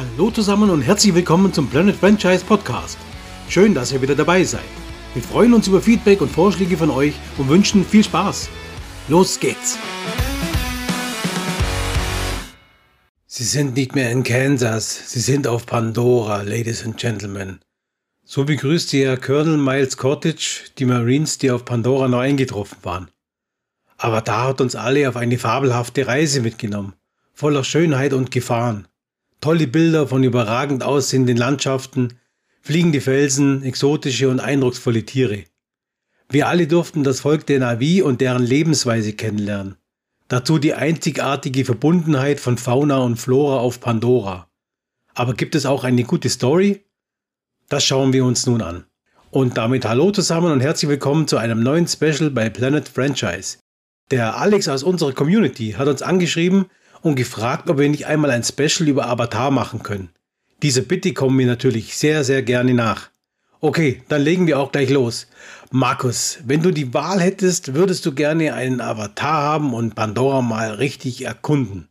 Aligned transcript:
Hallo 0.00 0.30
zusammen 0.30 0.70
und 0.70 0.80
herzlich 0.80 1.14
willkommen 1.14 1.52
zum 1.52 1.68
Planet 1.68 1.94
Franchise 1.94 2.42
Podcast. 2.42 2.96
Schön, 3.50 3.74
dass 3.74 3.92
ihr 3.92 4.00
wieder 4.00 4.14
dabei 4.14 4.42
seid. 4.44 4.64
Wir 5.12 5.22
freuen 5.22 5.52
uns 5.52 5.68
über 5.68 5.82
Feedback 5.82 6.22
und 6.22 6.30
Vorschläge 6.30 6.78
von 6.78 6.88
euch 6.88 7.12
und 7.36 7.50
wünschen 7.50 7.84
viel 7.84 8.02
Spaß. 8.02 8.48
Los 9.08 9.38
geht's! 9.38 9.76
Sie 13.26 13.44
sind 13.44 13.74
nicht 13.74 13.94
mehr 13.94 14.10
in 14.10 14.22
Kansas, 14.22 15.12
Sie 15.12 15.20
sind 15.20 15.46
auf 15.46 15.66
Pandora, 15.66 16.40
Ladies 16.40 16.82
and 16.82 16.96
Gentlemen. 16.96 17.60
So 18.24 18.46
begrüßt 18.46 18.94
Herr 18.94 19.18
Colonel 19.18 19.58
Miles 19.58 19.98
Cottage 19.98 20.70
die 20.78 20.86
Marines, 20.86 21.36
die 21.36 21.50
auf 21.50 21.66
Pandora 21.66 22.08
neu 22.08 22.20
eingetroffen 22.20 22.78
waren. 22.84 23.10
Aber 23.98 24.22
da 24.22 24.44
hat 24.44 24.62
uns 24.62 24.74
alle 24.74 25.06
auf 25.10 25.18
eine 25.18 25.36
fabelhafte 25.36 26.06
Reise 26.06 26.40
mitgenommen, 26.40 26.94
voller 27.34 27.64
Schönheit 27.64 28.14
und 28.14 28.30
Gefahren. 28.30 28.86
Tolle 29.40 29.66
Bilder 29.66 30.06
von 30.06 30.22
überragend 30.22 30.82
aussehenden 30.82 31.38
Landschaften, 31.38 32.18
fliegende 32.60 33.00
Felsen, 33.00 33.62
exotische 33.62 34.28
und 34.28 34.38
eindrucksvolle 34.38 35.06
Tiere. 35.06 35.44
Wir 36.28 36.46
alle 36.46 36.66
durften 36.66 37.04
das 37.04 37.20
Volk 37.20 37.46
der 37.46 37.60
Navi 37.60 38.02
und 38.02 38.20
deren 38.20 38.42
Lebensweise 38.42 39.14
kennenlernen. 39.14 39.76
Dazu 40.28 40.58
die 40.58 40.74
einzigartige 40.74 41.64
Verbundenheit 41.64 42.38
von 42.38 42.58
Fauna 42.58 42.98
und 42.98 43.16
Flora 43.16 43.60
auf 43.60 43.80
Pandora. 43.80 44.46
Aber 45.14 45.32
gibt 45.32 45.54
es 45.54 45.64
auch 45.64 45.84
eine 45.84 46.04
gute 46.04 46.28
Story? 46.28 46.84
Das 47.70 47.82
schauen 47.82 48.12
wir 48.12 48.26
uns 48.26 48.46
nun 48.46 48.60
an. 48.60 48.84
Und 49.30 49.56
damit 49.56 49.86
hallo 49.86 50.10
zusammen 50.10 50.52
und 50.52 50.60
herzlich 50.60 50.90
willkommen 50.90 51.26
zu 51.26 51.38
einem 51.38 51.62
neuen 51.62 51.88
Special 51.88 52.30
bei 52.30 52.50
Planet 52.50 52.88
Franchise. 52.88 53.58
Der 54.10 54.36
Alex 54.36 54.68
aus 54.68 54.82
unserer 54.82 55.12
Community 55.12 55.72
hat 55.78 55.88
uns 55.88 56.02
angeschrieben 56.02 56.66
und 57.02 57.16
gefragt, 57.16 57.70
ob 57.70 57.78
wir 57.78 57.88
nicht 57.88 58.06
einmal 58.06 58.30
ein 58.30 58.44
Special 58.44 58.88
über 58.88 59.08
Avatar 59.08 59.50
machen 59.50 59.82
können. 59.82 60.10
Diese 60.62 60.82
Bitte 60.82 61.14
kommen 61.14 61.38
wir 61.38 61.46
natürlich 61.46 61.96
sehr, 61.96 62.24
sehr 62.24 62.42
gerne 62.42 62.74
nach. 62.74 63.10
Okay, 63.60 64.02
dann 64.08 64.22
legen 64.22 64.46
wir 64.46 64.58
auch 64.58 64.72
gleich 64.72 64.90
los. 64.90 65.26
Markus, 65.70 66.38
wenn 66.44 66.62
du 66.62 66.70
die 66.70 66.94
Wahl 66.94 67.20
hättest, 67.20 67.74
würdest 67.74 68.04
du 68.06 68.14
gerne 68.14 68.54
einen 68.54 68.80
Avatar 68.80 69.42
haben 69.42 69.74
und 69.74 69.94
Pandora 69.94 70.40
mal 70.40 70.72
richtig 70.72 71.24
erkunden? 71.24 71.88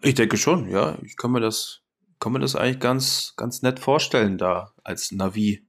Ich 0.00 0.14
denke 0.14 0.36
schon, 0.36 0.70
ja. 0.70 0.98
Ich 1.02 1.16
kann 1.16 1.30
mir 1.30 1.40
das, 1.40 1.82
kann 2.18 2.32
mir 2.32 2.40
das 2.40 2.56
eigentlich 2.56 2.80
ganz, 2.80 3.34
ganz 3.36 3.62
nett 3.62 3.78
vorstellen, 3.78 4.38
da 4.38 4.72
als 4.82 5.12
Navi 5.12 5.66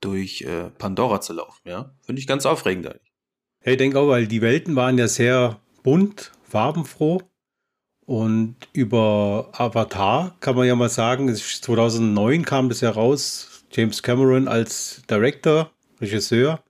durch 0.00 0.42
äh, 0.42 0.70
Pandora 0.70 1.20
zu 1.20 1.34
laufen, 1.34 1.68
ja. 1.68 1.94
Finde 2.02 2.20
ich 2.20 2.26
ganz 2.26 2.46
aufregend 2.46 2.86
eigentlich. 2.86 3.12
Ja, 3.64 3.72
ich 3.72 3.78
denke 3.78 3.98
auch, 3.98 4.08
weil 4.08 4.26
die 4.26 4.42
Welten 4.42 4.74
waren 4.74 4.98
ja 4.98 5.08
sehr 5.08 5.60
bunt, 5.82 6.32
farbenfroh. 6.48 7.20
Und 8.06 8.54
über 8.72 9.50
Avatar 9.52 10.36
kann 10.38 10.54
man 10.54 10.66
ja 10.66 10.76
mal 10.76 10.88
sagen, 10.88 11.34
2009 11.34 12.44
kam 12.44 12.68
das 12.68 12.80
ja 12.80 12.90
raus, 12.90 13.64
James 13.72 14.02
Cameron 14.02 14.46
als 14.46 15.02
Director, 15.10 15.72
Regisseur 16.00 16.62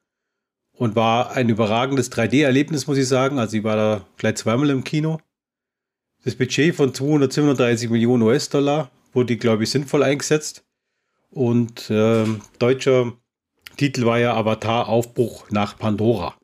und 0.73 0.97
war 0.97 1.33
ein 1.33 1.51
überragendes 1.51 2.11
3D-Erlebnis, 2.11 2.87
muss 2.87 2.99
ich 2.99 3.07
sagen. 3.07 3.39
Also 3.39 3.59
ich 3.59 3.65
war 3.65 3.77
da 3.77 4.07
gleich 4.17 4.37
zweimal 4.37 4.71
im 4.71 4.83
Kino. 4.83 5.21
Das 6.25 6.35
Budget 6.35 6.75
von 6.75 6.95
237 6.95 7.91
Millionen 7.91 8.23
US-Dollar 8.23 8.91
wurde, 9.13 9.37
glaube 9.37 9.65
ich, 9.65 9.71
sinnvoll 9.71 10.03
eingesetzt. 10.03 10.65
Und 11.31 11.91
äh, 11.91 12.25
deutscher 12.59 13.13
Titel 13.77 14.07
war 14.07 14.19
ja 14.19 14.35
Avatar 14.35 14.89
Aufbruch 14.89 15.51
nach 15.51 15.79
Pandora. 15.79 16.35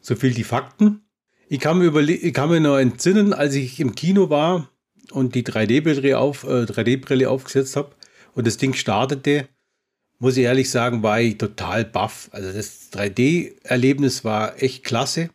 So 0.00 0.14
viel 0.14 0.34
die 0.34 0.44
Fakten. 0.44 1.05
Ich 1.48 1.60
kann 1.60 1.78
mir, 1.78 1.96
ich 1.96 2.34
kann 2.34 2.50
mir 2.50 2.60
noch 2.60 2.76
entsinnen, 2.76 3.32
als 3.32 3.54
ich 3.54 3.78
im 3.78 3.94
Kino 3.94 4.30
war 4.30 4.68
und 5.12 5.36
die 5.36 5.44
3D-Brille 5.44 6.18
auf, 6.18 6.42
äh, 6.42 6.64
3D 6.64 7.26
aufgesetzt 7.26 7.76
habe 7.76 7.94
und 8.34 8.48
das 8.48 8.56
Ding 8.56 8.74
startete, 8.74 9.48
muss 10.18 10.36
ich 10.36 10.44
ehrlich 10.44 10.70
sagen, 10.70 11.04
war 11.04 11.20
ich 11.20 11.38
total 11.38 11.84
baff. 11.84 12.28
Also 12.32 12.52
das 12.52 12.90
3D-Erlebnis 12.92 14.24
war 14.24 14.60
echt 14.60 14.82
klasse. 14.82 15.30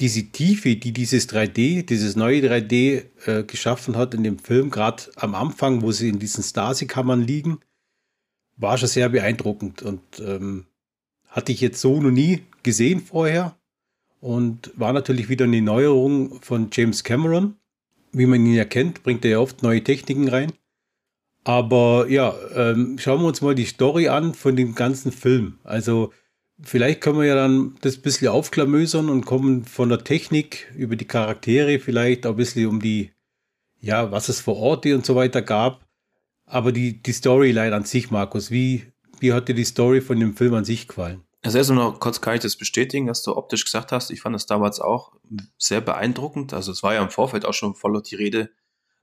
Diese 0.00 0.24
Tiefe, 0.24 0.76
die 0.76 0.92
dieses 0.92 1.28
3D, 1.30 1.86
dieses 1.86 2.14
neue 2.14 2.40
3D 2.40 3.04
äh, 3.26 3.44
geschaffen 3.44 3.96
hat 3.96 4.12
in 4.12 4.24
dem 4.24 4.38
Film, 4.38 4.70
gerade 4.70 5.04
am 5.16 5.34
Anfang, 5.34 5.80
wo 5.80 5.92
sie 5.92 6.10
in 6.10 6.18
diesen 6.18 6.44
Stasi-Kammern 6.44 7.22
liegen, 7.22 7.60
war 8.56 8.76
schon 8.76 8.88
sehr 8.88 9.08
beeindruckend 9.08 9.80
und 9.82 10.02
ähm, 10.20 10.66
hatte 11.28 11.52
ich 11.52 11.60
jetzt 11.62 11.80
so 11.80 12.00
noch 12.02 12.10
nie 12.10 12.42
gesehen 12.62 13.00
vorher 13.00 13.56
und 14.20 14.72
war 14.76 14.92
natürlich 14.92 15.28
wieder 15.28 15.44
eine 15.44 15.62
Neuerung 15.62 16.40
von 16.42 16.68
James 16.72 17.04
Cameron. 17.04 17.56
Wie 18.12 18.26
man 18.26 18.44
ihn 18.44 18.54
ja 18.54 18.64
kennt, 18.64 19.02
bringt 19.02 19.24
er 19.24 19.32
ja 19.32 19.38
oft 19.38 19.62
neue 19.62 19.84
Techniken 19.84 20.28
rein. 20.28 20.52
Aber 21.44 22.06
ja, 22.08 22.34
ähm, 22.54 22.98
schauen 22.98 23.20
wir 23.20 23.28
uns 23.28 23.40
mal 23.40 23.54
die 23.54 23.64
Story 23.64 24.08
an 24.08 24.34
von 24.34 24.56
dem 24.56 24.74
ganzen 24.74 25.12
Film. 25.12 25.58
Also 25.64 26.12
vielleicht 26.60 27.00
können 27.00 27.18
wir 27.18 27.26
ja 27.26 27.34
dann 27.34 27.76
das 27.80 27.96
ein 27.96 28.02
bisschen 28.02 28.28
aufklamösern 28.28 29.08
und 29.08 29.24
kommen 29.24 29.64
von 29.64 29.88
der 29.88 30.04
Technik 30.04 30.70
über 30.76 30.96
die 30.96 31.06
Charaktere, 31.06 31.78
vielleicht 31.78 32.26
auch 32.26 32.32
ein 32.32 32.36
bisschen 32.36 32.66
um 32.66 32.80
die, 32.80 33.12
ja, 33.80 34.10
was 34.10 34.28
es 34.28 34.40
vor 34.40 34.56
Orte 34.56 34.94
und 34.94 35.06
so 35.06 35.14
weiter 35.14 35.42
gab. 35.42 35.86
Aber 36.44 36.72
die, 36.72 37.02
die 37.02 37.12
Storyline 37.12 37.74
an 37.74 37.84
sich, 37.84 38.10
Markus, 38.10 38.50
wie, 38.50 38.84
wie 39.20 39.32
hat 39.32 39.48
dir 39.48 39.54
die 39.54 39.64
Story 39.64 40.00
von 40.00 40.18
dem 40.18 40.34
Film 40.34 40.54
an 40.54 40.64
sich 40.64 40.88
gefallen? 40.88 41.22
Also 41.42 41.58
erstmal 41.58 41.78
noch 41.78 42.00
kurz 42.00 42.20
kann 42.20 42.34
ich 42.34 42.40
das 42.40 42.56
bestätigen, 42.56 43.08
was 43.08 43.22
du 43.22 43.36
optisch 43.36 43.64
gesagt 43.64 43.92
hast. 43.92 44.10
Ich 44.10 44.20
fand 44.20 44.34
das 44.34 44.46
damals 44.46 44.80
auch 44.80 45.12
sehr 45.56 45.80
beeindruckend. 45.80 46.52
Also 46.52 46.72
es 46.72 46.82
war 46.82 46.94
ja 46.94 47.02
im 47.02 47.10
Vorfeld 47.10 47.44
auch 47.44 47.54
schon 47.54 47.74
voll 47.74 48.02
die 48.02 48.16
Rede, 48.16 48.50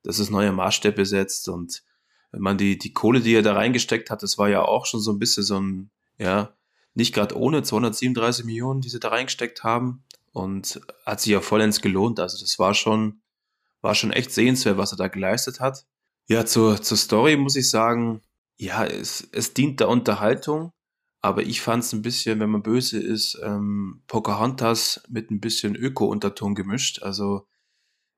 dass 0.04 0.20
es 0.20 0.30
neue 0.30 0.52
Maßstäbe 0.52 1.06
setzt 1.06 1.48
und 1.50 1.84
wenn 2.36 2.42
man 2.42 2.58
die, 2.58 2.78
die 2.78 2.92
Kohle, 2.92 3.22
die 3.22 3.34
er 3.34 3.44
da 3.44 3.54
reingesteckt 3.54 4.10
hat, 4.10 4.22
das 4.22 4.38
war 4.38 4.50
ja 4.50 4.62
auch 4.62 4.86
schon 4.86 5.00
so 5.00 5.12
ein 5.14 5.20
bisschen 5.20 5.44
so 5.44 5.58
ein, 5.58 5.90
ja, 6.18 6.54
nicht 6.94 7.14
gerade 7.14 7.38
ohne 7.38 7.64
237 7.64 8.44
Millionen, 8.44 8.82
die 8.82 8.90
sie 8.90 9.00
da 9.00 9.08
reingesteckt 9.08 9.64
haben 9.64 10.04
und 10.34 10.82
hat 11.06 11.22
sich 11.22 11.32
ja 11.32 11.40
vollends 11.40 11.80
gelohnt. 11.80 12.20
Also 12.20 12.38
das 12.40 12.60
war 12.60 12.74
schon, 12.74 13.22
war 13.82 13.96
schon 13.96 14.12
echt 14.12 14.32
sehenswert, 14.32 14.78
was 14.78 14.92
er 14.92 14.98
da 14.98 15.08
geleistet 15.08 15.62
hat. 15.62 15.86
Ja, 16.28 16.46
zur, 16.46 16.82
zur 16.82 16.98
Story 16.98 17.38
muss 17.38 17.56
ich 17.56 17.70
sagen, 17.70 18.22
ja, 18.58 18.86
es, 18.86 19.26
es 19.32 19.54
dient 19.54 19.80
der 19.80 19.88
Unterhaltung 19.88 20.74
aber 21.26 21.42
ich 21.42 21.60
fand 21.60 21.84
es 21.84 21.92
ein 21.92 22.04
bisschen, 22.04 22.40
wenn 22.40 22.52
man 22.52 22.62
böse 22.62 23.00
ist, 23.00 23.40
ähm, 23.42 24.04
Pocahontas 24.06 25.02
mit 25.10 25.32
ein 25.32 25.40
bisschen 25.40 25.76
Öko-Unterton 25.76 26.54
gemischt. 26.54 27.02
Also 27.02 27.48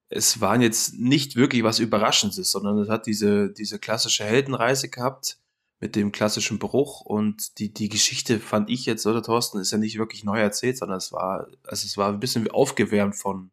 es 0.10 0.42
waren 0.42 0.62
jetzt 0.62 0.96
nicht 0.96 1.38
wirklich 1.38 1.64
was 1.64 1.80
Überraschendes, 1.80 2.52
sondern 2.52 2.78
es 2.80 2.90
hat 2.90 3.06
diese, 3.06 3.50
diese 3.50 3.80
klassische 3.80 4.26
Heldenreise 4.26 4.90
gehabt 4.90 5.40
mit 5.80 5.96
dem 5.96 6.12
klassischen 6.12 6.60
Bruch 6.60 7.00
und 7.00 7.58
die, 7.60 7.74
die 7.74 7.88
Geschichte 7.88 8.42
fand 8.42 8.70
ich 8.70 8.86
jetzt, 8.86 9.08
oder 9.08 9.24
Thorsten, 9.24 9.60
ist 9.60 9.72
ja 9.72 9.78
nicht 9.78 9.98
wirklich 9.98 10.26
neu 10.26 10.42
erzählt, 10.42 10.78
sondern 10.78 10.98
es 10.98 11.14
war, 11.14 11.48
also 11.64 11.86
es 11.86 11.96
war 11.96 12.10
ein 12.10 12.20
bisschen 12.20 12.52
aufgewärmt 12.52 13.16
von, 13.16 13.52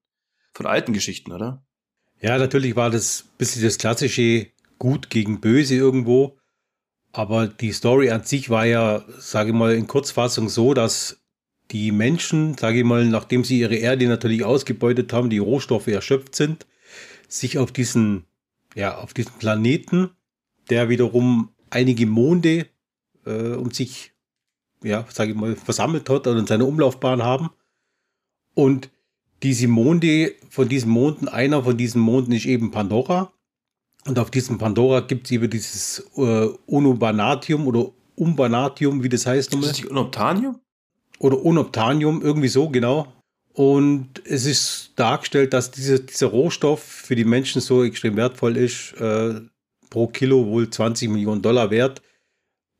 von 0.52 0.66
alten 0.66 0.92
Geschichten, 0.92 1.30
oder? 1.30 1.64
Ja, 2.20 2.38
natürlich 2.38 2.74
war 2.74 2.90
das 2.90 3.26
ein 3.28 3.38
bisschen 3.38 3.62
das 3.62 3.78
klassische 3.78 4.48
Gut 4.80 5.10
gegen 5.10 5.40
Böse 5.40 5.76
irgendwo. 5.76 6.40
Aber 7.14 7.46
die 7.46 7.70
Story 7.70 8.10
an 8.10 8.24
sich 8.24 8.50
war 8.50 8.66
ja, 8.66 9.04
sage 9.18 9.50
ich 9.50 9.54
mal, 9.54 9.72
in 9.76 9.86
Kurzfassung 9.86 10.48
so, 10.48 10.74
dass 10.74 11.22
die 11.70 11.92
Menschen, 11.92 12.58
sage 12.58 12.78
ich 12.78 12.84
mal, 12.84 13.06
nachdem 13.06 13.44
sie 13.44 13.60
ihre 13.60 13.76
Erde 13.76 14.08
natürlich 14.08 14.42
ausgebeutet 14.44 15.12
haben, 15.12 15.30
die 15.30 15.38
Rohstoffe 15.38 15.86
erschöpft 15.86 16.34
sind, 16.34 16.66
sich 17.28 17.56
auf 17.56 17.70
diesen, 17.70 18.24
ja, 18.74 18.98
auf 18.98 19.14
diesen 19.14 19.32
Planeten, 19.38 20.10
der 20.70 20.88
wiederum 20.88 21.50
einige 21.70 22.06
Monde 22.06 22.66
äh, 23.24 23.52
um 23.52 23.70
sich, 23.70 24.12
ja, 24.82 25.06
sage 25.08 25.30
ich 25.30 25.36
mal, 25.36 25.54
versammelt 25.54 26.10
hat 26.10 26.26
und 26.26 26.48
seine 26.48 26.64
Umlaufbahn 26.64 27.22
haben. 27.22 27.50
Und 28.54 28.90
diese 29.44 29.68
Monde, 29.68 30.34
von 30.50 30.68
diesen 30.68 30.90
Monden, 30.90 31.28
einer 31.28 31.62
von 31.62 31.76
diesen 31.76 32.00
Monden 32.00 32.32
ist 32.32 32.46
eben 32.46 32.72
Pandora. 32.72 33.32
Und 34.06 34.18
auf 34.18 34.30
diesem 34.30 34.58
Pandora 34.58 35.00
gibt 35.00 35.26
es 35.26 35.32
eben 35.32 35.48
dieses 35.48 36.04
äh, 36.16 36.48
Unobanatium 36.66 37.66
oder 37.66 37.90
Umbanatium, 38.16 39.02
wie 39.02 39.08
das 39.08 39.26
heißt 39.26 39.52
nochmal. 39.52 39.70
Ist 39.70 39.84
das 39.84 39.90
Unobtanium? 39.90 40.60
Oder 41.18 41.42
Unobtanium, 41.42 42.22
irgendwie 42.22 42.48
so, 42.48 42.68
genau. 42.68 43.12
Und 43.54 44.20
es 44.26 44.46
ist 44.46 44.92
dargestellt, 44.96 45.52
dass 45.52 45.70
diese, 45.70 46.00
dieser 46.00 46.26
Rohstoff 46.26 46.82
für 46.82 47.14
die 47.14 47.24
Menschen 47.24 47.60
so 47.60 47.84
extrem 47.84 48.16
wertvoll 48.16 48.56
ist, 48.56 48.92
äh, 49.00 49.40
pro 49.90 50.08
Kilo 50.08 50.46
wohl 50.46 50.68
20 50.68 51.08
Millionen 51.08 51.40
Dollar 51.40 51.70
wert, 51.70 52.02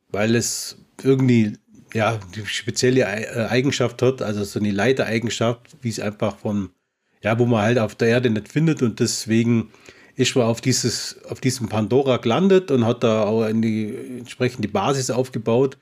weil 0.09 0.35
es 0.35 0.77
irgendwie 1.01 1.53
ja, 1.93 2.19
die 2.35 2.45
spezielle 2.45 3.01
äh, 3.01 3.47
Eigenschaft 3.47 4.01
hat, 4.01 4.21
also 4.21 4.43
so 4.43 4.59
eine 4.59 4.71
Leitereigenschaft, 4.71 5.77
wie 5.81 5.89
es 5.89 6.01
einfach 6.01 6.37
von, 6.37 6.71
ja, 7.21 7.39
wo 7.39 7.45
man 7.45 7.61
halt 7.61 7.79
auf 7.79 7.95
der 7.95 8.09
Erde 8.09 8.29
nicht 8.29 8.49
findet 8.49 8.81
und 8.81 8.99
deswegen 8.99 9.71
ist 10.15 10.35
man 10.35 10.45
auf, 10.45 10.61
dieses, 10.61 11.23
auf 11.29 11.41
diesem 11.41 11.67
Pandora 11.67 12.17
gelandet 12.17 12.71
und 12.71 12.85
hat 12.85 13.03
da 13.03 13.23
auch 13.23 13.45
in 13.45 13.61
die 13.61 13.93
entsprechende 14.19 14.67
Basis 14.67 15.11
aufgebaut 15.11 15.77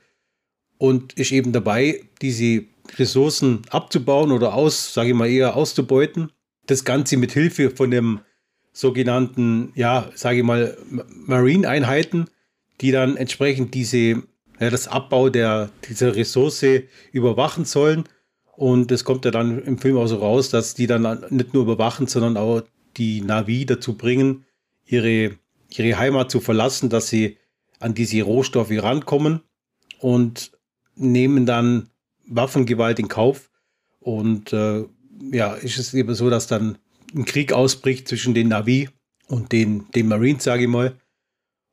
und 0.78 1.12
ist 1.14 1.32
eben 1.32 1.52
dabei, 1.52 2.02
diese 2.20 2.64
Ressourcen 2.98 3.62
abzubauen 3.70 4.32
oder 4.32 4.54
aus, 4.54 4.92
sage 4.92 5.10
ich 5.10 5.14
mal 5.14 5.28
eher 5.28 5.56
auszubeuten. 5.56 6.32
Das 6.66 6.84
Ganze 6.84 7.16
mit 7.16 7.32
Hilfe 7.32 7.70
von 7.70 7.90
dem 7.90 8.20
sogenannten, 8.72 9.72
ja, 9.76 10.10
sage 10.14 10.38
ich 10.38 10.44
mal, 10.44 10.76
Marine-Einheiten, 11.26 12.26
die 12.80 12.90
dann 12.90 13.16
entsprechend 13.16 13.74
diese, 13.74 14.22
ja, 14.58 14.70
das 14.70 14.88
Abbau 14.88 15.28
der, 15.28 15.70
dieser 15.88 16.16
Ressource 16.16 16.64
überwachen 17.12 17.64
sollen. 17.64 18.04
Und 18.56 18.90
es 18.92 19.04
kommt 19.04 19.24
ja 19.24 19.30
dann 19.30 19.62
im 19.62 19.78
Film 19.78 19.96
auch 19.96 20.06
so 20.06 20.16
raus, 20.16 20.50
dass 20.50 20.74
die 20.74 20.86
dann 20.86 21.24
nicht 21.30 21.54
nur 21.54 21.62
überwachen, 21.62 22.06
sondern 22.06 22.36
auch 22.36 22.62
die 22.96 23.20
Navi 23.20 23.66
dazu 23.66 23.96
bringen, 23.96 24.44
ihre, 24.84 25.38
ihre 25.70 25.98
Heimat 25.98 26.30
zu 26.30 26.40
verlassen, 26.40 26.88
dass 26.90 27.08
sie 27.08 27.38
an 27.80 27.94
diese 27.94 28.22
Rohstoffe 28.22 28.70
rankommen 28.70 29.40
und 30.00 30.52
nehmen 30.96 31.46
dann 31.46 31.90
Waffengewalt 32.26 32.98
in 32.98 33.08
Kauf. 33.08 33.50
Und 34.00 34.52
äh, 34.52 34.84
ja, 35.32 35.54
ist 35.54 35.78
es 35.78 35.94
eben 35.94 36.14
so, 36.14 36.30
dass 36.30 36.46
dann 36.46 36.78
ein 37.14 37.24
Krieg 37.24 37.52
ausbricht 37.52 38.08
zwischen 38.08 38.34
den 38.34 38.48
Navi 38.48 38.88
und 39.28 39.52
den, 39.52 39.90
den 39.94 40.08
Marines, 40.08 40.44
sage 40.44 40.64
ich 40.64 40.68
mal. 40.68 40.96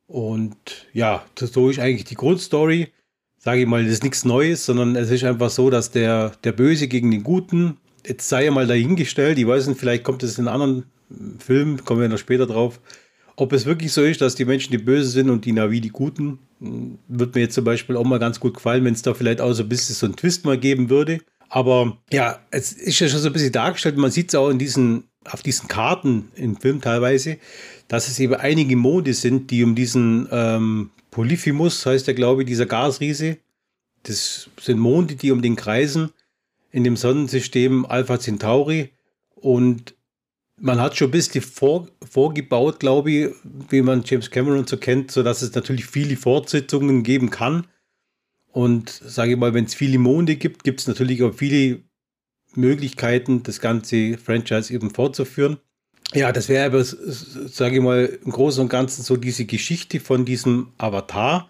Und 0.07 0.87
ja, 0.93 1.25
so 1.37 1.69
ist 1.69 1.79
eigentlich 1.79 2.05
die 2.05 2.15
Grundstory. 2.15 2.89
Sage 3.37 3.61
ich 3.61 3.67
mal, 3.67 3.83
das 3.83 3.93
ist 3.93 4.03
nichts 4.03 4.23
Neues, 4.23 4.65
sondern 4.65 4.95
es 4.95 5.09
ist 5.09 5.23
einfach 5.23 5.49
so, 5.49 5.69
dass 5.69 5.89
der, 5.89 6.29
der 6.43 6.51
Böse 6.51 6.87
gegen 6.87 7.09
den 7.09 7.23
Guten, 7.23 7.77
jetzt 8.05 8.29
sei 8.29 8.45
er 8.45 8.51
mal 8.51 8.67
dahingestellt, 8.67 9.39
ich 9.39 9.47
weiß 9.47 9.67
nicht, 9.67 9.79
vielleicht 9.79 10.03
kommt 10.03 10.21
es 10.21 10.37
in 10.37 10.47
anderen 10.47 10.85
Filmen, 11.39 11.83
kommen 11.83 12.01
wir 12.01 12.09
noch 12.09 12.17
später 12.17 12.47
drauf, 12.47 12.79
ob 13.35 13.53
es 13.53 13.65
wirklich 13.65 13.91
so 13.91 14.03
ist, 14.03 14.21
dass 14.21 14.35
die 14.35 14.45
Menschen 14.45 14.71
die 14.71 14.77
Böse 14.77 15.09
sind 15.09 15.29
und 15.29 15.45
die 15.45 15.51
Navi 15.51 15.81
die 15.81 15.89
Guten, 15.89 16.39
wird 16.59 17.35
mir 17.35 17.41
jetzt 17.41 17.55
zum 17.55 17.63
Beispiel 17.63 17.95
auch 17.95 18.03
mal 18.03 18.19
ganz 18.19 18.39
gut 18.39 18.55
gefallen, 18.55 18.85
wenn 18.85 18.93
es 18.93 19.01
da 19.01 19.13
vielleicht 19.13 19.41
auch 19.41 19.53
so 19.53 19.63
ein 19.63 19.69
bisschen 19.69 19.95
so 19.95 20.05
einen 20.05 20.15
Twist 20.15 20.45
mal 20.45 20.57
geben 20.57 20.89
würde. 20.89 21.19
Aber 21.49 21.97
ja, 22.11 22.39
es 22.51 22.71
ist 22.71 22.99
ja 22.99 23.09
schon 23.09 23.19
so 23.19 23.27
ein 23.27 23.33
bisschen 23.33 23.51
dargestellt, 23.51 23.97
man 23.97 24.11
sieht 24.11 24.29
es 24.29 24.35
auch 24.35 24.49
in 24.49 24.59
diesen, 24.59 25.05
auf 25.25 25.41
diesen 25.41 25.67
Karten 25.67 26.31
im 26.35 26.55
Film 26.55 26.81
teilweise, 26.81 27.37
dass 27.87 28.07
es 28.07 28.19
eben 28.19 28.35
einige 28.35 28.75
Monde 28.75 29.13
sind, 29.13 29.51
die 29.51 29.63
um 29.63 29.75
diesen 29.75 30.27
ähm, 30.31 30.91
Polyphemus, 31.09 31.85
heißt 31.85 32.07
der 32.07 32.13
glaube 32.13 32.43
ich, 32.43 32.47
dieser 32.47 32.65
Gasriese, 32.65 33.37
das 34.03 34.49
sind 34.59 34.79
Monde, 34.79 35.15
die 35.15 35.31
um 35.31 35.41
den 35.41 35.55
kreisen 35.55 36.11
in 36.71 36.83
dem 36.83 36.95
Sonnensystem 36.95 37.85
Alpha 37.85 38.19
Centauri. 38.19 38.91
Und 39.35 39.95
man 40.61 40.79
hat 40.79 40.95
schon 40.95 41.09
ein 41.09 41.11
bisschen 41.11 41.41
vor, 41.41 41.87
vorgebaut, 42.09 42.79
glaube 42.79 43.11
ich, 43.11 43.29
wie 43.69 43.81
man 43.81 44.03
James 44.05 44.29
Cameron 44.29 44.67
so 44.67 44.77
kennt, 44.77 45.11
sodass 45.11 45.41
es 45.41 45.55
natürlich 45.55 45.85
viele 45.85 46.15
Fortsetzungen 46.15 47.03
geben 47.03 47.31
kann. 47.31 47.67
Und 48.51 48.89
sage 48.89 49.31
ich 49.31 49.37
mal, 49.37 49.53
wenn 49.53 49.65
es 49.65 49.73
viele 49.73 49.97
Monde 49.97 50.35
gibt, 50.35 50.63
gibt 50.63 50.81
es 50.81 50.87
natürlich 50.87 51.23
auch 51.23 51.33
viele 51.33 51.81
Möglichkeiten, 52.53 53.43
das 53.43 53.59
ganze 53.59 54.17
Franchise 54.17 54.73
eben 54.73 54.93
fortzuführen. 54.93 55.57
Ja, 56.13 56.31
das 56.31 56.49
wäre 56.49 56.65
aber, 56.65 56.83
sage 56.83 57.77
ich 57.77 57.81
mal, 57.81 58.19
im 58.23 58.31
Großen 58.31 58.61
und 58.61 58.69
Ganzen 58.69 59.03
so 59.03 59.15
diese 59.15 59.45
Geschichte 59.45 59.99
von 59.99 60.25
diesem 60.25 60.73
Avatar. 60.77 61.49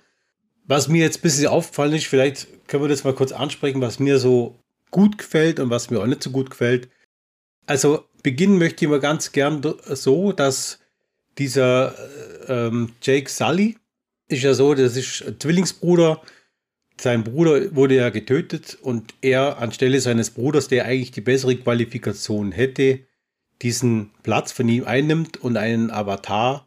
Was 0.65 0.87
mir 0.87 1.01
jetzt 1.01 1.17
ein 1.17 1.23
bisschen 1.23 1.47
aufgefallen 1.47 1.93
ist, 1.93 2.05
vielleicht 2.05 2.67
können 2.67 2.83
wir 2.83 2.89
das 2.89 3.03
mal 3.03 3.15
kurz 3.15 3.31
ansprechen, 3.31 3.81
was 3.81 3.99
mir 3.99 4.19
so 4.19 4.59
gut 4.91 5.17
gefällt 5.17 5.59
und 5.59 5.71
was 5.71 5.89
mir 5.89 5.99
auch 5.99 6.05
nicht 6.05 6.21
so 6.21 6.29
gut 6.29 6.51
gefällt. 6.51 6.89
Also 7.65 8.05
beginnen 8.23 8.57
möchte 8.57 8.85
ich 8.85 8.91
mal 8.91 9.00
ganz 9.00 9.31
gern 9.31 9.62
so, 9.85 10.31
dass 10.31 10.79
dieser 11.38 11.95
ähm, 12.47 12.94
Jake 13.01 13.29
Sully 13.29 13.77
ist 14.27 14.44
ja 14.44 14.53
so, 14.53 14.73
das 14.73 14.95
ist 14.95 15.23
ein 15.27 15.39
Zwillingsbruder. 15.39 16.21
Sein 17.00 17.23
Bruder 17.23 17.75
wurde 17.75 17.95
ja 17.95 18.09
getötet 18.09 18.77
und 18.81 19.13
er 19.21 19.57
anstelle 19.57 20.00
seines 20.00 20.29
Bruders, 20.29 20.68
der 20.68 20.85
eigentlich 20.85 21.12
die 21.12 21.21
bessere 21.21 21.56
Qualifikation 21.56 22.51
hätte, 22.51 23.00
diesen 23.62 24.12
Platz 24.24 24.51
von 24.51 24.69
ihm 24.69 24.85
einnimmt 24.85 25.38
und 25.38 25.57
einen 25.57 25.91
Avatar 25.91 26.65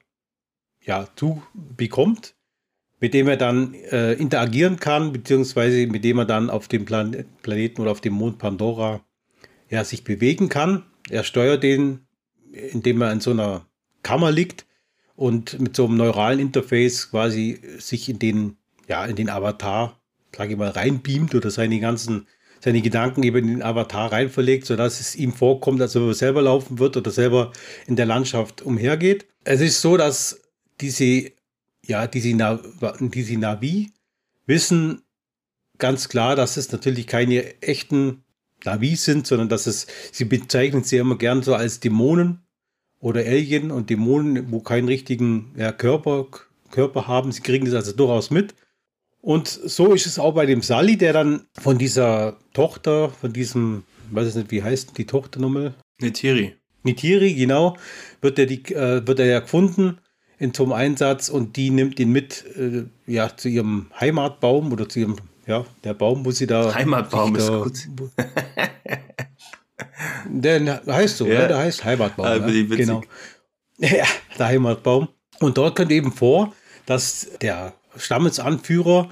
ja, 0.81 1.09
zu 1.17 1.43
bekommt, 1.55 2.35
mit 3.01 3.15
dem 3.15 3.29
er 3.29 3.37
dann 3.37 3.75
äh, 3.75 4.13
interagieren 4.15 4.79
kann, 4.79 5.13
beziehungsweise 5.13 5.87
mit 5.87 6.05
dem 6.05 6.19
er 6.19 6.25
dann 6.25 6.51
auf 6.51 6.69
dem 6.69 6.85
Plan 6.85 7.25
Planeten 7.43 7.81
oder 7.81 7.91
auf 7.91 8.01
dem 8.01 8.15
Mond 8.15 8.39
Pandora 8.39 9.05
ja, 9.71 9.85
sich 9.85 10.05
bewegen 10.05 10.49
kann. 10.49 10.85
Er 11.11 11.25
steuert 11.25 11.63
den, 11.63 12.07
indem 12.53 13.03
er 13.03 13.13
in 13.13 13.21
so 13.21 13.31
einer 13.31 13.67
Kammer 14.03 14.31
liegt 14.31 14.67
und 15.17 15.59
mit 15.61 15.77
so 15.77 15.87
einem 15.87 15.97
neuralen 15.97 16.41
Interface 16.41 17.11
quasi 17.11 17.61
sich 17.79 18.09
in 18.09 18.19
den, 18.19 18.57
ja, 18.89 19.05
in 19.05 19.17
den 19.17 19.31
Avatar, 19.31 20.01
sage 20.35 20.53
ich 20.53 20.59
mal, 20.59 20.71
reinbeamt 20.71 21.35
oder 21.35 21.51
seine 21.51 21.81
ganzen, 21.81 22.27
seine 22.61 22.81
Gedanken 22.81 23.23
eben 23.23 23.39
in 23.39 23.47
den 23.49 23.63
Avatar 23.63 24.13
reinverlegt, 24.13 24.67
sodass 24.67 25.01
es 25.01 25.15
ihm 25.15 25.33
vorkommt, 25.33 25.81
als 25.81 25.97
ob 25.97 26.09
er 26.09 26.15
selber 26.15 26.43
laufen 26.43 26.79
wird 26.79 26.97
oder 26.97 27.11
selber 27.11 27.53
in 27.87 27.97
der 27.97 28.07
Landschaft 28.07 28.63
umhergeht. 28.63 29.27
Es 29.45 29.61
ist 29.61 29.81
so, 29.81 29.97
dass 29.97 30.41
diese, 30.81 31.31
ja, 31.85 32.07
diese, 32.07 32.37
diese 33.01 33.39
Navi 33.39 33.93
wissen 34.47 35.03
ganz 35.79 36.09
klar, 36.09 36.37
dass 36.37 36.57
es 36.57 36.73
natürlich 36.73 37.07
keine 37.07 37.61
echten 37.63 38.24
Navis 38.65 39.05
sind, 39.05 39.27
sondern 39.27 39.49
dass 39.49 39.67
es, 39.67 39.87
sie 40.13 40.25
bezeichnen 40.25 40.85
sie 40.85 40.97
immer 40.97 41.17
gern 41.17 41.43
so 41.43 41.55
als 41.55 41.81
Dämonen 41.81 42.41
oder 43.01 43.21
Alien 43.21 43.71
und 43.71 43.91
Dämonen, 43.91 44.51
wo 44.51 44.61
keinen 44.61 44.89
richtigen 44.89 45.53
ja, 45.57 45.73
Körper, 45.73 46.27
Körper 46.71 47.07
haben. 47.07 47.33
Sie 47.33 47.43
kriegen 47.43 47.67
das 47.67 47.75
also 47.75 47.93
durchaus 47.93 48.31
mit. 48.31 48.55
Und 49.21 49.49
so 49.49 49.95
ist 49.95 50.07
es 50.07 50.19
auch 50.19 50.35
bei 50.35 50.47
dem 50.47 50.63
Sally, 50.63 50.97
der 50.97 51.13
dann 51.13 51.47
von 51.59 51.79
dieser 51.79 52.37
Tochter, 52.53 53.09
von 53.09 53.33
diesem, 53.33 53.85
weiß 54.11 54.29
ich 54.29 54.35
nicht, 54.35 54.51
wie 54.51 54.63
heißt 54.63 54.99
die 54.99 55.07
Tochter 55.07 55.41
nochmal? 55.41 55.75
Nitiri. 56.01 56.57
Nitiri, 56.83 57.33
genau, 57.35 57.77
wird 58.21 58.39
er, 58.39 58.47
die, 58.47 58.63
äh, 58.75 59.07
wird 59.07 59.19
er 59.19 59.27
ja 59.27 59.41
gefunden 59.41 59.99
in 60.39 60.53
zum 60.53 60.73
Einsatz 60.73 61.31
und 61.31 61.57
die 61.57 61.71
nimmt 61.71 61.99
ihn 61.99 62.13
mit 62.13 62.45
äh, 62.57 62.85
ja, 63.07 63.35
zu 63.35 63.49
ihrem 63.49 63.87
Heimatbaum 63.99 64.73
oder 64.73 64.89
zu 64.89 65.01
ihrem 65.01 65.17
ja, 65.47 65.65
der 65.83 65.95
Baum, 65.95 66.25
wo 66.25 66.31
sie 66.31 66.47
da. 66.47 66.75
Heimatbaum 66.75 67.37
ist 67.37 67.49
da, 67.49 67.59
gut. 67.59 67.79
Der 70.27 70.83
heißt 70.87 71.19
so, 71.19 71.27
ja. 71.27 71.43
Ne? 71.43 71.49
der 71.49 71.59
heißt 71.59 71.85
Heimatbaum. 71.85 72.27
Ah, 72.27 72.39
ne? 72.39 72.65
Genau. 72.67 73.03
Ja, 73.79 74.07
der 74.39 74.47
Heimatbaum. 74.47 75.09
Und 75.41 75.59
dort 75.59 75.75
kommt 75.75 75.91
eben 75.91 76.13
vor, 76.13 76.55
dass 76.87 77.29
der 77.41 77.75
Stammesanführer 77.97 79.11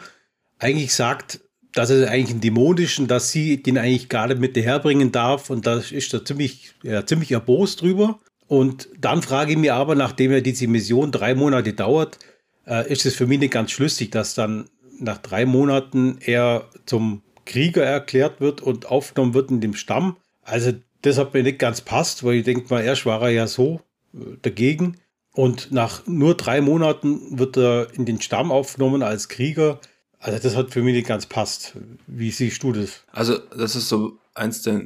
eigentlich 0.60 0.94
sagt, 0.94 1.40
dass 1.72 1.90
er 1.90 2.08
eigentlich 2.08 2.30
einen 2.30 2.40
dämonischen, 2.40 3.08
dass 3.08 3.32
sie 3.32 3.60
den 3.60 3.76
eigentlich 3.76 4.08
nicht 4.08 4.38
mit 4.38 4.56
herbringen 4.56 5.10
darf. 5.10 5.50
Und 5.50 5.66
da 5.66 5.78
ist 5.78 6.14
er 6.14 6.24
ziemlich, 6.24 6.74
ja, 6.84 7.04
ziemlich 7.04 7.32
erbost 7.32 7.80
drüber. 7.80 8.20
Und 8.46 8.88
dann 8.96 9.22
frage 9.22 9.52
ich 9.52 9.58
mich 9.58 9.72
aber, 9.72 9.96
nachdem 9.96 10.30
ja 10.30 10.40
diese 10.40 10.68
Mission 10.68 11.10
drei 11.10 11.34
Monate 11.34 11.72
dauert, 11.72 12.20
äh, 12.66 12.90
ist 12.90 13.04
es 13.04 13.16
für 13.16 13.26
mich 13.26 13.40
nicht 13.40 13.52
ganz 13.52 13.72
schlüssig, 13.72 14.10
dass 14.10 14.34
dann 14.34 14.68
nach 15.02 15.18
drei 15.18 15.44
Monaten 15.44 16.18
er 16.20 16.68
zum 16.86 17.22
Krieger 17.44 17.84
erklärt 17.84 18.40
wird 18.40 18.60
und 18.60 18.86
aufgenommen 18.86 19.34
wird 19.34 19.50
in 19.50 19.60
dem 19.60 19.74
Stamm. 19.74 20.16
Also 20.42 20.72
das 21.02 21.18
hat 21.18 21.34
mir 21.34 21.42
nicht 21.42 21.58
ganz 21.58 21.80
passt, 21.80 22.24
weil 22.24 22.36
ich 22.36 22.44
denke 22.44 22.72
mal, 22.72 22.82
erst 22.82 23.04
war 23.06 23.22
er 23.22 23.30
ja 23.30 23.46
so 23.46 23.80
äh, 24.14 24.36
dagegen. 24.42 24.98
Und 25.34 25.72
nach 25.72 26.06
nur 26.06 26.36
drei 26.36 26.60
Monaten 26.60 27.38
wird 27.38 27.56
er 27.56 27.92
in 27.94 28.04
den 28.04 28.20
Stamm 28.20 28.52
aufgenommen 28.52 29.02
als 29.02 29.28
Krieger. 29.28 29.80
Also 30.18 30.38
das 30.38 30.56
hat 30.56 30.70
für 30.70 30.82
mich 30.82 30.94
nicht 30.94 31.08
ganz 31.08 31.26
passt. 31.26 31.76
Wie 32.06 32.30
siehst 32.30 32.62
du 32.62 32.72
das? 32.72 33.04
Also 33.10 33.38
das 33.38 33.74
ist 33.74 33.88
so 33.88 34.18
eins 34.34 34.62
der, 34.62 34.82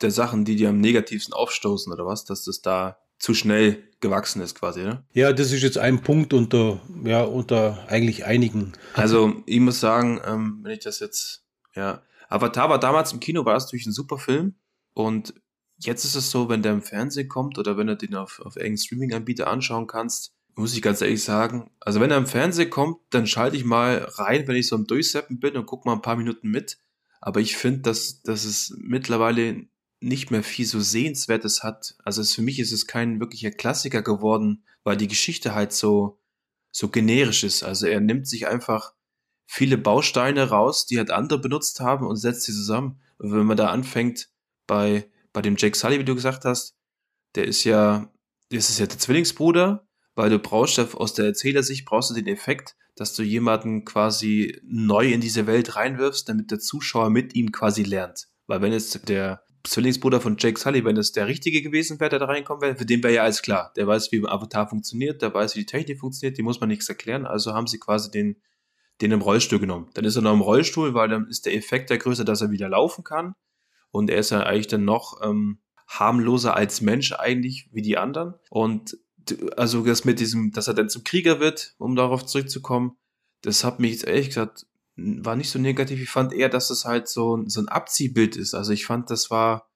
der 0.00 0.10
Sachen, 0.10 0.44
die 0.44 0.56
dir 0.56 0.70
am 0.70 0.80
negativsten 0.80 1.34
aufstoßen, 1.34 1.92
oder 1.92 2.06
was? 2.06 2.24
Dass 2.24 2.44
das 2.44 2.62
da 2.62 2.96
zu 3.18 3.34
schnell 3.34 3.84
gewachsen 4.00 4.40
ist 4.42 4.54
quasi, 4.54 4.82
ne? 4.82 5.04
Ja, 5.12 5.32
das 5.32 5.52
ist 5.52 5.62
jetzt 5.62 5.78
ein 5.78 6.02
Punkt 6.02 6.32
unter, 6.32 6.80
ja, 7.04 7.22
unter 7.22 7.86
eigentlich 7.88 8.24
einigen. 8.24 8.72
Also 8.94 9.42
ich 9.46 9.60
muss 9.60 9.80
sagen, 9.80 10.20
ähm, 10.24 10.60
wenn 10.62 10.72
ich 10.72 10.80
das 10.80 11.00
jetzt, 11.00 11.44
ja, 11.74 12.02
Avatar 12.28 12.70
war 12.70 12.80
damals 12.80 13.12
im 13.12 13.20
Kino, 13.20 13.44
war 13.44 13.56
es 13.56 13.64
natürlich 13.64 13.86
ein 13.86 13.92
super 13.92 14.18
Film 14.18 14.54
und 14.94 15.34
jetzt 15.78 16.04
ist 16.04 16.14
es 16.14 16.30
so, 16.30 16.48
wenn 16.48 16.62
der 16.62 16.72
im 16.72 16.82
Fernsehen 16.82 17.28
kommt 17.28 17.58
oder 17.58 17.76
wenn 17.76 17.86
du 17.86 17.96
den 17.96 18.14
auf, 18.14 18.40
auf 18.40 18.56
irgendeinem 18.56 18.78
Streaming-Anbieter 18.78 19.48
anschauen 19.48 19.86
kannst, 19.86 20.32
muss 20.54 20.74
ich 20.74 20.82
ganz 20.82 21.00
ehrlich 21.00 21.22
sagen, 21.22 21.70
also 21.80 22.00
wenn 22.00 22.10
er 22.10 22.18
im 22.18 22.26
Fernsehen 22.26 22.70
kommt, 22.70 22.98
dann 23.10 23.26
schalte 23.26 23.56
ich 23.56 23.64
mal 23.64 24.06
rein, 24.14 24.46
wenn 24.46 24.56
ich 24.56 24.68
so 24.68 24.76
am 24.76 24.86
Durchseppen 24.86 25.40
bin 25.40 25.56
und 25.56 25.66
gucke 25.66 25.88
mal 25.88 25.94
ein 25.94 26.02
paar 26.02 26.16
Minuten 26.16 26.50
mit. 26.50 26.78
Aber 27.20 27.40
ich 27.40 27.56
finde, 27.56 27.80
dass, 27.80 28.22
dass 28.22 28.44
es 28.44 28.74
mittlerweile 28.78 29.66
nicht 30.00 30.30
mehr 30.30 30.42
viel 30.42 30.66
so 30.66 30.80
Sehenswertes 30.80 31.62
hat. 31.62 31.94
Also 32.04 32.22
es, 32.22 32.34
für 32.34 32.42
mich 32.42 32.58
ist 32.58 32.72
es 32.72 32.86
kein 32.86 33.20
wirklicher 33.20 33.50
Klassiker 33.50 34.02
geworden, 34.02 34.64
weil 34.82 34.96
die 34.96 35.08
Geschichte 35.08 35.54
halt 35.54 35.72
so, 35.72 36.18
so 36.72 36.88
generisch 36.88 37.44
ist. 37.44 37.62
Also 37.62 37.86
er 37.86 38.00
nimmt 38.00 38.26
sich 38.26 38.48
einfach 38.48 38.94
viele 39.46 39.76
Bausteine 39.76 40.48
raus, 40.48 40.86
die 40.86 40.96
halt 40.98 41.10
andere 41.10 41.38
benutzt 41.38 41.80
haben 41.80 42.06
und 42.06 42.16
setzt 42.16 42.42
sie 42.42 42.52
zusammen. 42.52 43.00
Und 43.18 43.32
wenn 43.32 43.44
man 43.44 43.56
da 43.56 43.68
anfängt 43.68 44.30
bei, 44.66 45.10
bei 45.32 45.42
dem 45.42 45.56
Jake 45.58 45.76
Sully, 45.76 45.98
wie 45.98 46.04
du 46.04 46.14
gesagt 46.14 46.44
hast, 46.44 46.76
der 47.34 47.46
ist 47.46 47.64
ja, 47.64 48.10
das 48.50 48.70
ist 48.70 48.78
ja 48.78 48.86
der 48.86 48.98
Zwillingsbruder, 48.98 49.86
weil 50.14 50.30
du 50.30 50.38
brauchst 50.38 50.78
ja 50.78 50.88
aus 50.94 51.14
der 51.14 51.26
Erzählersicht 51.26 51.84
brauchst 51.84 52.10
du 52.10 52.14
den 52.14 52.26
Effekt, 52.26 52.76
dass 52.96 53.14
du 53.14 53.22
jemanden 53.22 53.84
quasi 53.84 54.60
neu 54.62 55.12
in 55.12 55.20
diese 55.20 55.46
Welt 55.46 55.76
reinwirfst, 55.76 56.28
damit 56.28 56.50
der 56.50 56.58
Zuschauer 56.58 57.10
mit 57.10 57.34
ihm 57.34 57.52
quasi 57.52 57.82
lernt. 57.82 58.28
Weil 58.46 58.62
wenn 58.62 58.72
jetzt 58.72 59.08
der 59.08 59.42
Zwillingsbruder 59.64 60.20
von 60.20 60.36
Jake 60.38 60.58
Sully, 60.58 60.84
wenn 60.84 60.96
das 60.96 61.12
der 61.12 61.26
Richtige 61.26 61.62
gewesen 61.62 62.00
wäre, 62.00 62.10
der 62.10 62.18
da 62.18 62.26
reinkommen 62.26 62.62
wäre, 62.62 62.76
für 62.76 62.86
den 62.86 63.02
wäre 63.02 63.14
ja 63.14 63.22
alles 63.22 63.42
klar. 63.42 63.72
Der 63.76 63.86
weiß, 63.86 64.10
wie 64.12 64.26
Avatar 64.26 64.68
funktioniert, 64.68 65.22
der 65.22 65.34
weiß, 65.34 65.54
wie 65.54 65.60
die 65.60 65.66
Technik 65.66 66.00
funktioniert, 66.00 66.38
die 66.38 66.42
muss 66.42 66.60
man 66.60 66.68
nichts 66.68 66.88
erklären. 66.88 67.26
Also 67.26 67.52
haben 67.52 67.66
sie 67.66 67.78
quasi 67.78 68.10
den, 68.10 68.40
den 69.00 69.12
im 69.12 69.20
Rollstuhl 69.20 69.58
genommen. 69.58 69.90
Dann 69.94 70.04
ist 70.04 70.16
er 70.16 70.22
noch 70.22 70.32
im 70.32 70.40
Rollstuhl, 70.40 70.94
weil 70.94 71.08
dann 71.08 71.26
ist 71.28 71.46
der 71.46 71.54
Effekt 71.54 71.90
der 71.90 71.98
Größe, 71.98 72.24
dass 72.24 72.40
er 72.40 72.50
wieder 72.50 72.68
laufen 72.68 73.04
kann. 73.04 73.34
Und 73.90 74.08
er 74.08 74.18
ist 74.18 74.30
ja 74.30 74.42
eigentlich 74.42 74.68
dann 74.68 74.84
noch 74.84 75.20
ähm, 75.22 75.60
harmloser 75.88 76.54
als 76.54 76.80
Mensch 76.80 77.12
eigentlich 77.12 77.68
wie 77.72 77.82
die 77.82 77.98
anderen. 77.98 78.34
Und 78.48 78.96
also 79.56 79.84
das 79.84 80.04
mit 80.04 80.20
diesem, 80.20 80.52
dass 80.52 80.68
er 80.68 80.74
dann 80.74 80.88
zum 80.88 81.04
Krieger 81.04 81.40
wird, 81.40 81.74
um 81.78 81.96
darauf 81.96 82.24
zurückzukommen, 82.24 82.96
das 83.42 83.64
hat 83.64 83.80
mich 83.80 83.92
jetzt 83.92 84.06
ehrlich 84.06 84.28
gesagt 84.28 84.66
war 85.00 85.36
nicht 85.36 85.50
so 85.50 85.58
negativ. 85.58 86.00
Ich 86.00 86.10
fand 86.10 86.32
eher, 86.32 86.48
dass 86.48 86.70
es 86.70 86.84
halt 86.84 87.08
so, 87.08 87.42
so 87.46 87.60
ein 87.60 87.68
Abziehbild 87.68 88.36
ist. 88.36 88.54
Also 88.54 88.72
ich 88.72 88.86
fand, 88.86 89.10
das 89.10 89.30
war, 89.30 89.70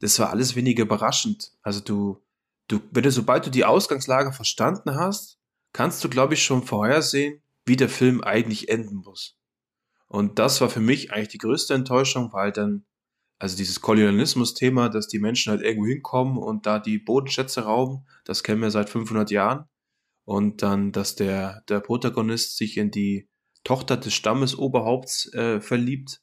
das 0.00 0.18
war 0.18 0.30
alles 0.30 0.56
weniger 0.56 0.82
überraschend. 0.82 1.52
Also 1.62 1.80
du, 1.80 2.22
du, 2.68 2.80
wenn 2.90 3.02
du, 3.02 3.10
sobald 3.10 3.46
du 3.46 3.50
die 3.50 3.64
Ausgangslage 3.64 4.32
verstanden 4.32 4.94
hast, 4.96 5.38
kannst 5.72 6.02
du, 6.04 6.08
glaube 6.08 6.34
ich, 6.34 6.42
schon 6.42 6.62
vorhersehen, 6.62 7.42
wie 7.64 7.76
der 7.76 7.88
Film 7.88 8.22
eigentlich 8.22 8.68
enden 8.68 8.96
muss. 8.96 9.36
Und 10.08 10.38
das 10.38 10.60
war 10.60 10.68
für 10.68 10.80
mich 10.80 11.12
eigentlich 11.12 11.28
die 11.28 11.38
größte 11.38 11.74
Enttäuschung, 11.74 12.32
weil 12.32 12.50
dann, 12.50 12.84
also 13.38 13.56
dieses 13.56 13.80
Kolonialismus-Thema, 13.80 14.88
dass 14.88 15.06
die 15.06 15.20
Menschen 15.20 15.50
halt 15.50 15.62
irgendwo 15.62 15.86
hinkommen 15.86 16.36
und 16.36 16.66
da 16.66 16.78
die 16.78 16.98
Bodenschätze 16.98 17.62
rauben, 17.62 18.06
das 18.24 18.42
kennen 18.42 18.60
wir 18.60 18.70
seit 18.70 18.90
500 18.90 19.30
Jahren. 19.30 19.66
Und 20.24 20.62
dann, 20.62 20.92
dass 20.92 21.14
der, 21.14 21.62
der 21.68 21.80
Protagonist 21.80 22.56
sich 22.56 22.76
in 22.76 22.90
die 22.90 23.29
Tochter 23.64 23.96
des 23.96 24.14
Stammesoberhaupts 24.14 25.32
äh, 25.34 25.60
verliebt, 25.60 26.22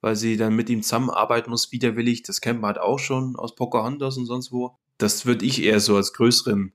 weil 0.00 0.16
sie 0.16 0.36
dann 0.36 0.54
mit 0.54 0.68
ihm 0.68 0.82
zusammenarbeiten 0.82 1.50
muss, 1.50 1.72
widerwillig. 1.72 2.22
Das 2.22 2.40
kennt 2.40 2.60
man 2.60 2.68
halt 2.68 2.78
auch 2.78 2.98
schon 2.98 3.36
aus 3.36 3.54
Pocahontas 3.54 4.16
und 4.16 4.26
sonst 4.26 4.52
wo. 4.52 4.76
Das 4.98 5.26
würde 5.26 5.44
ich 5.44 5.62
eher 5.62 5.80
so 5.80 5.96
als 5.96 6.12
größeren 6.12 6.74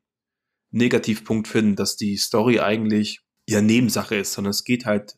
Negativpunkt 0.72 1.48
finden, 1.48 1.76
dass 1.76 1.96
die 1.96 2.18
Story 2.18 2.60
eigentlich 2.60 3.22
ja 3.48 3.62
Nebensache 3.62 4.16
ist, 4.16 4.34
sondern 4.34 4.52
es 4.52 4.64
geht 4.64 4.86
halt 4.86 5.18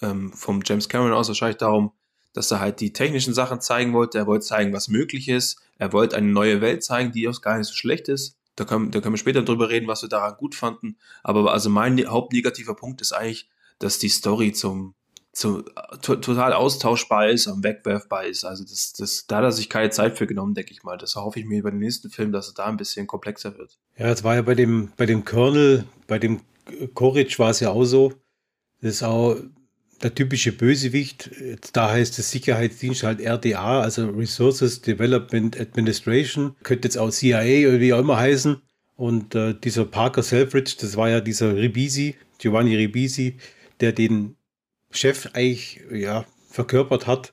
ähm, 0.00 0.32
vom 0.32 0.62
James 0.64 0.88
Cameron 0.88 1.12
aus 1.12 1.28
wahrscheinlich 1.28 1.58
darum, 1.58 1.92
dass 2.32 2.50
er 2.50 2.60
halt 2.60 2.80
die 2.80 2.92
technischen 2.92 3.34
Sachen 3.34 3.60
zeigen 3.60 3.92
wollte. 3.92 4.18
Er 4.18 4.26
wollte 4.26 4.46
zeigen, 4.46 4.72
was 4.72 4.88
möglich 4.88 5.28
ist. 5.28 5.60
Er 5.78 5.92
wollte 5.92 6.16
eine 6.16 6.28
neue 6.28 6.60
Welt 6.60 6.82
zeigen, 6.82 7.12
die 7.12 7.28
auch 7.28 7.40
gar 7.40 7.58
nicht 7.58 7.68
so 7.68 7.74
schlecht 7.74 8.08
ist. 8.08 8.38
Da 8.56 8.64
können, 8.64 8.90
da 8.90 9.00
können 9.00 9.14
wir 9.14 9.18
später 9.18 9.42
drüber 9.42 9.70
reden, 9.70 9.88
was 9.88 10.02
wir 10.02 10.08
daran 10.08 10.36
gut 10.36 10.54
fanden. 10.54 10.98
Aber 11.22 11.52
also 11.52 11.70
mein 11.70 12.06
hauptnegativer 12.06 12.74
Punkt 12.74 13.00
ist 13.00 13.12
eigentlich, 13.12 13.48
dass 13.82 13.98
die 13.98 14.08
Story 14.08 14.52
zum, 14.52 14.94
zum 15.32 15.64
total 16.00 16.52
austauschbar 16.52 17.30
ist 17.30 17.46
und 17.46 17.64
wegwerfbar 17.64 18.26
ist. 18.26 18.44
Also 18.44 18.64
das, 18.64 18.92
das, 18.92 19.26
da 19.26 19.38
hat 19.38 19.44
er 19.44 19.52
sich 19.52 19.68
keine 19.68 19.90
Zeit 19.90 20.18
für 20.18 20.26
genommen, 20.26 20.54
denke 20.54 20.72
ich 20.72 20.82
mal. 20.82 20.98
Das 20.98 21.16
hoffe 21.16 21.40
ich 21.40 21.46
mir 21.46 21.62
bei 21.62 21.70
dem 21.70 21.80
nächsten 21.80 22.10
Film, 22.10 22.32
dass 22.32 22.48
es 22.48 22.54
da 22.54 22.66
ein 22.66 22.76
bisschen 22.76 23.06
komplexer 23.06 23.56
wird. 23.58 23.78
Ja, 23.96 24.10
es 24.10 24.24
war 24.24 24.34
ja 24.34 24.42
bei 24.42 24.54
dem, 24.54 24.92
bei 24.96 25.06
dem 25.06 25.24
Colonel, 25.24 25.84
bei 26.06 26.18
dem 26.18 26.40
Courage 26.94 27.38
war 27.38 27.50
es 27.50 27.60
ja 27.60 27.70
auch 27.70 27.84
so. 27.84 28.12
Das 28.80 28.94
ist 28.94 29.02
auch 29.02 29.36
der 30.02 30.14
typische 30.14 30.52
Bösewicht. 30.52 31.30
Da 31.72 31.90
heißt 31.90 32.18
es 32.18 32.30
Sicherheitsdienst 32.30 33.02
halt 33.02 33.20
RDA, 33.20 33.80
also 33.80 34.08
Resources 34.08 34.82
Development 34.82 35.58
Administration. 35.58 36.56
Könnte 36.62 36.88
jetzt 36.88 36.98
auch 36.98 37.10
CIA 37.10 37.68
oder 37.68 37.80
wie 37.80 37.92
auch 37.92 38.00
immer 38.00 38.18
heißen. 38.18 38.60
Und 38.96 39.34
äh, 39.34 39.54
dieser 39.54 39.84
Parker 39.84 40.22
Selfridge, 40.22 40.74
das 40.80 40.96
war 40.96 41.08
ja 41.08 41.20
dieser 41.20 41.56
Ribisi, 41.56 42.16
Giovanni 42.38 42.76
Ribisi, 42.76 43.36
der 43.80 43.92
den 43.92 44.36
Chef 44.90 45.30
eigentlich 45.32 45.80
ja, 45.90 46.24
verkörpert 46.50 47.06
hat, 47.06 47.32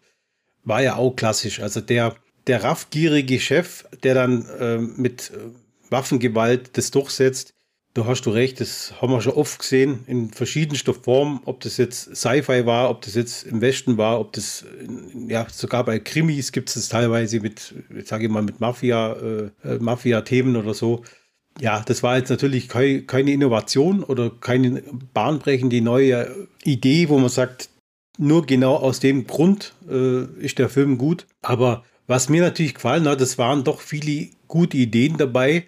war 0.63 0.81
ja 0.81 0.96
auch 0.96 1.15
klassisch. 1.15 1.60
Also 1.60 1.81
der, 1.81 2.15
der 2.48 2.63
raffgierige 2.63 3.39
Chef, 3.39 3.86
der 4.03 4.13
dann 4.13 4.46
äh, 4.60 4.77
mit 4.77 5.31
äh, 5.31 5.91
Waffengewalt 5.91 6.77
das 6.77 6.91
durchsetzt, 6.91 7.53
da 7.96 8.05
hast 8.05 8.25
du 8.25 8.29
recht, 8.29 8.62
das 8.62 8.93
haben 9.01 9.12
wir 9.12 9.22
schon 9.22 9.34
oft 9.34 9.60
gesehen, 9.60 10.03
in 10.05 10.29
verschiedenster 10.29 10.93
Form, 10.93 11.41
ob 11.46 11.60
das 11.62 11.77
jetzt 11.77 12.15
Sci-Fi 12.15 12.65
war, 12.65 12.89
ob 12.89 13.01
das 13.01 13.15
jetzt 13.15 13.48
im 13.48 13.62
Westen 13.62 13.98
war, 13.98 14.19
ob 14.19 14.31
das, 14.34 14.63
ja, 15.27 15.48
sogar 15.50 15.84
bei 15.86 16.00
Krimis 16.00 16.51
gibt 16.51 16.69
es 16.69 16.75
das 16.75 16.89
teilweise 16.89 17.39
mit, 17.39 17.74
sage 18.05 18.25
ich 18.25 18.29
mal, 18.29 18.43
mit 18.43 18.60
Mafia, 18.60 19.13
äh, 19.13 19.50
äh, 19.63 19.79
Mafia-Themen 19.79 20.55
oder 20.55 20.75
so 20.75 21.03
ja, 21.60 21.82
das 21.86 22.04
war 22.04 22.18
jetzt 22.18 22.30
natürlich 22.30 22.70
kei 22.70 23.04
keine 23.06 23.32
Innovation 23.32 24.04
oder 24.04 24.30
keine 24.30 24.84
bahnbrechende 25.13 25.82
neue 25.82 26.48
Idee, 26.63 27.10
wo 27.10 27.18
man 27.18 27.30
sagt, 27.30 27.70
nur 28.18 28.46
genau 28.46 28.75
aus 28.75 29.00
dem 29.00 29.28
Grund 29.28 29.74
äh, 29.89 30.24
ist 30.39 30.60
der 30.60 30.70
Film 30.70 30.98
gut. 30.98 31.25
Aber 31.42 31.84
was 32.08 32.30
mir 32.30 32.42
natürlich 32.42 32.75
gefallen 32.75 33.08
hat, 33.08 33.22
es 33.22 33.38
waren 33.38 33.63
doch 33.63 33.82
viele 33.82 34.28
gute 34.48 34.78
Ideen 34.78 35.18
dabei, 35.18 35.66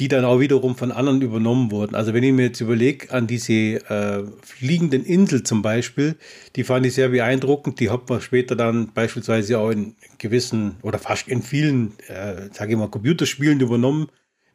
die 0.00 0.08
dann 0.08 0.24
auch 0.24 0.40
wiederum 0.40 0.76
von 0.76 0.90
anderen 0.90 1.22
übernommen 1.22 1.70
wurden. 1.70 1.94
Also 1.94 2.12
wenn 2.12 2.24
ich 2.24 2.32
mir 2.32 2.46
jetzt 2.46 2.60
überlege 2.60 3.12
an 3.12 3.26
diese 3.26 3.52
äh, 3.52 4.24
fliegenden 4.42 5.04
Insel 5.04 5.44
zum 5.44 5.62
Beispiel, 5.62 6.16
die 6.56 6.64
fand 6.64 6.84
ich 6.84 6.94
sehr 6.94 7.10
beeindruckend. 7.10 7.78
Die 7.80 7.90
hat 7.90 8.08
man 8.08 8.20
später 8.20 8.56
dann 8.56 8.92
beispielsweise 8.92 9.58
auch 9.58 9.70
in 9.70 9.94
gewissen 10.18 10.76
oder 10.82 10.98
fast 10.98 11.28
in 11.28 11.42
vielen, 11.42 11.92
äh, 12.08 12.48
sage 12.52 12.72
ich 12.72 12.78
mal, 12.78 12.88
Computerspielen 12.88 13.60
übernommen 13.60 14.08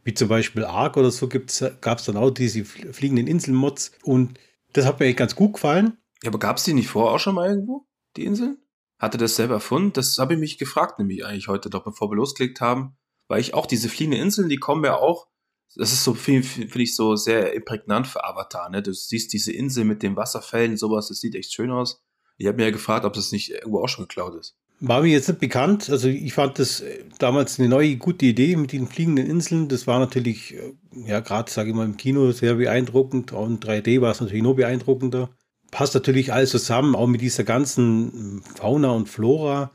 wie 0.09 0.13
zum 0.15 0.27
Beispiel 0.27 0.65
Ark 0.65 0.97
oder 0.97 1.11
so 1.11 1.29
gab 1.29 1.99
es 1.99 2.05
dann 2.05 2.17
auch 2.17 2.31
diese 2.31 2.65
fliegenden 2.65 3.27
Inselmods 3.27 3.91
und 4.01 4.39
das 4.73 4.87
hat 4.87 4.99
mir 4.99 5.05
eigentlich 5.05 5.17
ganz 5.17 5.35
gut 5.35 5.53
gefallen. 5.53 5.99
Ja, 6.23 6.29
aber 6.29 6.39
gab 6.39 6.57
es 6.57 6.63
die 6.63 6.73
nicht 6.73 6.87
vorher 6.87 7.13
auch 7.13 7.19
schon 7.19 7.35
mal 7.35 7.47
irgendwo, 7.47 7.85
die 8.17 8.25
Inseln? 8.25 8.57
Hatte 8.97 9.19
das 9.19 9.35
selber 9.35 9.53
erfunden? 9.53 9.93
Das 9.93 10.17
habe 10.17 10.33
ich 10.33 10.39
mich 10.39 10.57
gefragt, 10.57 10.97
nämlich 10.97 11.23
eigentlich 11.23 11.47
heute 11.47 11.69
doch, 11.69 11.83
bevor 11.83 12.09
wir 12.09 12.15
losgelegt 12.15 12.59
haben, 12.59 12.97
weil 13.27 13.39
ich 13.39 13.53
auch 13.53 13.67
diese 13.67 13.87
fliegenden 13.87 14.19
Inseln, 14.23 14.49
die 14.49 14.57
kommen 14.57 14.83
ja 14.83 14.97
auch, 14.97 15.27
das 15.75 15.93
ist 15.93 16.03
so, 16.03 16.15
finde 16.15 16.47
find 16.47 16.75
ich, 16.75 16.95
so 16.95 17.15
sehr 17.15 17.59
prägnant 17.59 18.07
für 18.07 18.25
Avatar, 18.25 18.67
ne? 18.71 18.81
Du 18.81 18.91
siehst 18.91 19.31
diese 19.31 19.51
Insel 19.51 19.85
mit 19.85 20.01
den 20.01 20.15
Wasserfällen, 20.15 20.75
sowas, 20.75 21.09
das 21.09 21.19
sieht 21.19 21.35
echt 21.35 21.53
schön 21.53 21.69
aus. 21.69 22.03
Ich 22.37 22.47
habe 22.47 22.57
mir 22.57 22.63
ja 22.63 22.71
gefragt, 22.71 23.05
ob 23.05 23.13
das 23.13 23.31
nicht 23.31 23.51
irgendwo 23.51 23.83
auch 23.83 23.89
schon 23.89 24.07
geklaut 24.07 24.33
ist. 24.33 24.57
War 24.81 25.01
mir 25.01 25.09
jetzt 25.09 25.27
nicht 25.27 25.41
bekannt. 25.41 25.89
Also 25.89 26.07
ich 26.07 26.33
fand 26.33 26.57
das 26.57 26.79
äh, 26.79 27.03
damals 27.17 27.59
eine 27.59 27.67
neue, 27.67 27.97
gute 27.97 28.25
Idee 28.25 28.55
mit 28.55 28.71
den 28.71 28.87
fliegenden 28.87 29.29
Inseln. 29.29 29.67
Das 29.67 29.87
war 29.87 29.99
natürlich, 29.99 30.55
äh, 30.55 30.73
ja, 31.05 31.19
gerade, 31.19 31.51
sage 31.51 31.69
ich 31.69 31.75
mal, 31.75 31.85
im 31.85 31.97
Kino 31.97 32.31
sehr 32.31 32.55
beeindruckend. 32.55 33.31
In 33.31 33.59
3D 33.59 33.99
war 34.01 34.11
es 34.11 34.21
natürlich 34.21 34.43
noch 34.43 34.55
beeindruckender. 34.55 35.29
Passt 35.71 35.93
natürlich 35.95 36.33
alles 36.33 36.51
zusammen, 36.51 36.95
auch 36.95 37.07
mit 37.07 37.21
dieser 37.21 37.43
ganzen 37.43 38.41
Fauna 38.55 38.91
und 38.91 39.09
Flora, 39.09 39.71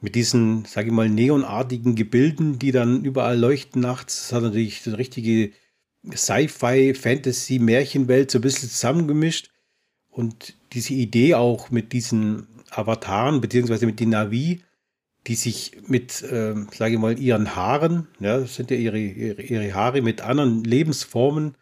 mit 0.00 0.14
diesen, 0.14 0.64
sage 0.64 0.88
ich 0.88 0.92
mal, 0.92 1.08
neonartigen 1.08 1.94
Gebilden, 1.94 2.58
die 2.58 2.72
dann 2.72 3.04
überall 3.04 3.38
leuchten 3.38 3.80
nachts. 3.80 4.28
Das 4.28 4.32
hat 4.32 4.42
natürlich 4.42 4.86
eine 4.86 4.98
richtige 4.98 5.52
Sci-Fi, 6.12 6.94
Fantasy, 6.94 7.58
Märchenwelt 7.58 8.30
so 8.30 8.38
ein 8.38 8.42
bisschen 8.42 8.68
zusammengemischt. 8.68 9.50
Und 10.10 10.54
diese 10.72 10.94
Idee 10.94 11.34
auch 11.34 11.70
mit 11.70 11.92
diesen 11.92 12.46
Avataren, 12.70 13.40
beziehungsweise 13.40 13.86
mit 13.86 14.00
den 14.00 14.10
Navi, 14.10 14.62
die 15.26 15.34
sich 15.34 15.72
mit, 15.86 16.22
äh, 16.22 16.54
sage 16.72 16.94
ich 16.94 16.98
mal, 16.98 17.18
ihren 17.18 17.54
Haaren, 17.54 18.08
ja, 18.20 18.38
das 18.38 18.54
sind 18.54 18.70
ja 18.70 18.76
ihre, 18.76 18.98
ihre, 18.98 19.42
ihre 19.42 19.74
Haare, 19.74 20.00
mit 20.00 20.22
anderen 20.22 20.64
Lebensformen 20.64 21.54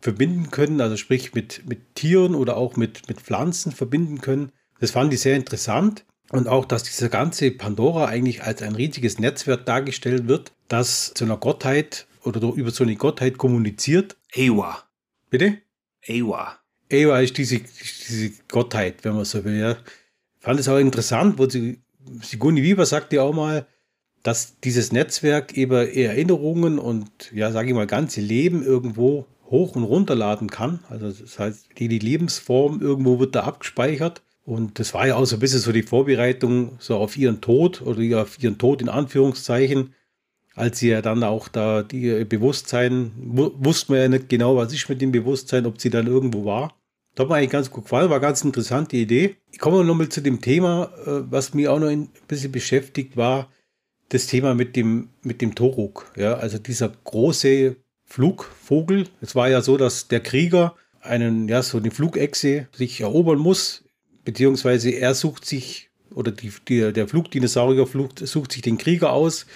verbinden 0.00 0.50
können, 0.50 0.80
also 0.80 0.96
sprich 0.96 1.34
mit, 1.34 1.62
mit 1.66 1.94
Tieren 1.94 2.34
oder 2.34 2.56
auch 2.56 2.76
mit, 2.76 3.08
mit 3.08 3.20
Pflanzen 3.20 3.72
verbinden 3.72 4.20
können. 4.20 4.52
Das 4.80 4.90
fand 4.90 5.12
ich 5.14 5.20
sehr 5.20 5.36
interessant. 5.36 6.04
Und 6.30 6.48
auch, 6.48 6.64
dass 6.64 6.82
diese 6.82 7.08
ganze 7.08 7.50
Pandora 7.50 8.06
eigentlich 8.06 8.42
als 8.42 8.62
ein 8.62 8.74
riesiges 8.74 9.18
Netzwerk 9.18 9.66
dargestellt 9.66 10.26
wird, 10.26 10.52
das 10.68 11.12
zu 11.14 11.24
einer 11.24 11.36
Gottheit 11.36 12.06
oder 12.22 12.40
über 12.54 12.70
so 12.70 12.82
eine 12.82 12.96
Gottheit 12.96 13.38
kommuniziert. 13.38 14.16
Ewa. 14.32 14.82
Bitte? 15.30 15.58
Ewa. 16.02 16.58
Ewa 16.88 17.20
ist 17.20 17.38
diese, 17.38 17.60
diese 17.60 18.30
Gottheit, 18.48 19.04
wenn 19.04 19.14
man 19.14 19.24
so 19.24 19.44
will. 19.44 19.58
Ja 19.58 19.76
fand 20.44 20.60
es 20.60 20.68
auch 20.68 20.78
interessant, 20.78 21.38
wo 21.38 21.48
sie, 21.48 21.80
Sigourney 22.20 22.62
Weaver 22.62 22.84
sagte 22.84 23.16
ja 23.16 23.22
auch 23.22 23.34
mal, 23.34 23.66
dass 24.22 24.60
dieses 24.60 24.92
Netzwerk 24.92 25.56
eben 25.56 25.74
Erinnerungen 25.74 26.78
und, 26.78 27.32
ja, 27.32 27.50
sage 27.50 27.68
ich 27.68 27.74
mal, 27.74 27.86
ganze 27.86 28.20
Leben 28.20 28.62
irgendwo 28.62 29.26
hoch 29.50 29.74
und 29.74 29.84
runterladen 29.84 30.50
kann. 30.50 30.80
Also 30.88 31.10
das 31.10 31.38
heißt, 31.38 31.68
die, 31.78 31.88
die 31.88 31.98
Lebensform 31.98 32.80
irgendwo 32.80 33.18
wird 33.20 33.34
da 33.34 33.44
abgespeichert. 33.44 34.22
Und 34.44 34.78
das 34.78 34.92
war 34.92 35.06
ja 35.06 35.16
auch 35.16 35.24
so 35.24 35.36
ein 35.36 35.40
bisschen 35.40 35.60
so 35.60 35.72
die 35.72 35.82
Vorbereitung 35.82 36.76
so 36.78 36.96
auf 36.96 37.16
ihren 37.16 37.40
Tod 37.40 37.80
oder 37.80 38.22
auf 38.22 38.42
ihren 38.42 38.58
Tod 38.58 38.82
in 38.82 38.90
Anführungszeichen, 38.90 39.94
als 40.54 40.78
sie 40.78 40.90
ja 40.90 41.00
dann 41.00 41.22
auch 41.22 41.48
da 41.48 41.82
die 41.82 42.24
Bewusstsein, 42.24 43.12
wusste 43.16 43.92
man 43.92 44.00
ja 44.00 44.08
nicht 44.08 44.28
genau, 44.28 44.56
was 44.56 44.72
ist 44.74 44.88
mit 44.88 45.00
dem 45.00 45.12
Bewusstsein, 45.12 45.64
ob 45.64 45.80
sie 45.80 45.90
dann 45.90 46.06
irgendwo 46.06 46.44
war. 46.44 46.74
Das 47.14 47.24
hat 47.24 47.30
mir 47.30 47.36
eigentlich 47.36 47.50
ganz 47.50 47.70
gut 47.70 47.84
gefallen, 47.84 48.10
war 48.10 48.20
ganz 48.20 48.42
interessante 48.42 48.96
Idee. 48.96 49.36
Ich 49.52 49.58
komme 49.58 49.84
nochmal 49.84 50.08
zu 50.08 50.20
dem 50.20 50.40
Thema, 50.40 50.90
äh, 51.06 51.30
was 51.30 51.54
mich 51.54 51.68
auch 51.68 51.78
noch 51.78 51.88
ein 51.88 52.08
bisschen 52.26 52.50
beschäftigt, 52.50 53.16
war 53.16 53.48
das 54.08 54.26
Thema 54.26 54.54
mit 54.54 54.76
dem, 54.76 55.10
mit 55.22 55.40
dem 55.40 55.54
Toruk. 55.54 56.12
Ja, 56.16 56.34
also 56.34 56.58
dieser 56.58 56.88
große 56.88 57.76
Flugvogel. 58.04 59.08
Es 59.20 59.34
war 59.34 59.48
ja 59.48 59.60
so, 59.60 59.76
dass 59.76 60.08
der 60.08 60.20
Krieger 60.20 60.74
einen, 61.00 61.48
ja, 61.48 61.62
so 61.62 61.78
eine 61.78 61.90
Flugechse 61.90 62.68
sich 62.72 63.00
erobern 63.00 63.38
muss, 63.38 63.84
beziehungsweise 64.24 64.90
er 64.90 65.14
sucht 65.14 65.44
sich 65.44 65.90
oder 66.14 66.32
die, 66.32 66.52
die, 66.68 66.92
der 66.92 67.08
Flugdinosaurier 67.08 67.86
flucht, 67.86 68.26
sucht 68.26 68.52
sich 68.52 68.62
den 68.62 68.78
Krieger 68.78 69.12
aus 69.12 69.46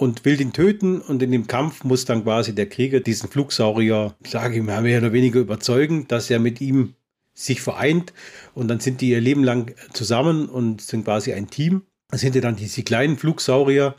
und 0.00 0.24
will 0.24 0.38
den 0.38 0.54
töten 0.54 1.02
und 1.02 1.22
in 1.22 1.30
dem 1.30 1.46
Kampf 1.46 1.84
muss 1.84 2.06
dann 2.06 2.24
quasi 2.24 2.54
der 2.54 2.66
Krieger 2.66 3.00
diesen 3.00 3.28
Flugsaurier, 3.28 4.14
sage 4.26 4.56
ich 4.56 4.62
mal, 4.62 4.80
mehr 4.80 4.98
oder 4.98 5.12
weniger 5.12 5.40
überzeugen, 5.40 6.08
dass 6.08 6.30
er 6.30 6.38
mit 6.38 6.62
ihm 6.62 6.94
sich 7.34 7.60
vereint 7.60 8.14
und 8.54 8.68
dann 8.68 8.80
sind 8.80 9.02
die 9.02 9.10
ihr 9.10 9.20
Leben 9.20 9.44
lang 9.44 9.74
zusammen 9.92 10.48
und 10.48 10.80
sind 10.80 11.04
quasi 11.04 11.34
ein 11.34 11.50
Team. 11.50 11.82
Das 12.08 12.22
sind 12.22 12.34
ja 12.34 12.40
dann 12.40 12.56
diese 12.56 12.82
kleinen 12.82 13.18
Flugsaurier 13.18 13.94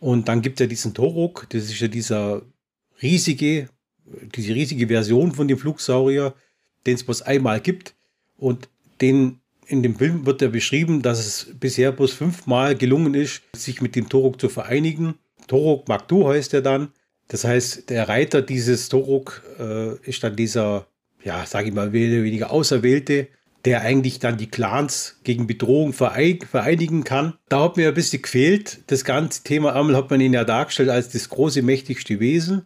und 0.00 0.26
dann 0.26 0.40
gibt 0.40 0.58
es 0.58 0.64
ja 0.64 0.68
diesen 0.68 0.94
Torok, 0.94 1.46
das 1.50 1.64
ist 1.64 1.80
ja 1.80 1.88
dieser 1.88 2.40
riesige, 3.02 3.68
diese 4.34 4.54
riesige 4.54 4.88
Version 4.88 5.32
von 5.32 5.48
dem 5.48 5.58
Flugsaurier, 5.58 6.34
den 6.86 6.94
es 6.94 7.04
bloß 7.04 7.20
einmal 7.20 7.60
gibt 7.60 7.94
und 8.38 8.70
den 9.02 9.42
in 9.66 9.82
dem 9.82 9.96
Film 9.96 10.24
wird 10.24 10.40
ja 10.40 10.48
beschrieben, 10.48 11.02
dass 11.02 11.18
es 11.18 11.54
bisher 11.60 11.92
bloß 11.92 12.12
fünfmal 12.12 12.74
gelungen 12.74 13.14
ist, 13.14 13.42
sich 13.54 13.82
mit 13.82 13.96
dem 13.96 14.08
Torok 14.08 14.40
zu 14.40 14.48
vereinigen. 14.48 15.14
Torok 15.52 15.86
Magdu 15.86 16.26
heißt 16.28 16.54
er 16.54 16.62
dann. 16.62 16.92
Das 17.28 17.44
heißt, 17.44 17.90
der 17.90 18.08
Reiter 18.08 18.40
dieses 18.40 18.88
Torok 18.88 19.42
äh, 19.58 19.98
ist 20.08 20.24
dann 20.24 20.34
dieser, 20.34 20.86
ja, 21.22 21.44
sage 21.44 21.68
ich 21.68 21.74
mal, 21.74 21.92
weniger 21.92 22.50
Auserwählte, 22.50 23.28
der 23.66 23.82
eigentlich 23.82 24.18
dann 24.18 24.38
die 24.38 24.48
Clans 24.48 25.20
gegen 25.24 25.46
Bedrohung 25.46 25.92
vereinigen 25.92 27.04
kann. 27.04 27.34
Da 27.50 27.64
hat 27.64 27.76
mir 27.76 27.88
ein 27.88 27.94
bisschen 27.94 28.22
gefehlt. 28.22 28.78
Das 28.86 29.04
ganze 29.04 29.42
Thema 29.42 29.76
einmal 29.76 29.94
hat 29.94 30.10
man 30.10 30.22
ihn 30.22 30.32
ja 30.32 30.44
dargestellt 30.44 30.88
als 30.88 31.10
das 31.10 31.28
große, 31.28 31.60
mächtigste 31.60 32.18
Wesen, 32.18 32.64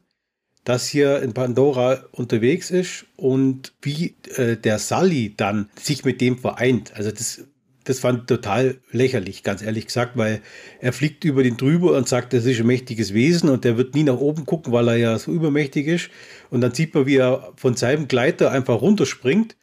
das 0.62 0.86
hier 0.86 1.22
in 1.22 1.34
Pandora 1.34 2.04
unterwegs 2.12 2.70
ist 2.70 3.06
und 3.16 3.72
wie 3.82 4.14
äh, 4.36 4.56
der 4.56 4.78
Sully 4.78 5.34
dann 5.36 5.70
sich 5.74 6.04
mit 6.04 6.20
dem 6.20 6.38
vereint. 6.38 6.92
Also 6.94 7.10
das 7.10 7.46
das 7.86 8.00
fand 8.00 8.28
total 8.28 8.78
lächerlich, 8.90 9.42
ganz 9.42 9.62
ehrlich 9.62 9.86
gesagt, 9.86 10.16
weil 10.16 10.40
er 10.80 10.92
fliegt 10.92 11.24
über 11.24 11.42
den 11.42 11.56
drüber 11.56 11.96
und 11.96 12.08
sagt, 12.08 12.32
das 12.32 12.44
ist 12.44 12.60
ein 12.60 12.66
mächtiges 12.66 13.14
Wesen 13.14 13.48
und 13.48 13.64
der 13.64 13.76
wird 13.76 13.94
nie 13.94 14.02
nach 14.02 14.18
oben 14.18 14.44
gucken, 14.44 14.72
weil 14.72 14.88
er 14.88 14.96
ja 14.96 15.18
so 15.18 15.30
übermächtig 15.32 15.86
ist. 15.86 16.10
Und 16.50 16.60
dann 16.60 16.74
sieht 16.74 16.94
man, 16.94 17.06
wie 17.06 17.16
er 17.16 17.52
von 17.56 17.76
seinem 17.76 18.08
Gleiter 18.08 18.50
einfach 18.50 18.82
runterspringt 18.82 19.56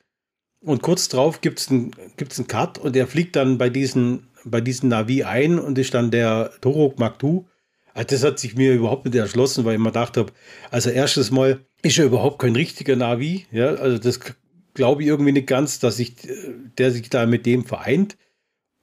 und 0.61 0.81
kurz 0.81 1.09
drauf 1.09 1.41
gibt 1.41 1.59
es 1.59 1.69
einen, 1.69 1.91
gibt's 2.15 2.41
Cut 2.47 2.77
und 2.77 2.95
er 2.95 3.07
fliegt 3.07 3.35
dann 3.35 3.57
bei 3.57 3.69
diesen, 3.69 4.27
bei 4.45 4.61
diesen 4.61 4.89
Navi 4.89 5.23
ein 5.23 5.59
und 5.59 5.77
ist 5.77 5.93
dann 5.93 6.09
der 6.09 6.51
Torok 6.61 6.99
Maktu. 6.99 7.43
Also 7.93 8.07
das 8.07 8.23
hat 8.23 8.39
sich 8.39 8.55
mir 8.55 8.73
überhaupt 8.73 9.05
nicht 9.05 9.15
erschlossen, 9.15 9.65
weil 9.65 9.73
ich 9.73 9.79
mir 9.79 9.89
gedacht 9.89 10.15
habe, 10.15 10.31
also 10.71 10.89
erstes 10.89 11.29
Mal 11.29 11.59
ist 11.81 11.99
er 11.99 12.05
überhaupt 12.05 12.39
kein 12.39 12.55
richtiger 12.55 12.95
Navi. 12.95 13.45
Ja, 13.51 13.73
also 13.75 13.97
das 13.97 14.21
glaube 14.73 15.03
ich 15.03 15.09
irgendwie 15.09 15.31
nicht 15.31 15.47
ganz, 15.47 15.79
dass 15.79 15.97
sich 15.97 16.15
der 16.77 16.91
sich 16.91 17.09
da 17.09 17.25
mit 17.25 17.45
dem 17.45 17.65
vereint. 17.65 18.17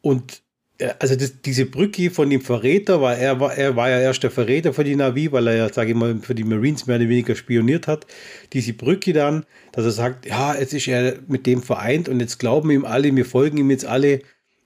Und 0.02 0.42
äh, 0.80 0.94
also 0.98 1.14
das, 1.16 1.42
diese 1.42 1.66
Brücke 1.66 2.10
von 2.10 2.30
dem 2.30 2.40
Verräter, 2.40 3.00
weil 3.00 3.18
er 3.18 3.38
war, 3.38 3.54
er 3.54 3.76
war 3.76 3.90
ja 3.90 4.00
erst 4.00 4.22
der 4.22 4.30
Verräter 4.30 4.72
für 4.72 4.84
die 4.84 4.96
Navi, 4.96 5.30
weil 5.32 5.46
er 5.46 5.56
ja, 5.56 5.72
sage 5.72 5.90
ich 5.90 5.96
mal, 5.96 6.18
für 6.20 6.34
die 6.34 6.44
Marines 6.44 6.86
mehr 6.86 6.96
oder 6.96 7.08
weniger 7.08 7.34
spioniert 7.34 7.86
hat. 7.86 8.06
Diese 8.52 8.72
Brücke 8.72 9.12
dann, 9.12 9.44
dass 9.72 9.84
er 9.84 9.90
sagt, 9.92 10.26
ja, 10.26 10.54
jetzt 10.54 10.74
ist 10.74 10.88
er 10.88 11.18
mit 11.28 11.46
dem 11.46 11.62
vereint 11.62 12.08
und 12.08 12.20
jetzt 12.20 12.38
glauben 12.38 12.70
ihm 12.70 12.84
alle, 12.84 13.14
wir 13.14 13.26
folgen 13.26 13.58
ihm 13.58 13.70
jetzt 13.70 13.84
alle. 13.84 14.20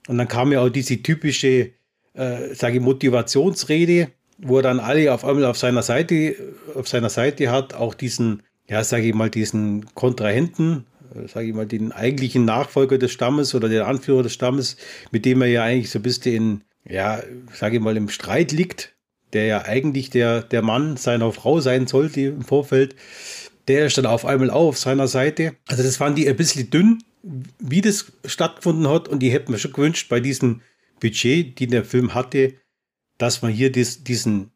Und 0.07 0.17
dann 0.17 0.27
kam 0.27 0.51
ja 0.51 0.61
auch 0.61 0.69
diese 0.69 1.01
typische, 1.01 1.71
äh, 2.13 2.53
sage 2.53 2.77
ich, 2.77 2.81
Motivationsrede, 2.81 4.09
wo 4.37 4.57
er 4.57 4.63
dann 4.63 4.79
alle 4.79 5.13
auf 5.13 5.25
einmal 5.25 5.45
auf 5.45 5.57
seiner 5.57 5.81
Seite, 5.81 6.35
auf 6.75 6.87
seiner 6.87 7.09
Seite 7.09 7.49
hat, 7.51 7.73
auch 7.73 7.93
diesen, 7.93 8.43
ja, 8.67 8.83
sage 8.83 9.07
ich 9.07 9.13
mal, 9.13 9.29
diesen 9.29 9.85
Kontrahenten, 9.95 10.85
äh, 10.94 10.94
sage 11.27 11.47
ich 11.47 11.53
mal, 11.53 11.65
den 11.65 11.91
eigentlichen 11.91 12.45
Nachfolger 12.45 12.97
des 12.97 13.11
Stammes 13.11 13.55
oder 13.55 13.69
den 13.69 13.81
Anführer 13.81 14.23
des 14.23 14.33
Stammes, 14.33 14.77
mit 15.11 15.25
dem 15.25 15.41
er 15.41 15.47
ja 15.47 15.63
eigentlich 15.63 15.89
so 15.89 15.99
ein 15.99 16.03
bisschen 16.03 16.35
in, 16.35 16.61
ja, 16.93 17.21
sage 17.53 17.77
ich 17.77 17.81
mal, 17.81 17.97
im 17.97 18.09
Streit 18.09 18.51
liegt, 18.51 18.95
der 19.33 19.45
ja 19.45 19.61
eigentlich 19.63 20.09
der, 20.09 20.41
der 20.41 20.61
Mann 20.61 20.97
seiner 20.97 21.31
Frau 21.31 21.59
sein 21.59 21.87
sollte 21.87 22.21
im 22.21 22.43
Vorfeld, 22.43 22.95
der 23.67 23.87
ist 23.87 23.97
dann 23.97 24.05
auf 24.05 24.25
einmal 24.25 24.49
auch 24.49 24.69
auf 24.69 24.77
seiner 24.77 25.07
Seite. 25.07 25.55
Also 25.67 25.83
das 25.83 25.97
fand 25.97 26.19
ich 26.19 26.27
ein 26.27 26.35
bisschen 26.35 26.69
dünn, 26.69 27.03
wie 27.59 27.81
das 27.81 28.11
stattgefunden 28.25 28.87
hat 28.87 29.07
und 29.07 29.23
ich 29.23 29.33
hätte 29.33 29.51
mir 29.51 29.57
schon 29.57 29.73
gewünscht, 29.73 30.09
bei 30.09 30.19
diesem 30.19 30.61
Budget, 30.99 31.59
den 31.59 31.71
der 31.71 31.83
Film 31.83 32.13
hatte, 32.13 32.53
dass 33.17 33.41
man 33.41 33.51
hier 33.51 33.71
dies, 33.71 34.03
diesen 34.03 34.51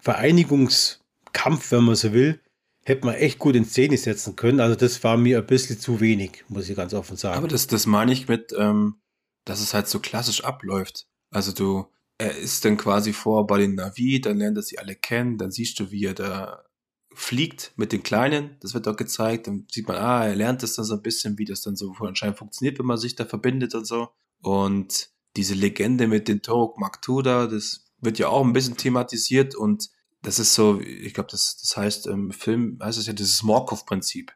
Vereinigungskampf, 0.00 1.72
wenn 1.72 1.84
man 1.84 1.94
so 1.94 2.12
will, 2.12 2.40
hätte 2.84 3.06
man 3.06 3.14
echt 3.14 3.38
gut 3.38 3.56
in 3.56 3.64
Szene 3.64 3.96
setzen 3.96 4.36
können. 4.36 4.60
Also 4.60 4.74
das 4.74 5.02
war 5.04 5.16
mir 5.16 5.38
ein 5.38 5.46
bisschen 5.46 5.78
zu 5.78 6.00
wenig, 6.00 6.44
muss 6.48 6.68
ich 6.68 6.76
ganz 6.76 6.94
offen 6.94 7.16
sagen. 7.16 7.36
Aber 7.36 7.48
das, 7.48 7.66
das 7.66 7.86
meine 7.86 8.12
ich 8.12 8.28
mit, 8.28 8.52
ähm, 8.56 9.00
dass 9.44 9.60
es 9.60 9.74
halt 9.74 9.88
so 9.88 10.00
klassisch 10.00 10.44
abläuft. 10.44 11.06
Also 11.30 11.52
du, 11.52 11.86
er 12.18 12.36
ist 12.36 12.64
dann 12.64 12.76
quasi 12.76 13.12
vor 13.12 13.46
bei 13.46 13.58
den 13.58 13.74
Navi, 13.74 14.20
dann 14.20 14.38
lernt 14.38 14.56
er 14.56 14.62
sie 14.62 14.78
alle 14.78 14.94
kennen, 14.94 15.38
dann 15.38 15.50
siehst 15.50 15.78
du, 15.80 15.90
wie 15.90 16.04
er 16.04 16.14
da 16.14 16.64
fliegt 17.12 17.72
mit 17.76 17.92
den 17.92 18.02
Kleinen, 18.02 18.56
das 18.60 18.72
wird 18.72 18.86
auch 18.86 18.96
gezeigt, 18.96 19.46
dann 19.46 19.66
sieht 19.70 19.88
man, 19.88 19.96
ah, 19.96 20.26
er 20.26 20.36
lernt 20.36 20.62
das 20.62 20.74
dann 20.74 20.84
so 20.84 20.94
ein 20.94 21.02
bisschen, 21.02 21.38
wie 21.38 21.44
das 21.44 21.62
dann 21.62 21.76
so 21.76 21.92
anscheinend 22.00 22.38
funktioniert, 22.38 22.78
wenn 22.78 22.86
man 22.86 22.98
sich 22.98 23.16
da 23.16 23.24
verbindet 23.24 23.74
und 23.74 23.86
so. 23.86 24.10
Und 24.42 25.10
diese 25.36 25.54
Legende 25.54 26.06
mit 26.06 26.28
den 26.28 26.42
Torok 26.42 26.78
Maktuda, 26.78 27.46
das 27.46 27.84
wird 28.00 28.18
ja 28.18 28.28
auch 28.28 28.44
ein 28.44 28.52
bisschen 28.52 28.76
thematisiert 28.76 29.54
und 29.54 29.90
das 30.22 30.38
ist 30.38 30.54
so, 30.54 30.80
ich 30.80 31.14
glaube, 31.14 31.30
das, 31.30 31.56
das 31.56 31.76
heißt 31.76 32.06
im 32.06 32.32
Film, 32.32 32.78
heißt 32.82 32.98
es 32.98 33.06
ja 33.06 33.12
dieses 33.12 33.42
Morkov-Prinzip. 33.42 34.32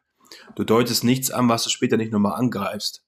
Du 0.55 0.63
deutest 0.63 1.03
nichts 1.03 1.31
an, 1.31 1.47
was 1.49 1.63
du 1.63 1.69
später 1.69 1.97
nicht 1.97 2.11
nochmal 2.11 2.39
angreifst. 2.39 3.03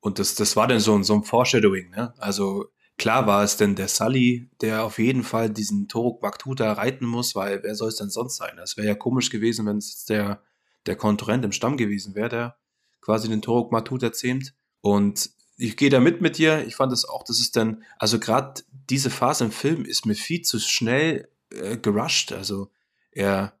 Und 0.00 0.18
das, 0.18 0.34
das 0.34 0.54
war 0.54 0.68
dann 0.68 0.80
so, 0.80 1.02
so 1.02 1.14
ein 1.14 1.24
Foreshadowing, 1.24 1.90
ne? 1.90 2.14
Also 2.18 2.66
klar 2.98 3.26
war 3.26 3.42
es 3.42 3.56
denn 3.56 3.74
der 3.74 3.88
Sully, 3.88 4.50
der 4.60 4.84
auf 4.84 4.98
jeden 4.98 5.22
Fall 5.22 5.50
diesen 5.50 5.88
Toruk 5.88 6.20
Baktuta 6.20 6.72
reiten 6.72 7.06
muss, 7.06 7.34
weil 7.34 7.62
wer 7.62 7.74
soll 7.74 7.88
es 7.88 7.96
denn 7.96 8.10
sonst 8.10 8.36
sein? 8.36 8.56
Das 8.56 8.76
wäre 8.76 8.86
ja 8.86 8.94
komisch 8.94 9.30
gewesen, 9.30 9.66
wenn 9.66 9.78
es 9.78 10.04
der, 10.04 10.42
der 10.86 10.96
Konkurrent 10.96 11.44
im 11.44 11.52
Stamm 11.52 11.76
gewesen 11.76 12.14
wäre, 12.14 12.28
der 12.28 12.56
quasi 13.00 13.28
den 13.28 13.42
Toruk 13.42 13.72
Matuta 13.72 14.12
zähmt. 14.12 14.54
Und 14.80 15.30
ich 15.56 15.76
gehe 15.76 15.90
da 15.90 15.98
mit 15.98 16.20
mit 16.20 16.38
dir. 16.38 16.64
Ich 16.66 16.76
fand 16.76 16.92
es 16.92 17.04
auch, 17.04 17.24
das 17.24 17.40
ist 17.40 17.56
dann, 17.56 17.82
also 17.98 18.20
gerade 18.20 18.62
diese 18.88 19.10
Phase 19.10 19.44
im 19.44 19.50
Film 19.50 19.84
ist 19.84 20.06
mir 20.06 20.14
viel 20.14 20.42
zu 20.42 20.60
schnell 20.60 21.28
äh, 21.50 21.76
gerusht. 21.76 22.32
Also 22.32 22.70
er, 23.12 23.58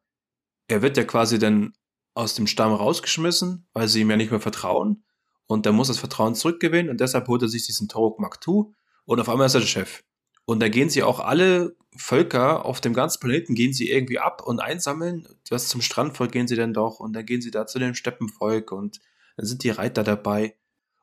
er 0.68 0.82
wird 0.82 0.96
ja 0.96 1.04
quasi 1.04 1.38
dann 1.38 1.72
aus 2.14 2.34
dem 2.34 2.46
Stamm 2.46 2.72
rausgeschmissen, 2.72 3.68
weil 3.72 3.88
sie 3.88 4.00
ihm 4.00 4.10
ja 4.10 4.16
nicht 4.16 4.30
mehr 4.30 4.40
vertrauen. 4.40 5.04
Und 5.46 5.64
er 5.66 5.72
muss 5.72 5.88
das 5.88 5.98
Vertrauen 5.98 6.34
zurückgewinnen 6.34 6.90
und 6.90 7.00
deshalb 7.00 7.28
holt 7.28 7.42
er 7.42 7.48
sich 7.48 7.64
diesen 7.64 7.88
Torok 7.88 8.18
Maktu 8.18 8.74
und 9.04 9.20
auf 9.20 9.28
einmal 9.28 9.46
ist 9.46 9.54
er 9.54 9.60
der 9.60 9.66
Chef. 9.66 10.02
Und 10.44 10.60
da 10.60 10.68
gehen 10.68 10.90
sie 10.90 11.02
auch 11.02 11.20
alle 11.20 11.76
Völker 11.96 12.64
auf 12.64 12.80
dem 12.80 12.94
ganzen 12.94 13.20
Planeten 13.20 13.54
gehen 13.54 13.72
sie 13.72 13.90
irgendwie 13.90 14.18
ab 14.18 14.42
und 14.46 14.60
einsammeln. 14.60 15.26
Was 15.50 15.68
zum 15.68 15.80
Strandvolk 15.80 16.32
gehen 16.32 16.48
sie 16.48 16.56
dann 16.56 16.74
doch 16.74 17.00
und 17.00 17.12
dann 17.12 17.26
gehen 17.26 17.40
sie 17.40 17.50
da 17.50 17.66
zu 17.66 17.78
dem 17.78 17.94
Steppenvolk 17.94 18.72
und 18.72 19.00
dann 19.36 19.46
sind 19.46 19.64
die 19.64 19.70
Reiter 19.70 20.04
dabei. 20.04 20.56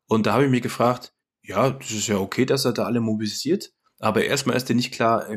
Und 0.08 0.26
da 0.26 0.34
habe 0.34 0.46
ich 0.46 0.52
mich 0.52 0.62
gefragt, 0.62 1.14
ja, 1.42 1.70
das 1.72 1.92
ist 1.92 2.08
ja 2.08 2.18
okay, 2.18 2.46
dass 2.46 2.66
er 2.66 2.74
da 2.74 2.86
alle 2.86 3.02
mobilisiert, 3.02 3.74
aber 4.00 4.26
erstmal 4.26 4.58
ist 4.58 4.70
dir 4.70 4.76
nicht 4.76 4.94
klar, 4.94 5.28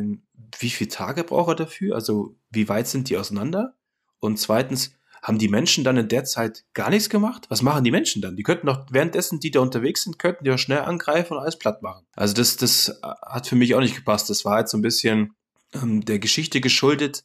wie 0.59 0.71
viele 0.71 0.91
Tage 0.91 1.25
braucht 1.25 1.51
er 1.51 1.55
dafür? 1.55 1.95
Also 1.95 2.37
wie 2.51 2.69
weit 2.69 2.89
sind 2.89 3.09
die 3.09 3.17
auseinander? 3.17 3.75
Und 4.21 4.39
zweitens, 4.39 4.93
haben 5.23 5.39
die 5.39 5.49
Menschen 5.49 5.85
dann 5.85 5.97
in 5.97 6.09
der 6.09 6.25
Zeit 6.25 6.65
gar 6.75 6.91
nichts 6.91 7.11
gemacht? 7.11 7.47
Was 7.49 7.63
machen 7.63 7.85
die 7.85 7.91
Menschen 7.91 8.23
dann? 8.23 8.37
Die 8.37 8.43
könnten 8.43 8.67
doch 8.67 8.87
währenddessen, 8.91 9.41
die 9.41 9.51
da 9.51 9.61
unterwegs 9.61 10.05
sind, 10.05 10.19
könnten 10.19 10.45
die 10.45 10.51
auch 10.51 10.59
schnell 10.59 10.81
angreifen 10.81 11.35
und 11.35 11.41
alles 11.41 11.59
platt 11.59 11.83
machen. 11.83 12.07
Also 12.15 12.35
das, 12.35 12.57
das 12.57 12.89
äh, 12.89 12.95
hat 13.23 13.47
für 13.47 13.57
mich 13.57 13.75
auch 13.75 13.81
nicht 13.81 13.97
gepasst. 13.97 14.31
Das 14.31 14.45
war 14.45 14.55
halt 14.55 14.69
so 14.69 14.79
ein 14.79 14.83
bisschen 14.83 15.35
ähm, 15.75 16.05
der 16.05 16.19
Geschichte 16.19 16.61
geschuldet, 16.61 17.25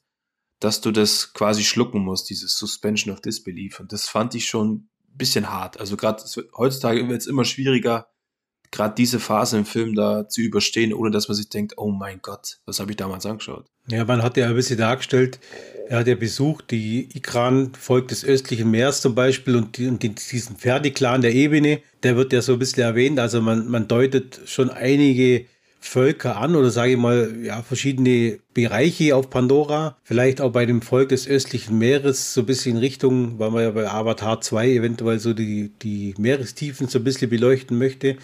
dass 0.60 0.82
du 0.82 0.92
das 0.92 1.34
quasi 1.34 1.64
schlucken 1.64 2.02
musst, 2.02 2.30
dieses 2.30 2.58
Suspension 2.58 3.14
of 3.14 3.22
Disbelief. 3.22 3.80
Und 3.80 3.92
das 3.92 4.08
fand 4.08 4.34
ich 4.36 4.48
schon 4.48 4.72
ein 4.74 4.90
bisschen 5.18 5.50
hart. 5.50 5.80
Also 5.80 5.98
gerade 5.98 6.24
heutzutage 6.58 7.08
wird 7.08 7.22
es 7.22 7.28
immer 7.28 7.46
schwieriger, 7.46 8.08
gerade 8.74 8.96
diese 8.96 9.20
Phase 9.20 9.58
im 9.58 9.66
Film 9.66 9.96
da 9.96 10.28
zu 10.28 10.42
überstehen, 10.42 10.94
ohne 10.94 11.12
dass 11.12 11.30
man 11.30 11.36
sich 11.36 11.48
denkt, 11.48 11.76
oh 11.78 11.92
mein 11.92 12.20
Gott, 12.22 12.58
was 12.66 12.80
habe 12.80 12.92
ich 12.92 12.98
damals 12.98 13.26
angeschaut? 13.26 13.66
Ja, 13.88 14.04
man 14.04 14.24
hat 14.24 14.36
ja 14.36 14.48
ein 14.48 14.56
bisschen 14.56 14.78
dargestellt, 14.78 15.40
er 15.88 16.00
hat 16.00 16.08
ja 16.08 16.16
besucht, 16.16 16.72
die 16.72 17.10
Ikran-Volk 17.14 18.08
des 18.08 18.26
östlichen 18.26 18.72
Meers 18.72 19.02
zum 19.02 19.16
Beispiel 19.16 19.56
und, 19.56 19.78
die, 19.78 19.88
und 19.88 20.02
diesen 20.04 20.56
Pferdeklan 20.56 21.22
der 21.22 21.34
Ebene, 21.34 21.82
der 22.02 22.16
wird 22.16 22.34
ja 22.34 22.42
so 22.42 22.54
ein 22.54 22.60
bisschen 22.60 22.84
erwähnt. 22.84 23.20
Also 23.20 23.42
man, 23.42 23.70
man 23.70 23.88
deutet 23.88 24.42
schon 24.46 24.70
einige 24.70 25.46
Völker 25.84 26.38
an 26.38 26.56
oder 26.56 26.72
sage 26.72 26.94
ich 26.94 26.98
mal, 26.98 27.36
ja, 27.44 27.62
verschiedene 27.62 28.40
Bereiche 28.54 29.18
auf 29.18 29.30
Pandora. 29.30 29.98
Vielleicht 30.04 30.40
auch 30.40 30.54
bei 30.54 30.66
dem 30.66 30.82
Volk 30.82 31.10
des 31.10 31.28
östlichen 31.28 31.78
Meeres 31.78 32.34
so 32.34 32.42
ein 32.42 32.46
bisschen 32.46 32.78
in 32.78 32.78
Richtung, 32.78 33.38
weil 33.38 33.52
man 33.52 33.64
ja 33.64 33.72
bei 33.72 33.90
Avatar 33.90 34.40
2 34.40 34.70
eventuell 34.70 35.20
so 35.20 35.34
die, 35.34 35.74
die 35.82 36.16
Meerestiefen 36.18 36.88
so 36.88 37.00
ein 37.00 37.04
bisschen 37.04 37.30
beleuchten 37.30 37.78
möchte. 37.78 38.16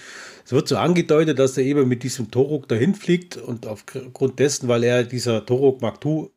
Es 0.50 0.54
wird 0.54 0.68
so 0.68 0.78
angedeutet, 0.78 1.38
dass 1.38 1.56
er 1.60 1.64
eben 1.64 1.88
mit 1.88 2.02
diesem 2.02 2.32
Torok 2.32 2.68
dahin 2.68 2.96
fliegt 2.96 3.38
und 3.38 3.68
aufgrund 3.68 4.40
dessen, 4.40 4.68
weil 4.68 4.84
er 4.84 5.04
dieser 5.04 5.46
Torok 5.46 5.84
Maktu 5.84 6.30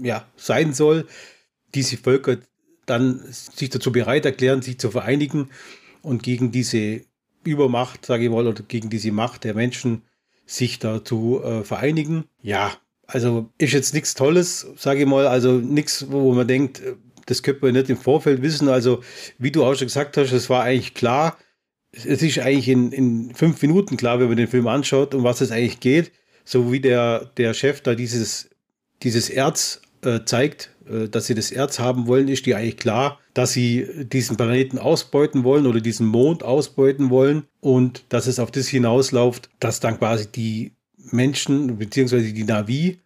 ja, 0.00 0.24
sein 0.36 0.72
soll, 0.72 1.04
diese 1.74 1.96
Völker 1.96 2.36
dann 2.86 3.20
sich 3.26 3.68
dazu 3.70 3.90
bereit 3.90 4.24
erklären, 4.24 4.62
sich 4.62 4.78
zu 4.78 4.92
vereinigen 4.92 5.50
und 6.00 6.22
gegen 6.22 6.52
diese 6.52 7.00
Übermacht, 7.42 8.06
sage 8.06 8.26
ich 8.26 8.30
mal, 8.30 8.46
oder 8.46 8.62
gegen 8.62 8.88
diese 8.88 9.10
Macht 9.10 9.42
der 9.42 9.54
Menschen 9.54 10.02
sich 10.46 10.78
dazu 10.78 11.42
äh, 11.42 11.64
vereinigen. 11.64 12.26
Ja, 12.42 12.72
also 13.08 13.50
ist 13.58 13.72
jetzt 13.72 13.94
nichts 13.94 14.14
Tolles, 14.14 14.64
sage 14.76 15.00
ich 15.00 15.06
mal, 15.06 15.26
also 15.26 15.54
nichts, 15.54 16.06
wo 16.08 16.32
man 16.34 16.46
denkt, 16.46 16.82
äh, 16.82 16.94
das 17.26 17.42
könnte 17.42 17.64
man 17.64 17.74
nicht 17.74 17.90
im 17.90 17.96
Vorfeld 17.96 18.42
wissen. 18.42 18.68
Also, 18.68 19.02
wie 19.38 19.50
du 19.50 19.64
auch 19.64 19.74
schon 19.74 19.88
gesagt 19.88 20.16
hast, 20.16 20.30
es 20.30 20.48
war 20.48 20.62
eigentlich 20.62 20.94
klar, 20.94 21.36
es 22.04 22.22
ist 22.22 22.38
eigentlich 22.38 22.68
in, 22.68 22.92
in 22.92 23.34
fünf 23.34 23.60
Minuten 23.62 23.96
klar, 23.96 24.20
wenn 24.20 24.28
man 24.28 24.36
den 24.36 24.48
Film 24.48 24.66
anschaut, 24.66 25.14
um 25.14 25.24
was 25.24 25.40
es 25.40 25.50
eigentlich 25.50 25.80
geht. 25.80 26.12
So 26.44 26.70
wie 26.72 26.80
der, 26.80 27.30
der 27.36 27.54
Chef 27.54 27.80
da 27.80 27.94
dieses, 27.94 28.50
dieses 29.02 29.30
Erz 29.30 29.80
äh, 30.02 30.20
zeigt, 30.24 30.70
äh, 30.88 31.08
dass 31.08 31.26
sie 31.26 31.34
das 31.34 31.50
Erz 31.50 31.78
haben 31.78 32.06
wollen, 32.06 32.28
ist 32.28 32.46
dir 32.46 32.56
eigentlich 32.56 32.76
klar, 32.76 33.18
dass 33.34 33.52
sie 33.52 33.86
diesen 34.04 34.36
Planeten 34.36 34.78
ausbeuten 34.78 35.44
wollen 35.44 35.66
oder 35.66 35.80
diesen 35.80 36.06
Mond 36.06 36.42
ausbeuten 36.42 37.10
wollen 37.10 37.44
und 37.60 38.04
dass 38.10 38.26
es 38.26 38.38
auf 38.38 38.50
das 38.50 38.68
hinausläuft, 38.68 39.50
dass 39.58 39.80
dann 39.80 39.98
quasi 39.98 40.30
die 40.30 40.72
Menschen 41.10 41.78
beziehungsweise 41.78 42.32
die 42.32 42.44
Navi 42.44 43.00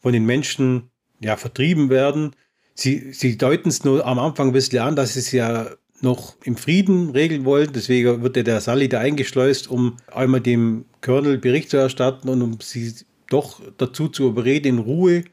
von 0.00 0.12
den 0.12 0.24
Menschen 0.24 0.90
ja 1.20 1.36
vertrieben 1.36 1.90
werden. 1.90 2.34
Sie, 2.74 3.12
sie 3.12 3.38
deuten 3.38 3.70
es 3.70 3.84
nur 3.84 4.06
am 4.06 4.18
Anfang 4.18 4.48
ein 4.48 4.52
bisschen 4.52 4.80
an, 4.80 4.96
dass 4.96 5.16
es 5.16 5.32
ja 5.32 5.70
noch 6.00 6.36
im 6.44 6.56
Frieden 6.56 7.10
regeln 7.10 7.44
wollen. 7.44 7.70
Deswegen 7.74 8.22
wird 8.22 8.36
der 8.36 8.60
Sally 8.60 8.88
da 8.88 9.00
eingeschleust, 9.00 9.68
um 9.68 9.96
einmal 10.12 10.40
dem 10.40 10.84
Colonel 11.00 11.38
Bericht 11.38 11.70
zu 11.70 11.76
erstatten 11.76 12.28
und 12.28 12.42
um 12.42 12.58
sie 12.60 12.94
doch 13.28 13.60
dazu 13.78 14.08
zu 14.08 14.28
überreden, 14.28 14.68
in 14.68 14.78
Ruhe 14.78 15.24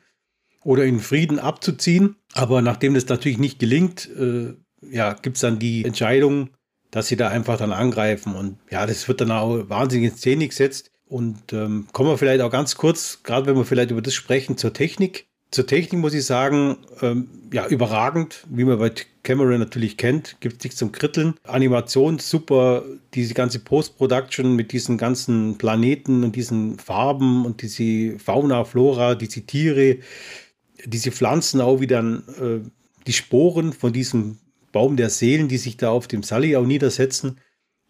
oder 0.64 0.86
in 0.86 1.00
Frieden 1.00 1.40
abzuziehen. 1.40 2.16
Aber 2.34 2.62
nachdem 2.62 2.94
das 2.94 3.08
natürlich 3.08 3.38
nicht 3.38 3.60
gelingt, 3.60 4.10
äh, 4.18 4.54
ja, 4.90 5.14
gibt 5.14 5.38
es 5.38 5.42
dann 5.42 5.60
die 5.60 5.86
Entscheidung, 5.86 6.50
dass 6.92 7.08
sie 7.08 7.16
da 7.16 7.30
einfach 7.30 7.58
dann 7.58 7.72
angreifen. 7.72 8.36
Und 8.36 8.58
ja, 8.70 8.86
das 8.86 9.08
wird 9.08 9.22
dann 9.22 9.32
auch 9.32 9.70
wahnsinnig 9.70 10.12
in 10.12 10.18
Szene 10.18 10.48
gesetzt. 10.48 10.92
Und 11.06 11.54
ähm, 11.54 11.88
kommen 11.92 12.10
wir 12.10 12.18
vielleicht 12.18 12.42
auch 12.42 12.52
ganz 12.52 12.76
kurz, 12.76 13.22
gerade 13.24 13.46
wenn 13.46 13.56
wir 13.56 13.66
vielleicht 13.66 13.92
über 13.92 14.02
das 14.02 14.14
sprechen, 14.14 14.58
zur 14.58 14.74
Technik. 14.74 15.28
Zur 15.52 15.68
Technik 15.68 16.00
muss 16.00 16.14
ich 16.16 16.26
sagen, 16.26 16.78
ähm, 17.02 17.28
ja, 17.52 17.68
überragend, 17.68 18.44
wie 18.50 18.64
man 18.64 18.80
bei 18.80 18.92
Cameron 19.24 19.60
natürlich 19.60 19.98
kennt, 19.98 20.38
gibt 20.42 20.58
es 20.58 20.64
nichts 20.64 20.78
zum 20.78 20.92
Kritteln. 20.92 21.36
Animation 21.44 22.20
super, 22.20 22.84
diese 23.14 23.34
ganze 23.34 23.60
Post-Production 23.60 24.56
mit 24.56 24.72
diesen 24.72 24.98
ganzen 24.98 25.58
Planeten 25.58 26.24
und 26.24 26.36
diesen 26.36 26.78
Farben 26.78 27.46
und 27.46 27.62
diese 27.62 28.20
Fauna, 28.20 28.66
Flora, 28.66 29.16
diese 29.16 29.42
Tiere, 29.42 29.98
diese 30.86 31.12
Pflanzen 31.12 31.62
auch 31.62 31.80
wieder 31.80 32.02
äh, 32.02 32.60
die 33.08 33.14
Sporen 33.14 33.74
von 33.74 33.94
diesem 33.94 34.40
Baum 34.72 34.98
der 34.98 35.10
Seelen, 35.10 35.48
die 35.48 35.58
sich 35.58 35.78
da 35.78 35.90
auf 35.90 36.08
dem 36.08 36.24
Sully 36.24 36.56
auch 36.56 36.66
niedersetzen. 36.66 37.40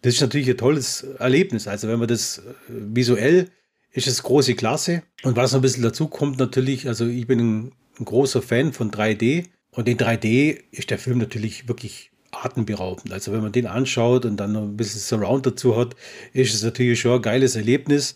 Das 0.01 0.15
ist 0.15 0.21
natürlich 0.21 0.49
ein 0.49 0.57
tolles 0.57 1.03
Erlebnis. 1.17 1.67
Also 1.67 1.87
wenn 1.87 1.99
man 1.99 2.07
das 2.07 2.39
äh, 2.39 2.41
visuell 2.67 3.49
ist 3.93 4.07
es 4.07 4.23
große 4.23 4.55
Klasse. 4.55 5.03
Und 5.23 5.35
was 5.35 5.51
noch 5.51 5.59
ein 5.59 5.61
bisschen 5.61 5.83
dazu 5.83 6.07
kommt 6.07 6.39
natürlich, 6.39 6.87
also 6.87 7.07
ich 7.07 7.27
bin 7.27 7.39
ein, 7.39 7.71
ein 7.99 8.05
großer 8.05 8.41
Fan 8.41 8.73
von 8.73 8.91
3D. 8.91 9.45
Und 9.73 9.87
in 9.87 9.97
3D 9.97 10.59
ist 10.71 10.89
der 10.89 10.99
Film 10.99 11.17
natürlich 11.17 11.67
wirklich 11.67 12.11
atemberaubend. 12.31 13.13
Also 13.13 13.31
wenn 13.31 13.41
man 13.41 13.51
den 13.51 13.67
anschaut 13.67 14.25
und 14.25 14.37
dann 14.37 14.53
noch 14.53 14.63
ein 14.63 14.77
bisschen 14.77 14.99
Surround 14.99 15.45
dazu 15.45 15.75
hat, 15.75 15.95
ist 16.31 16.53
es 16.53 16.63
natürlich 16.63 16.99
schon 16.99 17.13
ein 17.13 17.21
geiles 17.21 17.55
Erlebnis. 17.55 18.15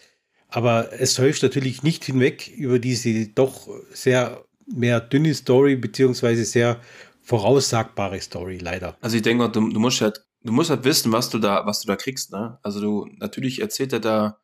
Aber 0.50 0.94
es 0.94 1.16
täuscht 1.16 1.44
natürlich 1.44 1.84
nicht 1.84 2.06
hinweg 2.06 2.48
über 2.48 2.80
diese 2.80 3.28
doch 3.28 3.68
sehr 3.92 4.46
mehr 4.66 5.00
dünne 5.00 5.34
Story, 5.34 5.76
beziehungsweise 5.76 6.46
sehr 6.46 6.80
voraussagbare 7.22 8.22
Story, 8.22 8.58
leider. 8.58 8.98
Also 9.02 9.18
ich 9.18 9.22
denke, 9.24 9.50
du, 9.50 9.70
du 9.70 9.80
musst 9.80 10.02
halt, 10.02 10.26
du 10.44 10.54
musst 10.54 10.70
halt 10.70 10.84
wissen, 10.86 11.12
was 11.12 11.30
du 11.30 11.40
da, 11.40 11.66
was 11.66 11.82
du 11.82 11.88
da 11.88 11.96
kriegst, 11.96 12.32
ne? 12.32 12.58
Also 12.64 12.80
du, 12.80 13.10
natürlich 13.18 13.62
erzählt 13.62 13.92
er 13.94 14.00
da 14.00 14.40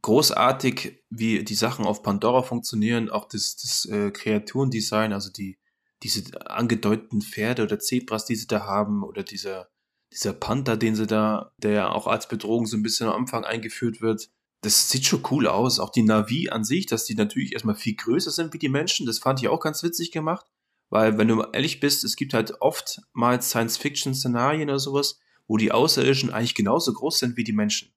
großartig, 0.00 1.02
wie 1.10 1.44
die 1.44 1.54
Sachen 1.54 1.84
auf 1.84 2.02
Pandora 2.02 2.42
funktionieren, 2.42 3.10
auch 3.10 3.26
das, 3.26 3.56
das 3.56 3.86
äh, 3.90 4.10
Kreaturendesign, 4.10 5.12
also 5.12 5.30
die, 5.30 5.58
diese 6.04 6.48
angedeuteten 6.48 7.22
Pferde 7.22 7.64
oder 7.64 7.78
Zebras, 7.78 8.26
die 8.26 8.36
sie 8.36 8.46
da 8.46 8.66
haben, 8.66 9.02
oder 9.02 9.22
dieser, 9.22 9.68
dieser 10.12 10.32
Panther, 10.32 10.76
den 10.76 10.94
sie 10.94 11.06
da, 11.06 11.52
der 11.58 11.72
ja 11.72 11.88
auch 11.90 12.06
als 12.06 12.28
Bedrohung 12.28 12.66
so 12.66 12.76
ein 12.76 12.82
bisschen 12.82 13.08
am 13.08 13.22
Anfang 13.22 13.44
eingeführt 13.44 14.00
wird 14.00 14.30
das 14.64 14.88
sieht 14.88 15.04
schon 15.06 15.22
cool 15.30 15.46
aus. 15.46 15.78
Auch 15.78 15.90
die 15.90 16.02
Navi 16.02 16.48
an 16.48 16.64
sich, 16.64 16.86
dass 16.86 17.04
die 17.04 17.14
natürlich 17.14 17.52
erstmal 17.52 17.74
viel 17.74 17.94
größer 17.94 18.30
sind 18.30 18.52
wie 18.54 18.58
die 18.58 18.68
Menschen, 18.68 19.06
das 19.06 19.18
fand 19.18 19.40
ich 19.40 19.48
auch 19.48 19.60
ganz 19.60 19.82
witzig 19.82 20.10
gemacht. 20.10 20.46
Weil, 20.90 21.18
wenn 21.18 21.28
du 21.28 21.42
ehrlich 21.52 21.80
bist, 21.80 22.04
es 22.04 22.16
gibt 22.16 22.34
halt 22.34 22.60
oftmals 22.60 23.50
Science-Fiction-Szenarien 23.50 24.68
oder 24.68 24.78
sowas, 24.78 25.18
wo 25.46 25.56
die 25.56 25.72
Außerirdischen 25.72 26.30
eigentlich 26.30 26.54
genauso 26.54 26.92
groß 26.92 27.18
sind 27.18 27.36
wie 27.36 27.44
die 27.44 27.52
Menschen. 27.52 27.92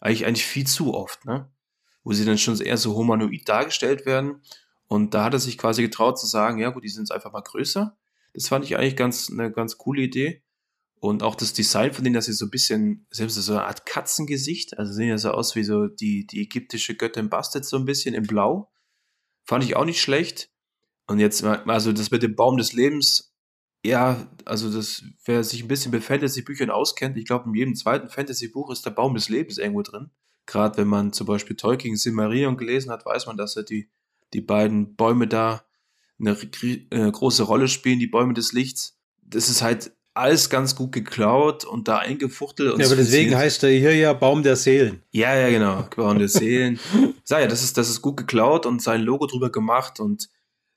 Eigentlich, 0.00 0.26
eigentlich 0.26 0.44
viel 0.44 0.66
zu 0.66 0.94
oft, 0.94 1.24
ne? 1.24 1.50
Wo 2.04 2.12
sie 2.12 2.24
dann 2.24 2.38
schon 2.38 2.60
eher 2.60 2.76
so 2.76 2.94
humanoid 2.94 3.48
dargestellt 3.48 4.06
werden. 4.06 4.42
Und 4.88 5.14
da 5.14 5.24
hat 5.24 5.34
er 5.34 5.40
sich 5.40 5.58
quasi 5.58 5.82
getraut 5.82 6.18
zu 6.18 6.26
sagen, 6.26 6.58
ja 6.58 6.70
gut, 6.70 6.84
die 6.84 6.88
sind 6.88 7.02
jetzt 7.02 7.12
einfach 7.12 7.32
mal 7.32 7.40
größer. 7.40 7.96
Das 8.34 8.48
fand 8.48 8.64
ich 8.64 8.76
eigentlich 8.76 8.96
ganz, 8.96 9.30
eine 9.30 9.50
ganz 9.50 9.78
coole 9.78 10.02
Idee. 10.02 10.42
Und 10.98 11.22
auch 11.22 11.34
das 11.34 11.52
Design 11.52 11.92
von 11.92 12.04
denen, 12.04 12.14
dass 12.14 12.26
sie 12.26 12.32
so 12.32 12.46
ein 12.46 12.50
bisschen, 12.50 13.06
selbst 13.10 13.34
so 13.34 13.52
eine 13.52 13.64
Art 13.64 13.86
Katzengesicht, 13.86 14.78
also 14.78 14.92
sehen 14.92 15.08
ja 15.08 15.18
so 15.18 15.30
aus 15.30 15.54
wie 15.54 15.64
so 15.64 15.86
die, 15.86 16.26
die 16.26 16.40
ägyptische 16.40 16.94
Göttin 16.94 17.28
Bastet 17.28 17.64
so 17.64 17.76
ein 17.76 17.84
bisschen 17.84 18.14
in 18.14 18.26
Blau. 18.26 18.72
Fand 19.44 19.62
ich 19.64 19.76
auch 19.76 19.84
nicht 19.84 20.00
schlecht. 20.00 20.50
Und 21.06 21.18
jetzt, 21.18 21.44
also 21.44 21.92
das 21.92 22.10
mit 22.10 22.22
dem 22.22 22.34
Baum 22.34 22.56
des 22.56 22.72
Lebens, 22.72 23.34
ja, 23.84 24.26
also 24.44 24.72
das, 24.72 25.04
wer 25.24 25.44
sich 25.44 25.62
ein 25.62 25.68
bisschen 25.68 25.92
mit 25.92 26.02
Fantasy-Büchern 26.02 26.70
auskennt, 26.70 27.16
ich 27.16 27.26
glaube, 27.26 27.48
in 27.48 27.54
jedem 27.54 27.74
zweiten 27.76 28.08
Fantasy-Buch 28.08 28.70
ist 28.70 28.84
der 28.84 28.90
Baum 28.90 29.14
des 29.14 29.28
Lebens 29.28 29.58
irgendwo 29.58 29.82
drin. 29.82 30.10
Gerade 30.46 30.78
wenn 30.78 30.88
man 30.88 31.12
zum 31.12 31.26
Beispiel 31.26 31.56
Tolkien 31.56 31.96
Silmarillion 31.96 32.56
gelesen 32.56 32.90
hat, 32.90 33.04
weiß 33.04 33.26
man, 33.26 33.36
dass 33.36 33.56
er 33.56 33.62
die, 33.62 33.90
die 34.32 34.40
beiden 34.40 34.96
Bäume 34.96 35.26
da 35.26 35.64
eine, 36.18 36.36
eine 36.90 37.12
große 37.12 37.42
Rolle 37.42 37.68
spielen, 37.68 37.98
die 37.98 38.06
Bäume 38.06 38.34
des 38.34 38.52
Lichts. 38.52 38.98
Das 39.22 39.48
ist 39.48 39.62
halt 39.62 39.92
alles 40.14 40.48
ganz 40.48 40.74
gut 40.74 40.92
geklaut 40.92 41.64
und 41.64 41.88
da 41.88 41.98
eingefuchtelt. 41.98 42.72
Und 42.72 42.80
ja, 42.80 42.86
aber 42.86 42.96
deswegen 42.96 43.36
heißt 43.36 43.62
er 43.64 43.70
hier 43.70 43.94
ja 43.94 44.14
Baum 44.14 44.42
der 44.42 44.56
Seelen. 44.56 45.02
Ja, 45.10 45.34
ja, 45.36 45.50
genau. 45.50 45.86
Baum 45.96 46.18
der 46.18 46.28
Seelen. 46.28 46.80
Sag 47.22 47.40
ja, 47.40 47.46
das 47.46 47.62
ist, 47.62 47.76
das 47.76 47.90
ist 47.90 48.00
gut 48.00 48.16
geklaut 48.16 48.64
und 48.64 48.80
sein 48.80 49.02
Logo 49.02 49.26
drüber 49.26 49.50
gemacht 49.50 50.00
und 50.00 50.28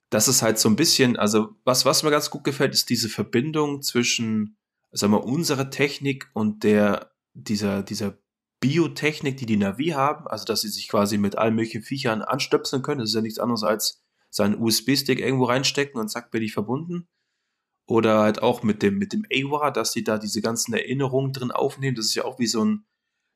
das 0.10 0.28
ist 0.28 0.42
halt 0.42 0.60
so 0.60 0.68
ein 0.68 0.76
bisschen, 0.76 1.18
also 1.18 1.56
was, 1.64 1.86
was 1.86 2.04
mir 2.04 2.12
ganz 2.12 2.30
gut 2.30 2.44
gefällt, 2.44 2.74
ist 2.74 2.90
diese 2.90 3.10
Verbindung 3.10 3.82
zwischen, 3.82 4.58
sagen 4.92 5.14
wir, 5.14 5.24
unserer 5.24 5.70
Technik 5.70 6.30
und 6.34 6.64
der, 6.64 7.12
dieser, 7.34 7.84
dieser 7.84 8.18
Biotechnik, 8.60 9.38
die 9.38 9.46
die 9.46 9.58
Navi 9.58 9.90
haben, 9.90 10.28
also 10.28 10.46
dass 10.46 10.62
sie 10.62 10.70
sich 10.70 10.90
quasi 10.90 11.18
mit 11.18 11.38
allen 11.38 11.56
möglichen 11.56 11.82
Viechern 11.82 12.22
anstöpseln 12.22 12.82
können. 12.82 13.00
Das 13.00 13.10
ist 13.10 13.16
ja 13.16 13.22
nichts 13.22 13.40
anderes 13.40 13.64
als 13.64 14.02
seinen 14.30 14.62
USB-Stick 14.62 15.20
irgendwo 15.20 15.46
reinstecken 15.46 16.00
und 16.00 16.10
zack, 16.10 16.32
bin 16.32 16.44
ich 16.44 16.54
verbunden. 16.54 17.08
Oder 17.86 18.20
halt 18.20 18.44
auch 18.44 18.62
mit 18.62 18.84
dem, 18.84 18.98
mit 18.98 19.14
dem 19.14 19.26
AWA, 19.34 19.72
dass 19.72 19.94
sie 19.94 20.04
da 20.04 20.18
diese 20.18 20.42
ganzen 20.42 20.74
Erinnerungen 20.74 21.34
drin 21.34 21.52
aufnehmen. 21.52 21.96
Das 21.96 22.06
ist 22.06 22.16
ja 22.16 22.26
auch 22.26 22.38
wie 22.38 22.48
so, 22.48 22.64
ein, 22.64 22.86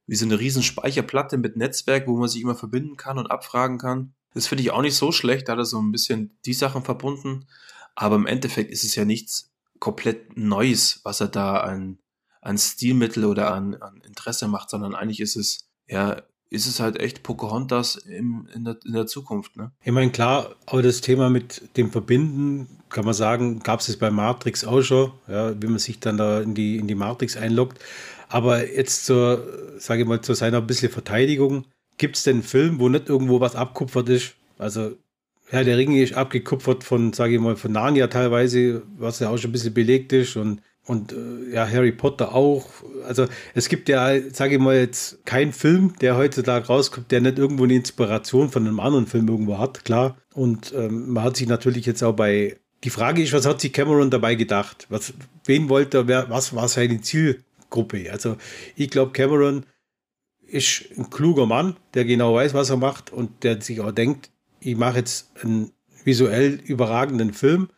wie 0.06 0.16
so 0.16 0.26
eine 0.26 0.40
riesen 0.40 0.62
Speicherplatte 0.62 1.38
mit 1.38 1.58
Netzwerk, 1.58 2.08
wo 2.08 2.18
man 2.18 2.30
sich 2.30 2.42
immer 2.42 2.56
verbinden 2.56 2.98
kann 2.98 3.18
und 3.18 3.32
abfragen 3.32 3.80
kann. 3.80 4.14
Das 4.34 4.48
finde 4.48 4.64
ich 4.64 4.72
auch 4.72 4.82
nicht 4.82 4.96
so 4.96 5.12
schlecht, 5.12 5.48
da 5.48 5.54
hat 5.54 5.60
er 5.60 5.66
so 5.66 5.82
ein 5.82 5.92
bisschen 5.92 6.38
die 6.46 6.54
Sachen 6.54 6.84
verbunden. 6.84 7.48
Aber 7.96 8.16
im 8.16 8.26
Endeffekt 8.26 8.72
ist 8.72 8.84
es 8.84 8.96
ja 8.96 9.06
nichts 9.06 9.52
komplett 9.80 10.38
Neues, 10.38 11.02
was 11.04 11.20
er 11.22 11.28
da 11.28 11.58
an, 11.58 12.00
an 12.44 12.58
Stilmittel 12.58 13.26
oder 13.26 13.54
an, 13.54 13.76
an 13.76 14.02
Interesse 14.06 14.48
macht, 14.48 14.70
sondern 14.70 14.96
eigentlich 14.96 15.20
ist 15.20 15.36
es 15.36 15.70
ja 15.88 16.22
ist 16.54 16.68
es 16.68 16.80
halt 16.80 17.00
echt 17.00 17.24
Pocahontas 17.24 17.96
im, 17.96 18.48
in, 18.54 18.64
der, 18.64 18.78
in 18.86 18.94
der 18.94 19.08
Zukunft. 19.08 19.58
Ne? 19.58 19.72
Ich 19.84 19.92
meine, 19.92 20.12
klar, 20.12 20.56
aber 20.68 20.84
das 20.84 21.02
Thema 21.02 21.32
mit 21.32 21.76
dem 21.78 21.90
Verbinden, 21.90 22.68
kann 22.90 23.06
man 23.06 23.16
sagen, 23.16 23.62
gab 23.62 23.80
es 23.80 23.98
bei 23.98 24.12
Matrix 24.12 24.64
auch 24.64 24.84
schon, 24.84 25.14
ja, 25.28 25.60
wie 25.60 25.66
man 25.66 25.80
sich 25.80 26.00
dann 26.00 26.16
da 26.16 26.42
in 26.42 26.54
die, 26.54 26.78
in 26.78 26.88
die 26.88 26.94
Matrix 26.94 27.36
einloggt. 27.38 27.80
Aber 28.30 28.72
jetzt 28.72 29.06
zur, 29.06 29.48
sage 29.80 30.04
ich 30.04 30.08
mal, 30.08 30.22
zu 30.22 30.36
seiner 30.36 30.62
bisschen 30.62 30.92
Verteidigung, 30.92 31.66
gibt 31.98 32.18
es 32.18 32.24
denn 32.24 32.36
einen 32.36 32.44
Film, 32.44 32.80
wo 32.80 32.88
nicht 32.88 33.10
irgendwo 33.10 33.40
was 33.40 33.56
abkupfert 33.56 34.10
ist? 34.10 34.36
Also, 34.60 34.92
ja, 35.52 35.64
der 35.64 35.78
Ring 35.78 35.96
ist 35.96 36.14
abgekupfert 36.14 36.84
von, 36.84 37.14
sage 37.14 37.34
ich 37.34 37.42
mal, 37.42 37.56
von 37.56 37.72
Narnia 37.72 38.08
teilweise, 38.08 38.84
was 38.96 39.20
ja 39.20 39.30
auch 39.30 39.38
schon 39.38 39.50
ein 39.50 39.54
bisschen 39.54 39.74
belegt 39.74 40.14
ist 40.14 40.36
und 40.36 40.62
und 40.86 41.14
äh, 41.14 41.54
ja, 41.54 41.68
Harry 41.68 41.92
Potter 41.92 42.36
auch. 42.36 42.66
Also 43.08 43.28
es 43.54 43.70
gibt 43.70 43.88
ja, 43.90 44.20
sage 44.32 44.56
ich 44.56 44.62
mal 44.62 44.76
jetzt, 44.76 45.26
keinen 45.26 45.54
Film, 45.54 45.94
der 46.02 46.18
heutzutage 46.18 46.68
rauskommt, 46.68 47.12
der 47.12 47.22
nicht 47.22 47.38
irgendwo 47.38 47.64
eine 47.64 47.76
Inspiration 47.76 48.50
von 48.50 48.68
einem 48.68 48.80
anderen 48.80 49.08
Film 49.08 49.28
irgendwo 49.28 49.58
hat, 49.58 49.86
klar. 49.86 50.18
Und 50.34 50.74
ähm, 50.76 51.14
man 51.14 51.24
hat 51.24 51.38
sich 51.38 51.48
natürlich 51.48 51.86
jetzt 51.86 52.04
auch 52.04 52.14
bei, 52.14 52.58
die 52.84 52.90
Frage 52.90 53.24
ist, 53.24 53.32
was 53.32 53.46
hat 53.46 53.62
sich 53.62 53.72
Cameron 53.72 54.10
dabei 54.10 54.36
gedacht? 54.36 54.88
Was, 54.90 55.14
wen 55.46 55.70
wollte 55.70 56.06
er, 56.08 56.30
was 56.30 56.54
war 56.54 56.68
seine 56.68 57.00
Zielgruppe? 57.00 58.12
Also 58.12 58.36
ich 58.76 58.90
glaube, 58.90 59.14
Cameron 59.14 59.66
ist 60.46 60.86
ein 60.98 61.10
kluger 61.10 61.46
Mann, 61.46 61.78
der 61.94 62.04
genau 62.04 62.36
weiß, 62.36 62.54
was 62.54 62.70
er 62.70 62.78
macht 62.78 63.12
und 63.12 63.44
der 63.44 63.62
sich 63.62 63.80
auch 63.80 63.92
denkt, 63.92 64.32
ich 64.60 64.76
mache 64.76 64.98
jetzt 64.98 65.32
einen 65.42 65.72
visuell 66.04 66.60
überragenden 66.66 67.34
Film 67.34 67.70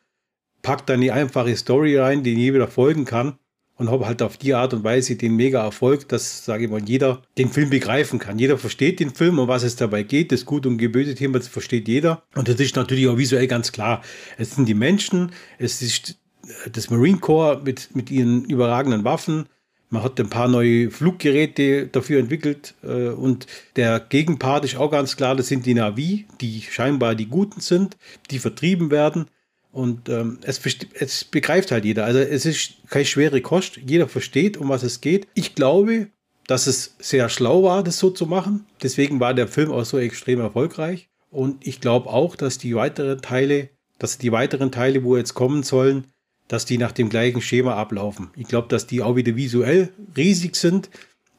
packt 0.66 0.90
dann 0.90 1.00
die 1.00 1.12
einfache 1.12 1.56
Story 1.56 1.96
rein, 1.96 2.24
die 2.24 2.36
wieder 2.36 2.68
folgen 2.68 3.06
kann. 3.06 3.38
und 3.78 3.92
habe 3.92 4.08
halt 4.08 4.22
auf 4.22 4.38
die 4.38 4.54
Art 4.54 4.74
und 4.74 4.86
Weise 4.86 5.18
den 5.18 5.36
mega 5.36 5.62
Erfolg, 5.62 6.08
dass, 6.08 6.46
sage 6.46 6.64
ich 6.64 6.72
mal, 6.72 6.82
jeder 6.82 7.22
den 7.38 7.50
Film 7.50 7.70
begreifen 7.70 8.20
kann. 8.20 8.40
Jeder 8.40 8.58
versteht 8.58 9.02
den 9.02 9.14
Film, 9.14 9.38
um 9.38 9.50
was 9.50 9.64
es 9.64 9.76
dabei 9.76 10.04
geht. 10.04 10.32
Das 10.32 10.46
Gut 10.46 10.66
und 10.66 10.78
Geböse 10.78 11.14
Thema, 11.14 11.38
das 11.40 11.50
versteht 11.50 11.88
jeder. 11.90 12.24
Und 12.36 12.48
das 12.48 12.56
ist 12.60 12.78
natürlich 12.78 13.08
auch 13.08 13.18
visuell 13.18 13.48
ganz 13.48 13.74
klar. 13.74 14.02
Es 14.38 14.56
sind 14.56 14.68
die 14.68 14.74
Menschen, 14.74 15.34
es 15.60 15.82
ist 15.82 16.18
das 16.72 16.90
Marine 16.90 17.20
Corps 17.20 17.62
mit, 17.64 17.94
mit 17.96 18.10
ihren 18.10 18.46
überragenden 18.46 19.04
Waffen. 19.04 19.48
Man 19.90 20.04
hat 20.04 20.20
ein 20.20 20.30
paar 20.30 20.48
neue 20.48 20.90
Fluggeräte 20.90 21.88
dafür 21.88 22.20
entwickelt 22.20 22.76
äh, 22.82 23.10
und 23.10 23.46
der 23.76 24.00
Gegenpart 24.00 24.66
ist 24.66 24.78
auch 24.78 24.90
ganz 24.90 25.16
klar, 25.16 25.36
das 25.36 25.48
sind 25.48 25.66
die 25.66 25.74
Navi, 25.74 26.26
die 26.42 26.62
scheinbar 26.62 27.14
die 27.14 27.28
Guten 27.28 27.60
sind, 27.60 27.98
die 28.32 28.40
vertrieben 28.40 28.90
werden. 28.90 29.28
Und 29.76 30.08
ähm, 30.08 30.40
es, 30.44 30.62
es 30.94 31.26
begreift 31.26 31.70
halt 31.70 31.84
jeder. 31.84 32.06
Also 32.06 32.20
es 32.20 32.46
ist 32.46 32.76
keine 32.90 33.04
schwere 33.04 33.42
Kost. 33.42 33.76
Jeder 33.86 34.08
versteht, 34.08 34.56
um 34.56 34.70
was 34.70 34.84
es 34.84 35.02
geht. 35.02 35.28
Ich 35.34 35.54
glaube, 35.54 36.08
dass 36.48 36.66
es 36.66 36.96
sehr 37.00 37.28
schlau 37.28 37.64
war, 37.64 37.84
das 37.84 38.00
so 38.00 38.10
zu 38.10 38.26
machen. 38.26 38.66
Deswegen 38.82 39.20
war 39.20 39.34
der 39.34 39.50
Film 39.50 39.74
auch 39.74 39.84
so 39.84 39.98
extrem 39.98 40.40
erfolgreich. 40.40 41.10
Und 41.30 41.68
ich 41.68 41.82
glaube 41.82 42.10
auch, 42.10 42.38
dass 42.38 42.58
die 42.58 42.74
weiteren 42.74 43.22
Teile, 43.22 43.68
dass 44.00 44.18
die 44.18 44.32
weiteren 44.32 44.72
Teile, 44.72 45.04
wo 45.04 45.18
jetzt 45.18 45.34
kommen 45.34 45.62
sollen, 45.64 46.08
dass 46.48 46.64
die 46.64 46.78
nach 46.78 46.94
dem 46.94 47.10
gleichen 47.10 47.42
Schema 47.42 47.76
ablaufen. 47.76 48.30
Ich 48.38 48.48
glaube, 48.48 48.70
dass 48.70 48.88
die 48.88 49.02
auch 49.02 49.18
wieder 49.18 49.36
visuell 49.36 49.90
riesig 50.16 50.56
sind, 50.56 50.90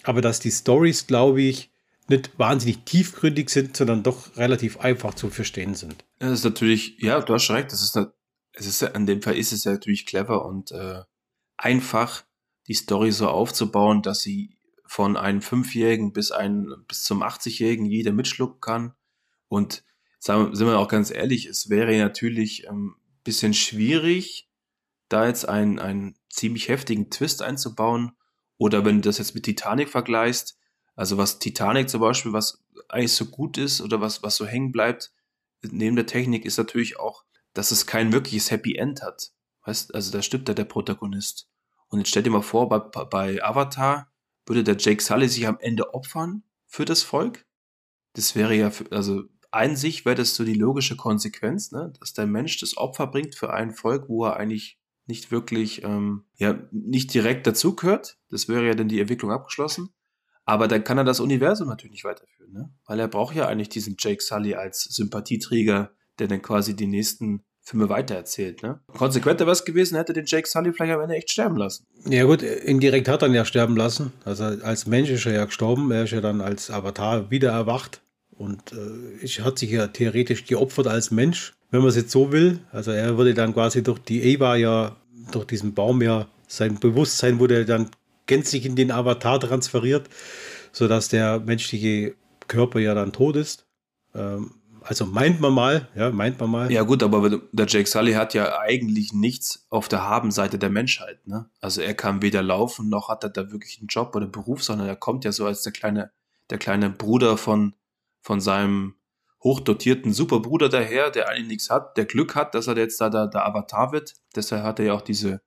aber 0.03 0.21
dass 0.21 0.41
die 0.41 0.51
Stories, 0.51 1.07
glaube 1.07 1.41
ich, 1.41 1.71
nicht 2.09 2.39
wahnsinnig 2.39 2.81
tiefgründig 2.85 3.49
sind, 3.49 3.79
sondern 3.79 4.03
doch 4.03 4.37
relativ 4.37 4.79
einfach 4.79 5.15
zu 5.15 5.31
verstehen 5.31 5.75
sind. 5.75 6.05
Das 6.19 6.33
ist 6.33 6.45
natürlich, 6.45 6.99
ja, 6.99 7.19
du 7.23 7.33
hast 7.33 7.51
recht, 7.51 7.73
das 7.73 7.83
ist 7.83 7.97
es 8.57 8.67
ist 8.67 8.83
in 8.83 9.07
dem 9.07 9.23
Fall 9.23 9.37
ist 9.37 9.53
es 9.53 9.65
ja 9.65 9.73
natürlich 9.73 10.07
clever 10.07 10.45
und 10.45 10.73
äh, 10.73 11.03
einfach, 11.57 12.25
die 12.67 12.75
Story 12.75 13.13
so 13.13 13.29
aufzubauen, 13.29 14.03
dass 14.03 14.23
sie 14.23 14.57
von 14.87 15.17
einem 15.17 15.43
Fünfjährigen 15.43 16.13
bis 16.13 16.33
ein, 16.33 16.73
bis 16.89 17.05
zum 17.05 17.23
80-Jährigen 17.23 17.87
jeder 17.87 18.13
mitschlucken 18.13 18.61
kann. 18.61 18.95
Und 19.49 19.85
sagen, 20.19 20.55
sind 20.55 20.67
wir 20.67 20.79
auch 20.79 20.89
ganz 20.89 21.11
ehrlich, 21.11 21.47
es 21.47 21.69
wäre 21.69 21.97
natürlich 21.99 22.69
ein 22.69 22.75
ähm, 22.75 22.97
bisschen 23.23 23.55
schwierig, 23.55 24.49
da 25.09 25.27
jetzt 25.27 25.49
einen, 25.49 25.79
einen 25.79 26.17
ziemlich 26.29 26.69
heftigen 26.69 27.11
Twist 27.11 27.43
einzubauen. 27.43 28.13
Oder 28.59 28.85
wenn 28.85 28.97
du 28.97 29.09
das 29.09 29.19
jetzt 29.19 29.35
mit 29.35 29.45
Titanic 29.45 29.89
vergleichst, 29.89 30.59
also 30.97 31.19
was 31.19 31.39
Titanic 31.39 31.91
zum 31.91 32.01
Beispiel, 32.01 32.33
was 32.33 32.65
eigentlich 32.89 33.13
so 33.13 33.27
gut 33.27 33.59
ist 33.59 33.81
oder 33.81 34.01
was, 34.01 34.23
was 34.23 34.37
so 34.37 34.47
hängen 34.47 34.73
bleibt, 34.73 35.13
neben 35.63 35.97
der 35.97 36.07
Technik 36.07 36.45
ist 36.45 36.57
natürlich 36.57 36.99
auch 36.99 37.25
dass 37.57 37.71
es 37.71 37.87
kein 37.87 38.13
wirkliches 38.13 38.51
Happy 38.51 38.77
End 38.77 39.03
hat. 39.03 39.33
Weißt, 39.65 39.95
also 39.95 40.13
da 40.13 40.23
stirbt 40.23 40.49
ja 40.49 40.55
der 40.55 40.65
Protagonist. 40.65 41.49
Und 41.89 41.99
jetzt 41.99 42.09
stell 42.09 42.23
dir 42.23 42.31
mal 42.31 42.43
vor, 42.43 42.69
bei, 42.69 42.79
bei 42.79 43.43
Avatar 43.43 44.13
würde 44.45 44.63
der 44.63 44.77
Jake 44.77 45.03
Sully 45.03 45.29
sich 45.29 45.47
am 45.47 45.59
Ende 45.61 45.95
opfern 45.95 46.43
für 46.67 46.85
das 46.85 47.03
Volk. 47.03 47.47
Das 48.13 48.35
wäre 48.35 48.55
ja, 48.55 48.71
für, 48.71 48.91
also 48.93 49.25
an 49.51 49.77
sich 49.77 50.05
wäre 50.05 50.17
das 50.17 50.35
so 50.35 50.45
die 50.45 50.55
logische 50.55 50.97
Konsequenz, 50.97 51.73
ne? 51.73 51.93
dass 51.99 52.13
der 52.13 52.27
Mensch 52.27 52.59
das 52.61 52.77
Opfer 52.77 53.07
bringt 53.07 53.35
für 53.35 53.53
ein 53.53 53.73
Volk, 53.73 54.09
wo 54.09 54.27
er 54.27 54.37
eigentlich 54.37 54.79
nicht 55.07 55.31
wirklich, 55.31 55.83
ähm, 55.85 56.25
ja, 56.37 56.59
nicht 56.73 57.15
direkt 57.15 57.47
dazugehört. 57.47 58.19
Das 58.29 58.49
wäre 58.49 58.67
ja 58.67 58.75
dann 58.75 58.89
die 58.89 59.01
Entwicklung 59.01 59.31
abgeschlossen. 59.31 59.95
Aber 60.45 60.69
dann 60.69 60.85
kann 60.85 60.99
er 60.99 61.05
das 61.05 61.21
Universum 61.21 61.69
natürlich 61.69 61.93
nicht 61.93 62.05
weiterführen, 62.05 62.53
ne? 62.53 62.75
Weil 62.85 63.01
er 63.01 63.09
braucht 63.09 63.35
ja 63.35 63.49
eigentlich 63.49 63.69
diesen 63.69 63.97
Jake 63.99 64.23
Sully 64.23 64.55
als 64.55 64.83
Sympathieträger, 64.85 65.93
der 66.19 66.29
dann 66.29 66.43
quasi 66.43 66.75
die 66.75 66.87
nächsten 66.87 67.43
Filme 67.63 67.89
weitererzählt. 67.89 68.63
Ne? 68.63 68.79
Konsequenter 68.97 69.45
wäre 69.45 69.53
es 69.53 69.65
gewesen, 69.65 69.97
hätte 69.97 70.13
den 70.13 70.25
Jake 70.25 70.49
Sully 70.49 70.73
vielleicht 70.73 70.93
am 70.93 71.01
Ende 71.01 71.17
echt 71.17 71.31
sterben 71.31 71.57
lassen. 71.57 71.85
Ja 72.09 72.25
gut, 72.25 72.43
indirekt 72.43 73.09
hat 73.09 73.23
er 73.23 73.29
ihn 73.29 73.35
ja 73.35 73.45
sterben 73.45 73.77
lassen. 73.77 74.13
Also 74.25 74.45
als 74.45 74.87
Mensch 74.87 75.11
ist 75.11 75.27
er 75.27 75.33
ja 75.33 75.45
gestorben, 75.47 75.91
er 75.91 76.05
ist 76.05 76.13
ja 76.13 76.21
dann 76.21 76.41
als 76.41 76.71
Avatar 76.71 77.31
wieder 77.31 77.51
erwacht 77.51 78.03
und 78.31 78.73
äh, 78.73 79.27
hat 79.27 79.59
sich 79.59 79.71
ja 79.73 79.89
theoretisch 79.89 80.45
geopfert 80.45 80.87
als 80.87 81.11
Mensch, 81.11 81.55
wenn 81.73 81.81
man 81.81 81.89
es 81.89 81.97
jetzt 81.97 82.13
so 82.13 82.31
will. 82.31 82.61
Also 82.71 82.93
er 82.93 83.17
wurde 83.17 83.35
dann 83.35 83.53
quasi 83.53 83.83
durch 83.83 83.99
die 83.99 84.23
Eva 84.23 84.55
ja, 84.55 84.95
durch 85.33 85.47
diesen 85.47 85.75
Baum 85.75 86.03
ja, 86.03 86.29
sein 86.47 86.79
Bewusstsein 86.79 87.41
wurde 87.41 87.65
dann 87.65 87.91
gänzlich 88.27 88.65
in 88.65 88.77
den 88.77 88.93
Avatar 88.93 89.41
transferiert, 89.41 90.09
sodass 90.71 91.09
der 91.09 91.41
menschliche 91.41 92.15
Körper 92.47 92.79
ja 92.79 92.95
dann 92.95 93.13
tot 93.13 93.35
ist. 93.35 93.67
Ähm, 94.15 94.53
also 94.87 95.05
meint 95.05 95.41
man 95.41 95.53
mal, 95.53 95.89
ja, 95.97 96.11
meint 96.11 96.39
man 96.39 96.49
mal. 96.49 96.71
Ja, 96.71 96.83
gut, 96.83 97.03
aber 97.03 97.41
der 97.51 97.67
Jake 97.67 97.89
Sully 97.89 98.13
hat 98.13 98.35
ja 98.35 98.59
eigentlich 98.61 99.13
nichts 99.13 99.67
auf 99.69 99.89
der 99.89 100.03
Habenseite 100.03 100.59
der 100.59 100.71
Menschheit, 100.71 101.27
ne? 101.27 101.51
Also 101.61 101.83
er 101.83 101.95
kann 101.95 102.23
weder 102.23 102.43
laufen, 102.43 102.89
noch 102.89 103.09
hat 103.09 103.25
er 103.25 103.31
da 103.31 103.51
wirklich 103.51 103.79
einen 103.81 103.89
Job 103.89 104.15
oder 104.15 104.27
Beruf, 104.27 104.63
sondern 104.63 104.87
er 104.87 104.95
kommt 104.95 105.25
ja 105.25 105.33
so 105.33 105.45
als 105.45 105.63
der 105.63 105.73
kleine, 105.73 106.13
der 106.51 106.59
kleine 106.59 106.89
Bruder 106.89 107.37
von, 107.37 107.75
von 108.23 108.41
seinem 108.41 108.95
hochdotierten 109.43 110.13
Superbruder 110.13 110.69
daher, 110.69 111.11
der 111.11 111.29
eigentlich 111.29 111.49
nichts 111.49 111.71
hat, 111.71 111.97
der 111.97 112.05
Glück 112.05 112.37
hat, 112.37 112.55
dass 112.55 112.69
er 112.69 112.77
jetzt 112.77 113.01
da 113.01 113.11
der, 113.11 113.27
der 113.27 113.45
Avatar 113.45 113.91
wird. 113.91 114.15
Deshalb 114.37 114.63
hat 114.63 114.79
er 114.79 114.87
ja 114.87 114.95
auch 114.95 115.03
diese, 115.03 115.41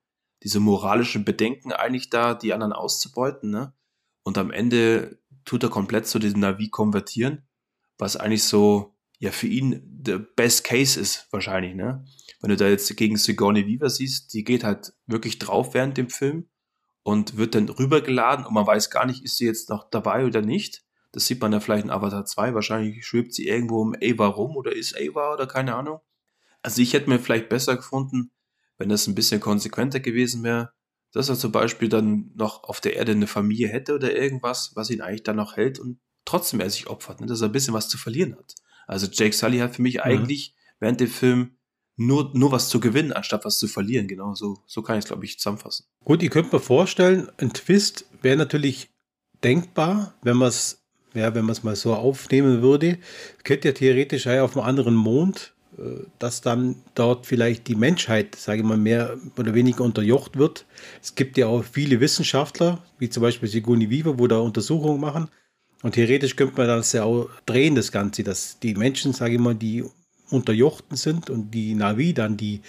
diese 0.44 0.60
moralischen 0.60 1.24
Bedenken 1.24 1.72
eigentlich 1.72 2.10
da, 2.10 2.34
die 2.34 2.54
anderen 2.54 2.74
auszubeuten, 2.74 3.50
ne? 3.50 3.74
Und 4.24 4.38
am 4.38 4.52
Ende 4.52 5.20
tut 5.46 5.64
er 5.64 5.70
komplett 5.70 6.08
zu 6.08 6.20
diesem 6.20 6.42
Navi 6.42 6.70
konvertieren, 6.70 7.48
was 7.98 8.18
eigentlich 8.18 8.44
so, 8.44 8.96
ja 9.20 9.32
für 9.32 9.48
ihn 9.48 9.82
der 9.86 10.18
Best 10.18 10.64
Case 10.64 11.00
ist 11.00 11.28
wahrscheinlich, 11.32 11.76
ne? 11.76 12.06
Wenn 12.42 12.50
du 12.50 12.56
da 12.56 12.68
jetzt 12.68 12.96
gegen 12.96 13.18
Sigourney 13.18 13.68
Weaver 13.68 13.90
siehst, 13.90 14.34
die 14.34 14.46
geht 14.46 14.64
halt 14.64 14.94
wirklich 15.06 15.40
drauf 15.40 15.74
während 15.74 15.98
dem 15.98 16.10
Film 16.10 16.50
und 17.04 17.38
wird 17.38 17.54
dann 17.54 17.68
rübergeladen 17.68 18.46
und 18.46 18.54
man 18.54 18.66
weiß 18.66 18.90
gar 18.90 19.06
nicht, 19.06 19.24
ist 19.24 19.38
sie 19.38 19.46
jetzt 19.46 19.70
noch 19.70 19.90
dabei 19.90 20.26
oder 20.26 20.42
nicht. 20.42 20.84
Das 21.12 21.26
sieht 21.26 21.42
man 21.42 21.52
ja 21.52 21.60
vielleicht 21.60 21.84
in 21.84 21.90
Avatar 21.90 22.26
2. 22.26 22.54
Wahrscheinlich 22.54 23.06
schwebt 23.06 23.34
sie 23.34 23.48
irgendwo 23.48 23.82
um 23.82 23.96
Ava 24.02 24.28
rum 24.28 24.56
oder 24.56 24.74
ist 24.74 24.96
Ava 24.96 25.34
oder 25.34 25.48
keine 25.48 25.76
Ahnung. 25.76 26.00
Also 26.62 26.82
ich 26.82 26.94
hätte 26.94 27.10
mir 27.10 27.20
vielleicht 27.20 27.50
besser 27.50 27.76
gefunden, 27.76 28.32
wenn 28.78 28.90
das 28.90 29.08
ein 29.08 29.16
bisschen 29.16 29.42
konsequenter 29.42 30.00
gewesen 30.00 30.44
wäre, 30.44 30.72
dass 31.12 31.28
er 31.28 31.36
zum 31.36 31.52
Beispiel 31.52 31.90
dann 31.90 32.32
noch 32.36 32.64
auf 32.64 32.80
der 32.80 32.96
Erde 32.96 33.12
eine 33.14 33.28
Familie 33.28 33.68
hätte 33.68 33.96
oder 33.96 34.16
irgendwas, 34.16 34.72
was 34.76 34.90
ihn 34.90 35.02
eigentlich 35.02 35.24
dann 35.24 35.38
noch 35.38 35.58
hält 35.58 35.80
und 35.80 36.00
trotzdem 36.26 36.60
er 36.60 36.70
sich 36.70 36.88
opfert, 36.88 37.20
ne? 37.22 37.28
dass 37.28 37.42
er 37.42 37.50
ein 37.50 37.52
bisschen 37.52 37.74
was 37.74 37.90
zu 37.90 37.98
verlieren 37.98 38.36
hat. 38.38 38.54
Also 38.90 39.08
Jake 39.12 39.36
Sully 39.36 39.60
hat 39.60 39.76
für 39.76 39.82
mich 39.82 39.96
mhm. 39.96 40.02
eigentlich 40.02 40.56
während 40.80 41.00
dem 41.00 41.08
Film 41.08 41.52
nur, 41.96 42.32
nur 42.34 42.52
was 42.52 42.70
zu 42.70 42.80
gewinnen, 42.80 43.14
anstatt 43.14 43.46
was 43.46 43.60
zu 43.60 43.68
verlieren. 43.68 44.08
Genau, 44.08 44.34
so, 44.34 44.58
so 44.66 44.82
kann 44.82 44.98
ich 44.98 45.04
es, 45.04 45.08
glaube 45.08 45.26
ich, 45.26 45.38
zusammenfassen. 45.38 45.86
Gut, 46.06 46.24
ihr 46.24 46.30
könnt 46.30 46.52
mir 46.52 46.60
vorstellen, 46.60 47.30
ein 47.38 47.54
Twist 47.54 48.06
wäre 48.22 48.38
natürlich 48.38 48.90
denkbar, 49.44 50.16
wenn 50.24 50.38
man 50.38 50.48
es 50.48 50.80
ja, 51.14 51.34
wenn 51.34 51.46
man 51.46 51.54
es 51.54 51.64
mal 51.64 51.76
so 51.76 51.96
aufnehmen 51.96 52.62
würde, 52.62 53.00
könnte 53.44 53.70
ja 53.70 53.74
theoretisch 53.74 54.26
ja 54.26 54.44
auf 54.44 54.56
einem 54.56 54.66
anderen 54.66 54.94
Mond, 54.94 55.54
äh, 55.78 56.04
dass 56.20 56.42
dann 56.42 56.84
dort 56.94 57.26
vielleicht 57.26 57.68
die 57.68 57.76
Menschheit, 57.76 58.36
sage 58.36 58.60
ich 58.60 58.66
mal, 58.66 58.78
mehr 58.78 59.18
oder 59.38 59.56
weniger 59.56 59.84
unterjocht 59.84 60.38
wird. 60.38 60.66
Es 61.02 61.16
gibt 61.16 61.38
ja 61.38 61.48
auch 61.48 61.64
viele 61.64 62.00
Wissenschaftler, 62.00 62.84
wie 63.00 63.10
zum 63.10 63.22
Beispiel 63.22 63.50
Sigourney 63.50 63.90
Weaver, 63.90 64.20
wo 64.20 64.28
da 64.28 64.38
Untersuchungen 64.38 65.02
machen. 65.02 65.30
Und 65.82 65.96
theoretisch 65.96 66.36
könnte 66.36 66.58
man 66.58 66.68
das 66.68 66.92
ja 66.92 67.04
auch 67.04 67.30
drehen, 67.46 67.76
das 67.76 67.92
Ganze, 67.92 68.24
dass 68.24 68.60
die 68.60 68.76
Menschen, 68.76 69.14
sage 69.14 69.36
ich 69.36 69.40
mal, 69.40 69.56
die 69.56 69.84
Unterjochten 70.30 70.98
sind 70.98 71.30
und 71.30 71.52
die 71.52 71.74
Navi 71.74 72.14
dann 72.14 72.38
die, 72.38 72.62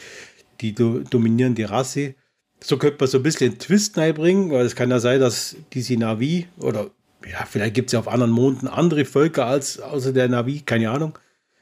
die 0.61 0.75
dominierende 0.75 1.69
Rasse. 1.69 2.15
So 2.63 2.77
könnte 2.77 2.99
man 3.01 3.09
so 3.09 3.19
ein 3.19 3.23
bisschen 3.23 3.51
einen 3.51 3.59
Twist 3.59 3.99
reinbringen, 3.99 4.51
weil 4.51 4.65
es 4.65 4.77
kann 4.77 4.91
ja 4.91 5.01
sein, 5.01 5.21
dass 5.21 5.57
diese 5.73 5.97
Navi 5.97 6.47
oder 6.59 6.91
ja, 7.31 7.45
vielleicht 7.49 7.75
gibt 7.75 7.89
es 7.89 7.93
ja 7.93 7.99
auf 7.99 8.09
anderen 8.09 8.33
Monden 8.33 8.67
andere 8.67 9.05
Völker 9.05 9.47
als 9.47 9.81
außer 9.81 10.13
der 10.13 10.29
Navi, 10.29 10.61
keine 10.61 10.91
Ahnung. 10.91 11.19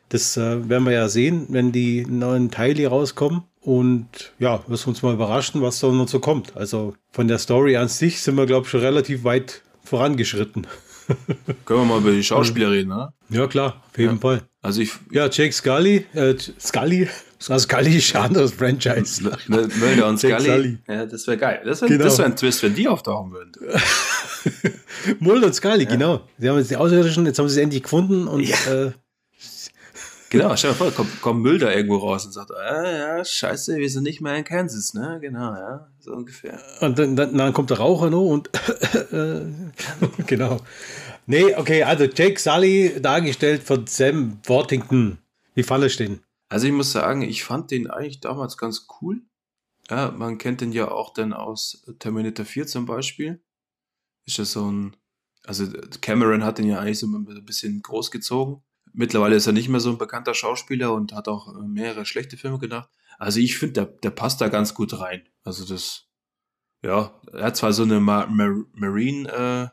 Das 0.09 0.37
äh, 0.37 0.69
werden 0.69 0.85
wir 0.85 0.93
ja 0.93 1.09
sehen, 1.09 1.47
wenn 1.51 1.73
die 1.73 2.07
neuen 2.07 2.51
Teile 2.51 2.87
rauskommen. 2.87 3.43
Und 3.61 4.33
ja, 4.39 4.63
wirst 4.67 4.87
uns 4.87 5.03
mal 5.03 5.13
überraschen, 5.13 5.61
was 5.61 5.81
da 5.81 5.89
noch 5.89 6.09
so 6.09 6.21
kommt. 6.21 6.57
Also 6.57 6.95
von 7.11 7.29
der 7.29 7.39
Story 7.39 7.77
an 7.77 7.89
sich 7.89 8.23
sind 8.23 8.37
wir, 8.37 8.47
glaube 8.47 8.65
ich, 8.65 8.71
schon 8.71 8.81
relativ 8.81 9.25
weit 9.25 9.63
vorangeschritten. 9.85 10.67
Können 11.65 11.81
wir 11.81 11.85
mal 11.85 12.01
über 12.01 12.13
die 12.13 12.23
Schauspieler 12.23 12.71
reden, 12.71 12.89
ne? 12.89 13.13
Ja, 13.31 13.47
klar, 13.47 13.83
auf 13.91 13.99
jeden 13.99 14.15
ja. 14.15 14.21
Fall. 14.21 14.43
Also 14.61 14.81
ich, 14.81 14.93
ja, 15.11 15.29
Jake 15.31 15.53
Scully, 15.53 16.07
äh, 16.15 16.35
Scully, 16.61 17.09
Scully 17.41 17.97
ist 17.97 18.15
ein 18.17 18.23
anderes 18.23 18.53
Franchise. 18.53 19.23
Mulder 19.49 20.09
und 20.09 20.19
Scully. 20.19 20.41
Scully. 20.41 20.79
Ja, 20.89 21.07
das 21.07 21.27
wäre 21.27 21.37
geil. 21.39 21.63
Das 21.65 21.81
wäre 21.81 21.97
genau. 21.97 22.19
wär 22.19 22.25
ein 22.25 22.37
Twist, 22.37 22.63
wenn 22.63 22.75
die 22.75 22.89
auftauchen 22.89 23.33
würden. 23.33 23.53
Mulder 25.21 25.47
und 25.47 25.55
Scully, 25.55 25.85
ja. 25.85 25.91
genau. 25.91 26.21
Sie 26.39 26.49
haben 26.49 26.59
jetzt 26.59 26.71
die 26.71 26.77
Außerirdischen, 26.77 27.25
jetzt 27.27 27.39
haben 27.39 27.49
sie 27.49 27.59
es 27.59 27.63
endlich 27.63 27.83
gefunden 27.85 28.27
und 28.27 28.41
ja. 28.41 28.57
äh, 28.71 28.93
Genau, 30.31 30.55
stell 30.57 30.73
dir 30.73 30.77
vor, 30.77 30.91
kommt, 30.91 31.23
kommt 31.23 31.43
Mulder 31.43 31.75
irgendwo 31.75 31.97
raus 31.97 32.27
und 32.27 32.33
sagt, 32.33 32.51
ah, 32.55 33.17
ja, 33.19 33.25
scheiße, 33.25 33.77
wir 33.77 33.89
sind 33.89 34.03
nicht 34.03 34.21
mehr 34.21 34.37
in 34.37 34.45
Kansas, 34.45 34.93
ne? 34.93 35.19
Genau, 35.21 35.55
ja, 35.55 35.89
so 36.01 36.13
ungefähr. 36.13 36.61
Und 36.81 36.99
dann, 36.99 37.17
dann, 37.17 37.37
dann 37.37 37.53
kommt 37.55 37.71
der 37.71 37.79
Raucher 37.79 38.11
noch 38.11 38.27
und 38.27 38.51
genau. 40.27 40.61
Nee, 41.27 41.55
okay, 41.55 41.83
also 41.83 42.05
Jake 42.05 42.39
Sully 42.39 43.01
dargestellt 43.01 43.63
von 43.63 43.87
Sam 43.87 44.39
Worthington. 44.45 45.19
Wie 45.55 45.63
fand 45.63 45.85
es 45.85 45.97
den? 45.97 46.21
Also 46.49 46.67
ich 46.67 46.73
muss 46.73 46.93
sagen, 46.93 47.23
ich 47.23 47.45
fand 47.45 47.71
den 47.71 47.91
eigentlich 47.91 48.21
damals 48.21 48.57
ganz 48.57 48.87
cool. 49.01 49.23
Ja, 49.91 50.11
man 50.11 50.39
kennt 50.39 50.61
den 50.61 50.73
ja 50.73 50.91
auch 50.91 51.13
dann 51.13 51.33
aus 51.33 51.85
Terminator 51.99 52.45
4 52.45 52.67
zum 52.67 52.87
Beispiel. 52.87 53.41
Ist 54.27 54.39
ja 54.39 54.45
so 54.45 54.71
ein, 54.71 54.97
also 55.45 55.67
Cameron 56.01 56.45
hat 56.45 56.59
den 56.59 56.67
ja 56.67 56.79
eigentlich 56.79 56.99
so 56.99 57.07
ein 57.07 57.45
bisschen 57.45 57.81
großgezogen. 57.83 58.63
Mittlerweile 58.93 59.37
ist 59.37 59.47
er 59.47 59.53
nicht 59.53 59.69
mehr 59.69 59.81
so 59.81 59.91
ein 59.91 59.99
bekannter 59.99 60.35
Schauspieler 60.35 60.93
und 60.93 61.13
hat 61.13 61.29
auch 61.29 61.55
äh, 61.55 61.67
mehrere 61.67 62.07
schlechte 62.07 62.37
Filme 62.37 62.59
gedacht. 62.59 62.89
Also 63.19 63.41
ich 63.41 63.59
finde, 63.59 63.75
der, 63.75 63.85
der 63.87 64.11
passt 64.11 64.41
da 64.41 64.49
ganz 64.49 64.75
gut 64.75 64.99
rein. 65.01 65.29
Also 65.43 65.65
das, 65.65 66.07
ja, 66.83 67.21
er 67.33 67.45
hat 67.45 67.57
zwar 67.57 67.73
so 67.73 67.83
eine 67.83 68.01
Ma 68.01 68.27
Mar 68.27 68.65
Marine, 68.73 69.29
äh, 69.29 69.69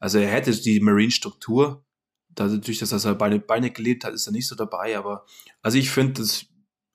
also 0.00 0.18
er 0.18 0.28
hätte 0.28 0.50
die 0.52 0.80
Marine-Struktur, 0.80 1.84
dadurch, 2.30 2.78
dass 2.78 3.04
er 3.04 3.14
Beine, 3.14 3.38
Beine 3.38 3.70
gelebt 3.70 4.04
hat, 4.04 4.14
ist 4.14 4.26
er 4.26 4.32
nicht 4.32 4.48
so 4.48 4.56
dabei, 4.56 4.98
aber 4.98 5.24
also 5.60 5.78
ich 5.78 5.90
finde, 5.90 6.14
das 6.14 6.46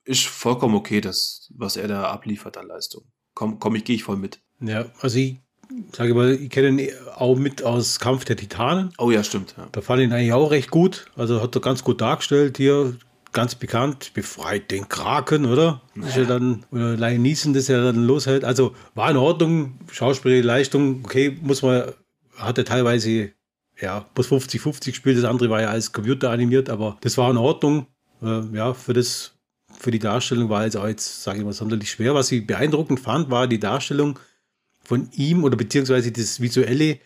ist 0.03 0.25
vollkommen 0.25 0.75
okay, 0.75 1.01
das, 1.01 1.51
was 1.55 1.77
er 1.77 1.87
da 1.87 2.09
abliefert 2.09 2.57
an 2.57 2.67
Leistung. 2.67 3.11
Komm, 3.33 3.59
komm 3.59 3.75
ich, 3.75 3.83
gehe 3.83 3.95
ich 3.95 4.03
voll 4.03 4.17
mit. 4.17 4.41
Ja, 4.59 4.91
also 4.99 5.19
ich 5.19 5.41
sage 5.91 6.13
mal, 6.13 6.33
ich 6.33 6.49
kenne 6.49 6.81
ihn 6.81 6.91
auch 7.15 7.35
mit 7.35 7.63
aus 7.63 7.99
Kampf 7.99 8.25
der 8.25 8.37
Titanen. 8.37 8.91
Oh 8.97 9.11
ja, 9.11 9.23
stimmt. 9.23 9.55
Ja. 9.57 9.67
Da 9.71 9.81
fand 9.81 10.01
ich 10.01 10.07
ihn 10.07 10.13
eigentlich 10.13 10.33
auch 10.33 10.51
recht 10.51 10.71
gut. 10.71 11.07
Also 11.15 11.41
hat 11.41 11.55
er 11.55 11.61
ganz 11.61 11.83
gut 11.83 12.01
dargestellt 12.01 12.57
hier. 12.57 12.95
Ganz 13.33 13.55
bekannt, 13.55 14.13
befreit 14.13 14.71
den 14.71 14.87
Kraken, 14.89 15.45
oder? 15.45 15.81
Ja. 15.95 16.07
Ist 16.07 16.17
ja 16.17 16.23
dann, 16.23 16.65
oder 16.71 16.95
Lion 16.95 17.21
Neeson, 17.21 17.53
das 17.53 17.67
ja 17.67 17.83
dann 17.83 18.05
loshält. 18.05 18.43
Also 18.43 18.73
war 18.95 19.11
in 19.11 19.17
Ordnung, 19.17 19.77
schauspielerische 19.91 20.47
Leistung, 20.47 21.01
okay, 21.03 21.37
muss 21.41 21.61
man, 21.61 21.91
hatte 22.37 22.63
teilweise, 22.63 23.31
ja, 23.79 24.05
plus 24.15 24.29
50-50 24.31 24.85
gespielt, 24.85 25.17
das 25.17 25.25
andere 25.25 25.49
war 25.49 25.61
ja 25.61 25.69
als 25.69 25.91
Computer 25.91 26.31
animiert, 26.31 26.69
aber 26.69 26.97
das 27.01 27.17
war 27.17 27.29
in 27.29 27.37
Ordnung. 27.37 27.87
Äh, 28.23 28.41
ja, 28.55 28.73
für 28.73 28.93
das, 28.93 29.33
für 29.77 29.91
die 29.91 29.99
Darstellung 29.99 30.49
war 30.49 30.65
es 30.65 30.75
auch 30.75 30.87
jetzt, 30.87 31.21
sage 31.21 31.39
ich 31.39 31.45
mal, 31.45 31.53
sonderlich 31.53 31.91
schwer. 31.91 32.15
Was 32.15 32.31
ich 32.31 32.47
beeindruckend 32.47 33.01
fand, 33.01 33.29
war 33.29 33.45
die 33.45 33.59
Darstellung 33.59 34.17
von 34.87 35.09
ihm 35.11 35.43
oder 35.43 35.57
beziehungsweise 35.57 36.13
das 36.13 36.39
Visuelle, 36.39 36.99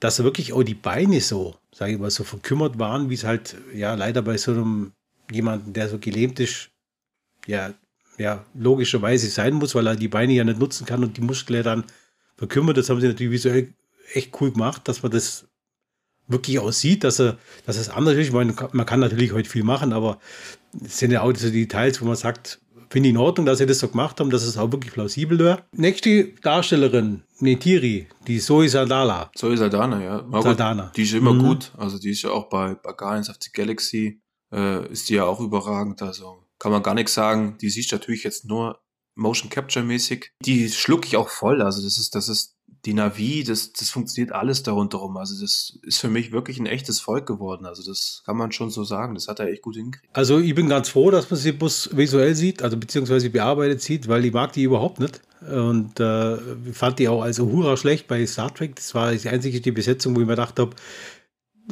dass 0.00 0.18
er 0.18 0.26
wirklich 0.26 0.52
auch 0.52 0.62
die 0.62 0.74
Beine 0.74 1.18
so, 1.22 1.56
sage 1.74 1.92
ich 1.92 1.98
mal, 1.98 2.10
so 2.10 2.24
verkümmert 2.24 2.78
waren, 2.78 3.08
wie 3.08 3.14
es 3.14 3.24
halt 3.24 3.56
ja 3.74 3.94
leider 3.94 4.20
bei 4.20 4.36
so 4.36 4.52
einem 4.52 4.92
jemanden, 5.30 5.72
der 5.72 5.88
so 5.88 5.98
gelähmt 5.98 6.40
ist, 6.40 6.68
ja, 7.46 7.72
ja, 8.18 8.44
logischerweise 8.52 9.30
sein 9.30 9.54
muss, 9.54 9.74
weil 9.74 9.86
er 9.86 9.96
die 9.96 10.08
Beine 10.08 10.34
ja 10.34 10.44
nicht 10.44 10.58
nutzen 10.58 10.84
kann 10.84 11.02
und 11.02 11.16
die 11.16 11.22
Muskeln 11.22 11.64
dann 11.64 11.84
verkümmert. 12.36 12.76
Das 12.76 12.90
haben 12.90 13.00
sie 13.00 13.08
natürlich 13.08 13.32
visuell 13.32 13.72
echt 14.12 14.38
cool 14.38 14.52
gemacht, 14.52 14.86
dass 14.86 15.02
man 15.02 15.10
das 15.10 15.46
wirklich 16.28 16.58
aussieht, 16.58 17.02
dass 17.02 17.18
er, 17.18 17.38
dass 17.64 17.78
es 17.78 17.88
anders 17.88 18.16
ist. 18.16 18.30
Man, 18.30 18.54
man 18.72 18.84
kann 18.84 19.00
natürlich 19.00 19.32
heute 19.32 19.48
viel 19.48 19.64
machen, 19.64 19.94
aber 19.94 20.20
es 20.84 20.98
sind 20.98 21.12
ja 21.12 21.22
auch 21.22 21.34
so 21.34 21.48
Details, 21.48 22.02
wo 22.02 22.04
man 22.04 22.16
sagt, 22.16 22.60
Finde 22.92 23.08
ich 23.08 23.14
in 23.14 23.20
Ordnung, 23.20 23.46
dass 23.46 23.56
sie 23.56 23.64
das 23.64 23.78
so 23.78 23.88
gemacht 23.88 24.20
haben, 24.20 24.28
dass 24.28 24.42
es 24.42 24.58
auch 24.58 24.70
wirklich 24.70 24.92
plausibel 24.92 25.38
wäre. 25.38 25.64
Nächste 25.74 26.24
Darstellerin, 26.42 27.22
Netiri, 27.40 28.06
die 28.26 28.38
Zoe 28.38 28.68
Saldana. 28.68 29.30
Zoe 29.34 29.56
Saldana, 29.56 30.02
ja. 30.02 30.18
Aber 30.18 30.42
Saldana. 30.42 30.92
Die 30.94 31.04
ist 31.04 31.14
immer 31.14 31.32
mhm. 31.32 31.38
gut. 31.38 31.72
Also 31.78 31.98
die 31.98 32.10
ist 32.10 32.20
ja 32.20 32.28
auch 32.28 32.50
bei, 32.50 32.74
bei 32.74 32.92
Guardians 32.92 33.30
of 33.30 33.36
the 33.40 33.48
Galaxy, 33.50 34.20
äh, 34.52 34.86
ist 34.92 35.08
die 35.08 35.14
ja 35.14 35.24
auch 35.24 35.40
überragend. 35.40 36.02
Also 36.02 36.44
kann 36.58 36.70
man 36.70 36.82
gar 36.82 36.92
nichts 36.92 37.14
sagen. 37.14 37.56
Die 37.62 37.70
siehst 37.70 37.92
natürlich 37.92 38.24
jetzt 38.24 38.44
nur 38.44 38.82
Motion 39.14 39.48
Capture 39.48 39.86
mäßig. 39.86 40.32
Die 40.44 40.68
schluck 40.68 41.06
ich 41.06 41.16
auch 41.16 41.30
voll. 41.30 41.62
Also 41.62 41.82
das 41.82 41.96
ist, 41.96 42.14
das 42.14 42.28
ist 42.28 42.58
die 42.84 42.94
Navi, 42.94 43.44
das, 43.44 43.72
das 43.72 43.90
funktioniert 43.90 44.32
alles 44.32 44.64
darunter 44.64 44.98
rum. 44.98 45.16
Also 45.16 45.40
das 45.40 45.78
ist 45.82 45.98
für 45.98 46.08
mich 46.08 46.32
wirklich 46.32 46.58
ein 46.58 46.66
echtes 46.66 47.00
Volk 47.00 47.26
geworden. 47.26 47.64
Also 47.64 47.88
das 47.88 48.22
kann 48.26 48.36
man 48.36 48.50
schon 48.50 48.70
so 48.70 48.82
sagen. 48.82 49.14
Das 49.14 49.28
hat 49.28 49.38
er 49.38 49.48
echt 49.48 49.62
gut 49.62 49.76
hingekriegt. 49.76 50.08
Also 50.16 50.40
ich 50.40 50.54
bin 50.54 50.68
ganz 50.68 50.88
froh, 50.88 51.10
dass 51.10 51.30
man 51.30 51.38
sie 51.38 51.52
bloß 51.52 51.90
visuell 51.96 52.34
sieht, 52.34 52.62
also 52.62 52.76
beziehungsweise 52.76 53.30
bearbeitet 53.30 53.82
sieht, 53.82 54.08
weil 54.08 54.24
ich 54.24 54.32
mag 54.32 54.52
die 54.52 54.64
überhaupt 54.64 54.98
nicht. 54.98 55.20
Und 55.42 55.98
äh, 56.00 56.36
fand 56.72 56.98
die 56.98 57.08
auch 57.08 57.22
also 57.22 57.46
hurra 57.46 57.76
schlecht 57.76 58.08
bei 58.08 58.24
Star 58.26 58.52
Trek. 58.52 58.76
Das 58.76 58.94
war 58.94 59.12
die 59.12 59.28
einzige 59.28 59.60
die 59.60 59.72
Besetzung, 59.72 60.16
wo 60.16 60.20
ich 60.20 60.26
mir 60.26 60.32
gedacht 60.32 60.58
habe, 60.58 60.74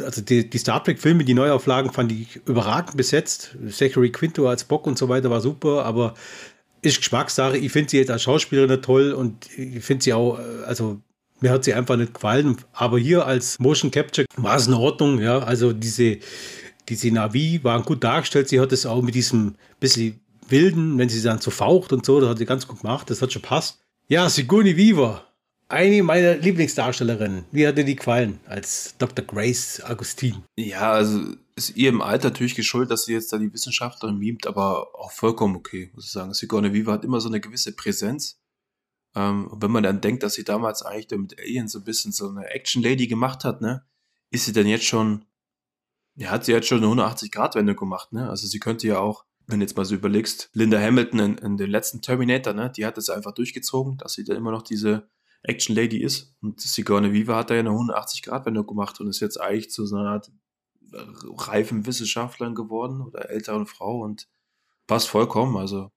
also 0.01 0.23
die, 0.23 0.49
die 0.49 0.59
Star 0.59 0.83
Trek-Filme, 0.83 1.25
die 1.25 1.35
Neuauflagen 1.35 1.93
fand 1.93 2.13
ich 2.13 2.37
überragend 2.47 2.97
besetzt. 2.97 3.57
Zachary 3.71 4.11
Quinto 4.13 4.49
als 4.49 4.65
Bock 4.65 4.87
und 4.87 4.99
so 4.99 5.09
weiter 5.09 5.31
war 5.31 5.41
super, 5.41 5.85
aber 5.85 6.15
ist 6.83 6.99
Geschmackssache. 6.99 7.59
Ich 7.59 7.73
finde 7.73 7.91
sie 7.91 7.99
jetzt 7.99 8.11
als 8.11 8.23
Schauspielerin 8.23 8.83
toll 8.83 9.13
und 9.13 9.47
ich 9.57 9.85
finde 9.85 10.05
sie 10.05 10.13
auch, 10.13 10.39
also 10.67 11.01
mir 11.41 11.51
hat 11.51 11.65
sie 11.65 11.75
einfach 11.75 11.97
nicht 11.97 12.15
gefallen. 12.15 12.57
Aber 12.73 12.99
hier 12.99 13.27
als 13.27 13.59
Motion 13.59 13.91
Capture 13.91 14.27
war 14.37 14.57
es 14.57 14.67
in 14.67 14.75
Ordnung. 14.75 15.21
Ja, 15.21 15.39
also 15.39 15.73
diese, 15.73 16.19
diese 16.89 17.11
Navi 17.11 17.61
waren 17.63 17.83
gut 17.83 18.05
dargestellt. 18.05 18.49
Sie 18.49 18.61
hat 18.61 18.73
es 18.73 18.87
auch 18.87 19.03
mit 19.03 19.15
diesem 19.15 19.57
bisschen 19.79 20.21
wilden, 20.49 20.99
wenn 20.99 21.09
sie 21.09 21.23
dann 21.23 21.41
so 21.41 21.51
faucht 21.51 21.93
und 21.93 22.05
so, 22.05 22.21
das 22.21 22.31
hat 22.31 22.39
sie 22.39 22.45
ganz 22.45 22.67
gut 22.67 22.83
gemacht. 22.83 23.09
Das 23.09 23.23
hat 23.23 23.33
schon 23.33 23.43
passt. 23.43 23.81
Ja, 24.09 24.29
Sigourney 24.29 24.77
Weaver. 24.77 25.25
Eine 25.71 26.03
meiner 26.03 26.35
Lieblingsdarstellerinnen. 26.35 27.45
Wie 27.53 27.65
hat 27.65 27.79
dir 27.79 27.85
die 27.85 27.95
gefallen 27.95 28.41
als 28.47 28.97
Dr. 28.99 29.25
Grace 29.25 29.81
Augustin? 29.85 30.43
Ja, 30.57 30.91
also 30.91 31.37
ist 31.55 31.77
ihr 31.77 31.91
im 31.91 32.03
Alter 32.03 32.31
natürlich 32.31 32.57
geschuldet, 32.57 32.91
dass 32.91 33.05
sie 33.05 33.13
jetzt 33.13 33.33
da 33.33 33.39
die 33.39 33.53
Wissenschaftlerin 33.53 34.19
mimt, 34.19 34.49
aber 34.49 34.99
auch 34.99 35.13
vollkommen 35.13 35.55
okay, 35.55 35.93
muss 35.95 36.07
ich 36.07 36.11
sagen. 36.11 36.35
Sigourney 36.35 36.73
Weaver 36.73 36.91
hat 36.91 37.05
immer 37.05 37.21
so 37.21 37.29
eine 37.29 37.39
gewisse 37.39 37.77
Präsenz. 37.77 38.41
Ähm, 39.15 39.47
und 39.47 39.63
wenn 39.63 39.71
man 39.71 39.85
dann 39.85 40.01
denkt, 40.01 40.25
dass 40.25 40.35
sie 40.35 40.43
damals 40.43 40.83
eigentlich 40.83 41.17
mit 41.17 41.39
Alien 41.39 41.69
so 41.69 41.79
ein 41.79 41.85
bisschen 41.85 42.11
so 42.11 42.29
eine 42.29 42.47
Action-Lady 42.47 43.07
gemacht 43.07 43.45
hat, 43.45 43.61
ne, 43.61 43.85
ist 44.33 44.47
sie 44.47 44.53
denn 44.53 44.67
jetzt 44.67 44.87
schon, 44.87 45.25
ja, 46.17 46.31
hat 46.31 46.47
sie 46.47 46.53
jetzt 46.53 46.67
schon 46.67 46.83
eine 46.83 47.01
180-Grad-Wende 47.01 47.77
gemacht, 47.77 48.13
ne? 48.13 48.29
Also 48.29 48.49
sie 48.49 48.59
könnte 48.59 48.89
ja 48.89 48.99
auch, 48.99 49.25
wenn 49.47 49.61
du 49.61 49.67
jetzt 49.67 49.77
mal 49.77 49.85
so 49.85 49.95
überlegst, 49.95 50.51
Linda 50.53 50.81
Hamilton 50.81 51.21
in, 51.21 51.39
in 51.39 51.57
den 51.59 51.71
letzten 51.71 52.03
Terminator, 52.03 52.55
ne, 52.55 52.73
die 52.77 52.87
hat 52.87 52.99
es 52.99 53.09
einfach 53.09 53.35
durchgezogen, 53.35 53.99
dass 53.99 54.15
sie 54.15 54.25
da 54.25 54.35
immer 54.35 54.51
noch 54.51 54.63
diese 54.63 55.09
Action 55.43 55.75
Lady 55.75 56.03
ist. 56.03 56.35
Und 56.41 56.61
Sigourney 56.61 57.13
Weaver 57.13 57.37
hat 57.37 57.51
da 57.51 57.55
ja 57.55 57.61
eine 57.61 57.71
180-Grad-Wendung 57.71 58.67
gemacht 58.67 59.01
und 59.01 59.09
ist 59.09 59.21
jetzt 59.21 59.41
eigentlich 59.41 59.71
zu 59.71 59.87
so 59.87 59.97
einer 59.97 60.11
Art 60.11 60.33
reifen 61.39 61.87
Wissenschaftlerin 61.87 62.55
geworden 62.55 63.01
oder 63.01 63.31
älteren 63.31 63.67
Frau 63.67 64.01
und 64.01 64.29
passt 64.87 65.09
vollkommen. 65.09 65.57
Also 65.57 65.91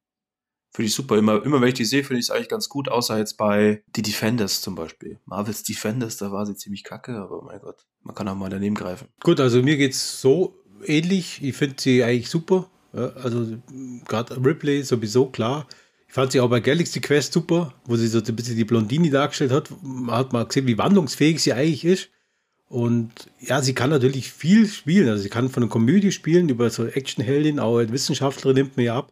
finde 0.72 0.88
ich 0.88 0.94
super. 0.94 1.18
Immer, 1.18 1.44
immer 1.44 1.60
wenn 1.62 1.70
ich 1.70 1.74
die 1.74 1.86
sehe, 1.86 2.04
finde 2.04 2.20
ich 2.20 2.28
es 2.28 2.32
eigentlich 2.32 2.50
ganz 2.50 2.70
gut, 2.70 2.90
außer 2.90 3.18
jetzt 3.18 3.38
bei 3.38 3.84
die 3.96 4.04
Defenders 4.04 4.62
zum 4.62 4.76
Beispiel. 4.76 5.20
Marvels 5.26 5.64
Defenders, 5.64 6.18
da 6.18 6.32
war 6.32 6.46
sie 6.46 6.56
ziemlich 6.56 6.84
kacke, 6.84 7.18
aber 7.18 7.42
mein 7.42 7.60
Gott, 7.60 7.86
man 8.02 8.14
kann 8.14 8.28
auch 8.28 8.36
mal 8.36 8.50
daneben 8.50 8.76
greifen. 8.76 9.08
Gut, 9.22 9.40
also 9.40 9.62
mir 9.64 9.78
geht 9.78 9.94
es 9.94 10.22
so 10.22 10.64
ähnlich. 10.86 11.44
Ich 11.44 11.58
finde 11.58 11.76
sie 11.80 12.04
eigentlich 12.04 12.30
super. 12.30 12.70
Also 12.92 13.58
gerade 14.08 14.38
Ripley 14.46 14.84
sowieso 14.84 15.26
klar. 15.26 15.68
Fand 16.14 16.32
sie 16.32 16.42
auch 16.42 16.50
bei 16.52 16.60
Galaxy 16.60 17.02
Quest 17.02 17.34
super, 17.34 17.74
wo 17.86 17.96
sie 17.96 18.06
so 18.06 18.20
ein 18.20 18.36
bisschen 18.36 18.56
die 18.56 18.66
Blondini 18.66 19.10
dargestellt 19.10 19.52
hat. 19.52 19.72
Man 19.82 20.16
hat 20.16 20.32
mal 20.32 20.46
gesehen, 20.46 20.68
wie 20.68 20.78
wandlungsfähig 20.78 21.42
sie 21.42 21.54
eigentlich 21.54 21.84
ist. 21.86 22.10
Und 22.70 23.10
ja, 23.40 23.64
sie 23.64 23.74
kann 23.74 23.90
natürlich 23.90 24.32
viel 24.32 24.68
spielen. 24.68 25.10
Also 25.10 25.24
sie 25.24 25.30
kann 25.30 25.50
von 25.50 25.64
einer 25.64 25.72
Komödie 25.72 26.12
spielen, 26.12 26.50
über 26.50 26.70
so 26.70 26.86
Actionheldin, 26.86 27.60
auch 27.60 27.78
als 27.78 27.92
Wissenschaftlerin 27.92 28.58
nimmt 28.58 28.78
mir 28.78 28.84
ja 28.84 28.98
ab. 29.00 29.12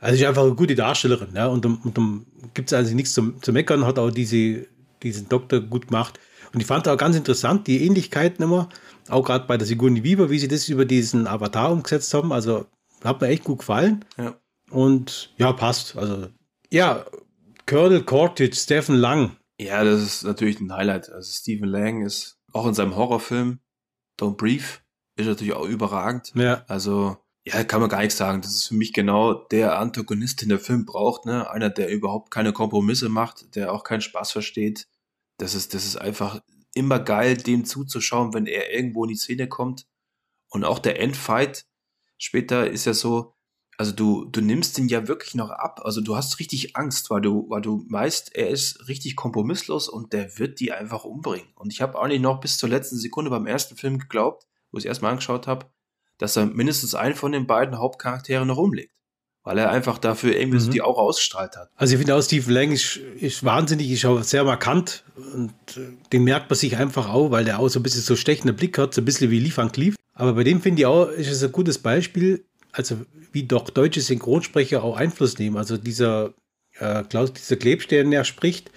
Also 0.00 0.16
sie 0.16 0.22
ist 0.24 0.28
einfach 0.28 0.42
eine 0.42 0.54
gute 0.54 0.74
Darstellerin. 0.74 1.30
Ja, 1.34 1.46
und 1.46 1.64
dann, 1.64 1.80
dann 1.94 2.26
gibt 2.52 2.70
es 2.70 2.78
eigentlich 2.78 2.94
nichts 2.94 3.14
zu, 3.14 3.32
zu 3.40 3.54
meckern, 3.54 3.86
hat 3.86 3.98
auch 3.98 4.10
diese, 4.10 4.66
diesen 5.02 5.30
Doktor 5.30 5.60
gut 5.60 5.86
gemacht. 5.86 6.20
Und 6.52 6.60
ich 6.60 6.66
fand 6.66 6.86
auch 6.88 6.98
ganz 6.98 7.16
interessant, 7.16 7.66
die 7.66 7.86
Ähnlichkeiten 7.86 8.42
immer, 8.42 8.68
auch 9.08 9.24
gerade 9.24 9.46
bei 9.46 9.56
der 9.56 9.66
Sigourney 9.66 10.04
Weaver, 10.04 10.28
wie 10.28 10.38
sie 10.38 10.48
das 10.48 10.68
über 10.68 10.84
diesen 10.84 11.26
Avatar 11.26 11.72
umgesetzt 11.72 12.12
haben. 12.12 12.32
Also 12.32 12.66
hat 13.02 13.18
mir 13.22 13.28
echt 13.28 13.44
gut 13.44 13.60
gefallen. 13.60 14.04
Ja. 14.18 14.38
Und 14.70 15.34
ja, 15.38 15.52
passt. 15.52 15.96
Also, 15.96 16.28
ja, 16.70 17.06
Colonel 17.66 18.04
Cortage, 18.04 18.54
Stephen 18.54 18.96
Lang. 18.96 19.36
Ja, 19.58 19.82
das 19.84 20.02
ist 20.02 20.24
natürlich 20.24 20.60
ein 20.60 20.72
Highlight. 20.72 21.10
Also, 21.10 21.30
Stephen 21.32 21.68
Lang 21.68 22.04
ist 22.04 22.38
auch 22.52 22.66
in 22.66 22.74
seinem 22.74 22.96
Horrorfilm 22.96 23.60
Don't 24.18 24.36
Breathe, 24.36 24.64
ist 25.16 25.26
natürlich 25.26 25.52
auch 25.52 25.66
überragend. 25.66 26.32
Ja. 26.34 26.64
Also, 26.66 27.16
ja, 27.46 27.64
kann 27.64 27.80
man 27.80 27.88
gar 27.88 28.00
nichts 28.00 28.16
sagen. 28.16 28.42
Das 28.42 28.54
ist 28.54 28.68
für 28.68 28.74
mich 28.74 28.92
genau 28.92 29.32
der 29.32 29.78
Antagonist, 29.78 30.42
den 30.42 30.50
der 30.50 30.58
Film 30.58 30.84
braucht, 30.84 31.24
ne? 31.24 31.50
Einer, 31.50 31.70
der 31.70 31.90
überhaupt 31.90 32.30
keine 32.30 32.52
Kompromisse 32.52 33.08
macht, 33.08 33.54
der 33.54 33.72
auch 33.72 33.84
keinen 33.84 34.02
Spaß 34.02 34.32
versteht. 34.32 34.86
Das 35.38 35.54
ist, 35.54 35.72
das 35.72 35.86
ist 35.86 35.96
einfach 35.96 36.40
immer 36.74 36.98
geil, 36.98 37.36
dem 37.36 37.64
zuzuschauen, 37.64 38.34
wenn 38.34 38.46
er 38.46 38.72
irgendwo 38.74 39.04
in 39.04 39.10
die 39.10 39.16
Szene 39.16 39.48
kommt. 39.48 39.86
Und 40.50 40.64
auch 40.64 40.78
der 40.78 41.00
Endfight 41.00 41.64
später 42.18 42.68
ist 42.70 42.84
ja 42.84 42.94
so, 42.94 43.34
also 43.78 43.92
du, 43.92 44.24
du 44.24 44.40
nimmst 44.40 44.76
ihn 44.78 44.88
ja 44.88 45.06
wirklich 45.06 45.36
noch 45.36 45.50
ab. 45.50 45.80
Also 45.84 46.00
du 46.00 46.16
hast 46.16 46.40
richtig 46.40 46.76
Angst, 46.76 47.10
weil 47.10 47.20
du, 47.20 47.46
weil 47.48 47.62
du 47.62 47.86
weißt, 47.88 48.34
er 48.34 48.50
ist 48.50 48.88
richtig 48.88 49.14
kompromisslos 49.14 49.88
und 49.88 50.12
der 50.12 50.36
wird 50.38 50.58
die 50.58 50.72
einfach 50.72 51.04
umbringen. 51.04 51.46
Und 51.54 51.72
ich 51.72 51.80
habe 51.80 51.96
auch 51.96 52.08
nicht 52.08 52.20
noch 52.20 52.40
bis 52.40 52.58
zur 52.58 52.68
letzten 52.68 52.96
Sekunde 52.96 53.30
beim 53.30 53.46
ersten 53.46 53.76
Film 53.76 54.00
geglaubt, 54.00 54.46
wo 54.72 54.78
ich 54.78 54.84
es 54.84 54.88
erstmal 54.88 55.12
angeschaut 55.12 55.46
habe, 55.46 55.66
dass 56.18 56.36
er 56.36 56.46
mindestens 56.46 56.96
einen 56.96 57.14
von 57.14 57.30
den 57.30 57.46
beiden 57.46 57.78
Hauptcharakteren 57.78 58.48
noch 58.48 58.58
umlegt. 58.58 58.92
Weil 59.44 59.58
er 59.58 59.70
einfach 59.70 59.98
dafür 59.98 60.36
irgendwie 60.36 60.58
mhm. 60.58 60.62
so 60.62 60.70
die 60.72 60.82
Aura 60.82 61.02
ausgestrahlt 61.02 61.56
hat. 61.56 61.70
Also 61.76 61.94
ich 61.94 61.98
finde 61.98 62.16
auch 62.16 62.20
Steve 62.20 62.52
Lang 62.52 62.72
ist, 62.72 62.96
ist 62.96 63.44
wahnsinnig, 63.44 63.88
ist 63.92 64.04
auch 64.04 64.24
sehr 64.24 64.42
markant 64.42 65.04
und 65.34 65.52
äh, 65.76 65.92
den 66.12 66.24
merkt 66.24 66.50
man 66.50 66.58
sich 66.58 66.76
einfach 66.76 67.08
auch, 67.08 67.30
weil 67.30 67.44
der 67.44 67.60
auch 67.60 67.68
so 67.68 67.78
ein 67.78 67.84
bisschen 67.84 68.02
so 68.02 68.16
stechenden 68.16 68.56
Blick 68.56 68.76
hat, 68.76 68.92
so 68.92 69.00
ein 69.00 69.04
bisschen 69.04 69.30
wie 69.30 69.56
Van 69.56 69.70
Cleef. 69.70 69.94
Aber 70.14 70.32
bei 70.32 70.42
dem 70.42 70.60
finde 70.60 70.82
ich 70.82 70.86
auch, 70.86 71.06
ist 71.06 71.30
es 71.30 71.44
ein 71.44 71.52
gutes 71.52 71.78
Beispiel, 71.78 72.44
also 72.72 73.04
wie 73.32 73.44
doch 73.44 73.70
deutsche 73.70 74.00
Synchronsprecher 74.00 74.82
auch 74.82 74.96
Einfluss 74.96 75.38
nehmen. 75.38 75.56
Also 75.56 75.76
dieser 75.76 76.34
äh, 76.78 77.02
Klaus, 77.04 77.32
dieser 77.32 77.56
Klebstern, 77.56 78.10
der 78.10 78.24
spricht, 78.24 78.70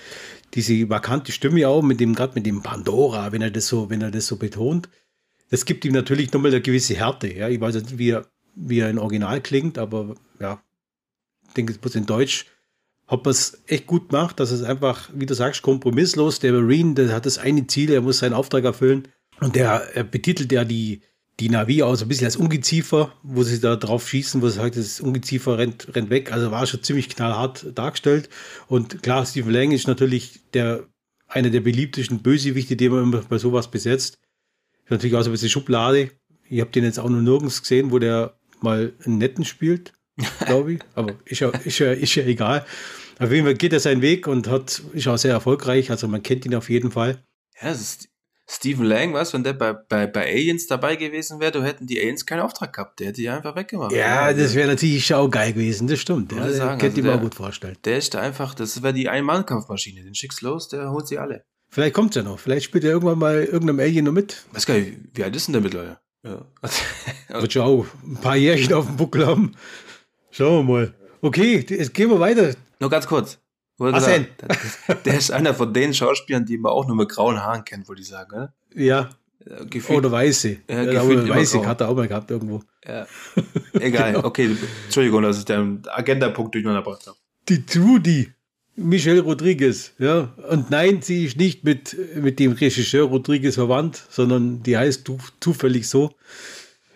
diese 0.53 0.85
markante 0.85 1.31
Stimme 1.31 1.67
auch, 1.67 1.81
mit 1.81 1.99
dem, 1.99 2.15
gerade 2.15 2.33
mit 2.35 2.45
dem 2.45 2.61
Pandora, 2.61 3.31
wenn 3.31 3.41
er 3.41 3.51
das 3.51 3.67
so, 3.67 3.89
wenn 3.89 4.01
er 4.01 4.11
das 4.11 4.27
so 4.27 4.35
betont, 4.37 4.89
das 5.49 5.65
gibt 5.65 5.85
ihm 5.85 5.93
natürlich 5.93 6.31
nochmal 6.31 6.51
eine 6.51 6.61
gewisse 6.61 6.95
Härte. 6.95 7.33
Ja, 7.33 7.49
ich 7.49 7.59
weiß 7.59 7.75
nicht, 7.75 7.97
wie 7.97 8.11
er, 8.11 8.25
wie 8.55 8.79
er 8.79 8.89
in 8.89 8.99
Original 8.99 9.41
klingt, 9.41 9.77
aber 9.77 10.15
ja, 10.39 10.61
ich 11.47 11.53
denke, 11.53 11.73
es 11.73 11.81
muss 11.81 11.95
in 11.95 12.05
Deutsch 12.05 12.45
hat 13.11 13.27
es 13.27 13.61
echt 13.67 13.87
gut 13.87 14.09
gemacht, 14.09 14.39
dass 14.39 14.51
es 14.51 14.63
einfach, 14.63 15.09
wie 15.13 15.25
du 15.25 15.33
sagst, 15.33 15.61
kompromisslos, 15.61 16.39
der 16.39 16.53
Marine, 16.53 16.93
der 16.93 17.13
hat 17.13 17.25
das 17.25 17.37
eine 17.37 17.67
Ziel, 17.67 17.91
er 17.91 18.01
muss 18.01 18.19
seinen 18.19 18.33
Auftrag 18.33 18.63
erfüllen 18.63 19.09
und 19.41 19.57
der 19.57 19.89
er 19.93 20.05
betitelt 20.05 20.51
ja 20.53 20.63
die, 20.63 21.01
die 21.41 21.49
Navi 21.49 21.81
auch 21.81 21.95
so 21.95 22.05
ein 22.05 22.07
bisschen 22.07 22.25
als 22.25 22.35
Ungeziefer, 22.35 23.11
wo 23.23 23.41
sie 23.41 23.59
da 23.59 23.75
drauf 23.75 24.07
schießen, 24.07 24.43
wo 24.43 24.47
sie 24.47 24.57
sagt, 24.57 24.77
das 24.77 25.01
Ungeziefer 25.01 25.57
rennt, 25.57 25.93
rennt 25.95 26.11
weg. 26.11 26.31
Also 26.31 26.51
war 26.51 26.67
schon 26.67 26.83
ziemlich 26.83 27.09
knallhart 27.09 27.65
dargestellt. 27.73 28.29
Und 28.67 29.01
klar, 29.01 29.25
Stephen 29.25 29.51
Lang 29.51 29.71
ist 29.71 29.87
natürlich 29.87 30.39
der, 30.53 30.87
einer 31.27 31.49
der 31.49 31.61
beliebtesten 31.61 32.21
Bösewichte, 32.21 32.75
die 32.75 32.89
man 32.89 33.03
immer 33.03 33.21
bei 33.27 33.39
sowas 33.39 33.71
besetzt. 33.71 34.19
Ist 34.83 34.91
natürlich 34.91 35.15
auch 35.15 35.23
so 35.23 35.31
ein 35.31 35.33
bisschen 35.33 35.49
Schublade. 35.49 36.11
Ich 36.47 36.61
habe 36.61 36.69
den 36.69 36.83
jetzt 36.83 36.99
auch 36.99 37.09
nur 37.09 37.23
nirgends 37.23 37.61
gesehen, 37.63 37.89
wo 37.89 37.97
der 37.97 38.35
mal 38.61 38.93
einen 39.03 39.17
netten 39.17 39.43
spielt, 39.43 39.93
glaube 40.45 40.73
ich. 40.73 40.81
Aber 40.93 41.15
ist 41.25 41.39
ja, 41.39 41.49
ist, 41.49 41.79
ja, 41.79 41.91
ist 41.91 42.13
ja 42.13 42.23
egal. 42.23 42.67
Auf 43.17 43.31
jeden 43.31 43.45
Fall 43.45 43.55
geht 43.55 43.73
er 43.73 43.79
seinen 43.79 44.03
Weg 44.03 44.27
und 44.27 44.47
hat, 44.47 44.83
ist 44.93 45.07
auch 45.07 45.17
sehr 45.17 45.33
erfolgreich. 45.33 45.89
Also 45.89 46.07
man 46.07 46.21
kennt 46.21 46.45
ihn 46.45 46.53
auf 46.53 46.69
jeden 46.69 46.91
Fall. 46.91 47.23
Ja, 47.59 47.71
es 47.71 47.81
ist 47.81 48.10
Stephen 48.53 48.83
Lang, 48.83 49.13
was, 49.13 49.33
wenn 49.33 49.45
der 49.45 49.53
bei, 49.53 49.71
bei, 49.71 50.07
bei 50.07 50.25
Aliens 50.25 50.67
dabei 50.67 50.97
gewesen 50.97 51.39
wäre, 51.39 51.53
du 51.53 51.63
hätten 51.63 51.87
die 51.87 51.97
Aliens 52.01 52.25
keinen 52.25 52.41
Auftrag 52.41 52.73
gehabt. 52.73 52.99
Der 52.99 53.07
hätte 53.07 53.21
die 53.21 53.29
einfach 53.29 53.55
weggemacht. 53.55 53.93
Ja, 53.93 54.33
das 54.33 54.55
wäre 54.55 54.67
natürlich 54.67 55.05
schaugeil 55.05 55.53
gewesen, 55.53 55.87
das 55.87 55.99
stimmt. 55.99 56.33
Ja, 56.33 56.49
sagen, 56.51 56.77
könnte 56.77 56.97
also 56.97 57.09
ich 57.11 57.15
mir 57.15 57.21
gut 57.21 57.35
vorstellen. 57.35 57.77
Der 57.85 57.97
ist 57.97 58.13
da 58.13 58.19
einfach, 58.19 58.53
das 58.53 58.83
wäre 58.83 58.93
die 58.93 59.07
Ein-Mann-Kampfmaschine. 59.07 60.03
Den 60.03 60.15
schickst 60.15 60.41
los, 60.41 60.67
der 60.67 60.91
holt 60.91 61.07
sie 61.07 61.17
alle. 61.17 61.45
Vielleicht 61.69 61.93
kommt 61.93 62.13
er 62.17 62.23
noch. 62.23 62.39
Vielleicht 62.39 62.65
spielt 62.65 62.83
er 62.83 62.91
irgendwann 62.91 63.19
mal 63.19 63.41
irgendeinem 63.41 63.79
Alien 63.79 64.03
noch 64.03 64.11
mit. 64.11 64.43
Weiß 64.51 64.65
gar 64.65 64.73
nicht, 64.73 64.97
wie 65.13 65.23
alt 65.23 65.33
ist 65.33 65.47
denn 65.47 65.53
der 65.53 65.61
mittlerweile? 65.61 65.99
Ja. 66.23 66.45
Wird 67.41 67.53
schon 67.53 67.61
auch 67.61 67.85
ein 68.03 68.17
paar 68.17 68.35
Jährchen 68.35 68.73
auf 68.73 68.85
dem 68.85 68.97
Buckel 68.97 69.25
haben. 69.25 69.55
Schauen 70.29 70.67
wir 70.67 70.73
mal. 70.73 70.93
Okay, 71.21 71.65
jetzt 71.69 71.93
gehen 71.93 72.09
wir 72.09 72.19
weiter. 72.19 72.53
Nur 72.81 72.89
ganz 72.89 73.07
kurz. 73.07 73.39
Was 73.77 74.05
denn? 74.05 74.27
Der 75.05 75.17
ist 75.17 75.31
einer 75.31 75.53
von 75.53 75.73
den 75.73 75.93
Schauspielern, 75.93 76.45
die 76.45 76.57
man 76.57 76.71
auch 76.71 76.85
nur 76.87 76.95
mit 76.95 77.09
grauen 77.09 77.41
Haaren 77.41 77.65
kennt, 77.65 77.87
würde 77.87 78.01
ich 78.01 78.07
sagen. 78.07 78.31
Oder? 78.35 78.53
Ja. 78.75 79.09
Gefühlt, 79.69 79.99
oder 79.99 80.11
weiße. 80.11 80.57
Ja, 80.69 80.83
ja, 80.83 81.01
oder 81.01 81.27
weiße 81.27 81.65
hat 81.65 81.81
er 81.81 81.89
auch 81.89 81.95
mal 81.95 82.07
gehabt 82.07 82.29
irgendwo. 82.29 82.61
Ja. 82.85 83.07
Egal, 83.73 84.13
genau. 84.13 84.25
okay. 84.25 84.55
Entschuldigung, 84.85 85.23
dass 85.23 85.39
ich 85.39 85.45
den 85.45 85.81
Agenda-Punkt 85.87 86.53
durcheinander 86.53 86.83
gebracht 86.83 87.07
habe. 87.07 87.17
Die 87.49 87.65
Trudy, 87.65 88.31
Michelle 88.75 89.21
Rodriguez, 89.21 89.93
ja. 89.97 90.31
Und 90.49 90.69
nein, 90.69 91.01
sie 91.01 91.25
ist 91.25 91.37
nicht 91.37 91.63
mit, 91.63 91.95
mit 92.15 92.39
dem 92.39 92.51
Regisseur 92.51 93.07
Rodriguez 93.07 93.55
verwandt, 93.55 94.03
sondern 94.09 94.61
die 94.61 94.77
heißt 94.77 95.09
zufällig 95.39 95.89
so. 95.89 96.13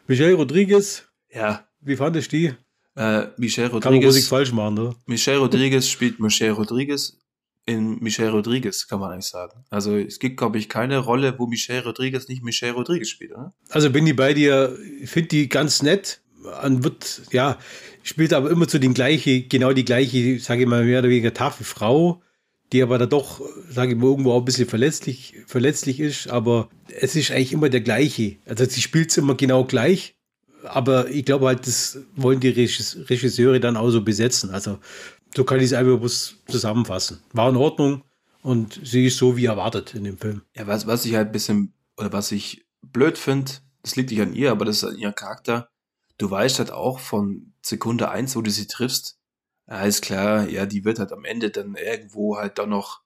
Michelle 0.08 0.36
Rodriguez. 0.36 1.06
Ja. 1.34 1.66
Wie 1.82 1.96
fandest 1.96 2.32
du 2.32 2.38
die? 2.38 2.54
Äh, 2.96 3.28
Michelle 3.38 3.70
Rodriguez. 3.70 4.04
Kann 4.04 4.14
man 4.14 4.22
falsch 4.24 4.52
machen, 4.52 4.80
oder? 4.80 4.96
Michelle 5.06 5.40
Rodriguez 5.40 5.88
spielt 5.88 6.20
Michelle 6.20 6.54
Rodriguez 6.54 7.18
in 7.66 7.98
Michelle 8.00 8.32
Rodriguez, 8.32 8.88
kann 8.88 9.00
man 9.00 9.12
eigentlich 9.12 9.26
sagen. 9.26 9.66
Also 9.70 9.98
es 9.98 10.20
gibt, 10.20 10.38
glaube 10.38 10.58
ich, 10.58 10.70
keine 10.70 11.00
Rolle, 11.00 11.38
wo 11.40 11.48
Michelle 11.48 11.84
Rodriguez 11.84 12.28
nicht 12.28 12.44
Michelle 12.44 12.74
Rodriguez 12.74 13.10
spielt, 13.10 13.32
oder? 13.32 13.54
Also 13.70 13.90
bin 13.90 14.06
ich 14.06 14.16
bei 14.16 14.34
dir, 14.34 14.78
ich 15.02 15.10
finde 15.10 15.30
die 15.30 15.50
ganz 15.50 15.82
nett. 15.82 16.22
Und 16.64 16.84
wird, 16.84 17.24
ja, 17.32 17.58
spielt 18.04 18.32
aber 18.32 18.52
immer 18.52 18.68
zu 18.68 18.80
den 18.80 18.94
gleichen, 18.94 19.50
genau 19.50 19.74
die 19.74 19.84
gleiche, 19.84 20.40
sage 20.40 20.62
ich 20.62 20.68
mal, 20.68 20.86
mehr 20.86 21.00
oder 21.00 21.10
weniger 21.10 21.34
taffe 21.34 21.64
Frau, 21.64 22.22
die 22.72 22.84
aber 22.84 23.00
da 23.00 23.08
doch, 23.08 23.42
sage 23.68 23.94
ich 23.94 23.98
mal, 23.98 24.06
irgendwo 24.06 24.32
auch 24.32 24.42
ein 24.42 24.46
bisschen 24.46 24.68
verletzlich, 24.68 25.34
verletzlich 25.48 26.00
ist, 26.00 26.28
aber 26.30 26.70
es 26.88 27.16
ist 27.16 27.32
eigentlich 27.32 27.52
immer 27.52 27.70
der 27.70 27.82
gleiche. 27.82 28.36
Also 28.46 28.64
sie 28.66 28.82
spielt 28.82 29.10
es 29.10 29.18
immer 29.18 29.34
genau 29.34 29.66
gleich 29.66 30.16
aber 30.66 31.10
ich 31.10 31.26
glaube 31.26 31.48
halt, 31.48 31.66
das 31.68 32.00
wollen 32.16 32.40
die 32.40 32.50
Regisseure 32.50 33.60
dann 33.60 33.78
auch 33.78 33.90
so 33.90 34.02
besetzen. 34.02 34.50
Also 34.52 34.80
so 35.36 35.44
kann 35.44 35.60
ich 35.60 35.66
es 35.66 35.74
einfach 35.74 35.98
bloß 35.98 36.38
zusammenfassen. 36.48 37.22
War 37.34 37.50
in 37.50 37.56
Ordnung 37.56 38.04
und 38.42 38.80
sie 38.84 39.08
ist 39.08 39.18
so 39.18 39.38
wie 39.38 39.46
erwartet 39.46 39.96
in 39.96 40.04
dem 40.04 40.18
Film. 40.18 40.42
Ja, 40.56 40.68
was, 40.68 40.88
was 40.88 41.06
ich 41.06 41.16
halt 41.16 41.30
ein 41.30 41.32
bisschen, 41.32 41.74
oder 41.98 42.14
was 42.14 42.32
ich 42.32 42.66
blöd 42.82 43.18
finde, 43.18 43.52
das 43.82 43.96
liegt 43.96 44.12
nicht 44.12 44.22
an 44.22 44.34
ihr, 44.34 44.52
aber 44.52 44.66
das 44.66 44.78
ist 44.78 44.84
an 44.86 44.98
ihr 44.98 45.12
Charakter. 45.12 45.70
Du 46.18 46.30
weißt 46.30 46.60
halt 46.60 46.72
auch 46.72 47.00
von 47.00 47.54
Sekunde 47.62 48.10
eins, 48.10 48.36
wo 48.36 48.42
du 48.42 48.52
sie 48.52 48.68
triffst, 48.68 49.20
alles 49.68 50.02
klar, 50.02 50.48
ja, 50.48 50.66
die 50.66 50.86
wird 50.86 51.00
halt 51.00 51.12
am 51.12 51.26
Ende 51.26 51.50
dann 51.50 51.76
irgendwo 51.76 52.38
halt 52.38 52.60
dann 52.60 52.70
noch 52.70 53.02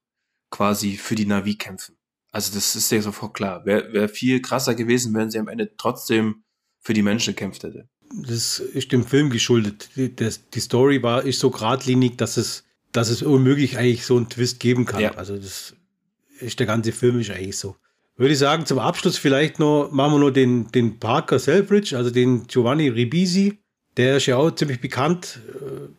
quasi 0.52 0.98
für 0.98 1.16
die 1.16 1.26
Navi 1.26 1.56
kämpfen. 1.56 1.96
Also 2.32 2.54
das 2.54 2.76
ist 2.76 2.92
ja 2.92 3.02
sofort 3.02 3.34
klar. 3.34 3.66
Wäre 3.66 3.94
wär 3.94 4.10
viel 4.10 4.42
krasser 4.42 4.76
gewesen, 4.76 5.14
wenn 5.14 5.32
sie 5.32 5.40
am 5.40 5.48
Ende 5.48 5.76
trotzdem 5.78 6.44
für 6.80 6.94
die 6.94 7.02
Menschen 7.02 7.36
gekämpft 7.36 7.64
hätte. 7.64 7.88
Das 8.28 8.60
ist 8.60 8.92
dem 8.92 9.06
Film 9.06 9.30
geschuldet. 9.30 9.90
Die, 9.96 10.16
das, 10.16 10.50
die 10.50 10.60
Story 10.60 11.04
war 11.04 11.24
ist 11.24 11.40
so 11.40 11.52
geradlinig, 11.52 12.18
dass 12.18 12.38
es, 12.38 12.64
dass 12.92 13.10
es 13.10 13.22
unmöglich 13.22 13.78
eigentlich 13.78 14.06
so 14.06 14.18
einen 14.18 14.30
Twist 14.30 14.60
geben 14.60 14.86
kann. 14.86 15.02
Ja. 15.02 15.12
Also 15.16 15.38
das 15.38 15.76
ist 16.40 16.60
der 16.60 16.68
ganze 16.68 16.92
Film 16.92 17.20
ist 17.20 17.30
eigentlich 17.30 17.58
so. 17.58 17.76
Würde 18.18 18.34
ich 18.34 18.40
sagen, 18.40 18.66
zum 18.66 18.80
Abschluss 18.80 19.18
vielleicht 19.18 19.60
noch, 19.60 19.92
machen 19.92 20.14
wir 20.14 20.20
noch 20.20 20.32
den, 20.32 20.70
den 20.72 21.00
Parker 21.00 21.40
Selfridge, 21.40 21.96
also 21.96 22.10
den 22.10 22.48
Giovanni 22.48 22.90
Ribisi. 22.90 23.60
Der 23.96 24.18
ist 24.18 24.26
ja 24.26 24.38
auch 24.38 24.52
ziemlich 24.52 24.82
bekannt. 24.82 25.40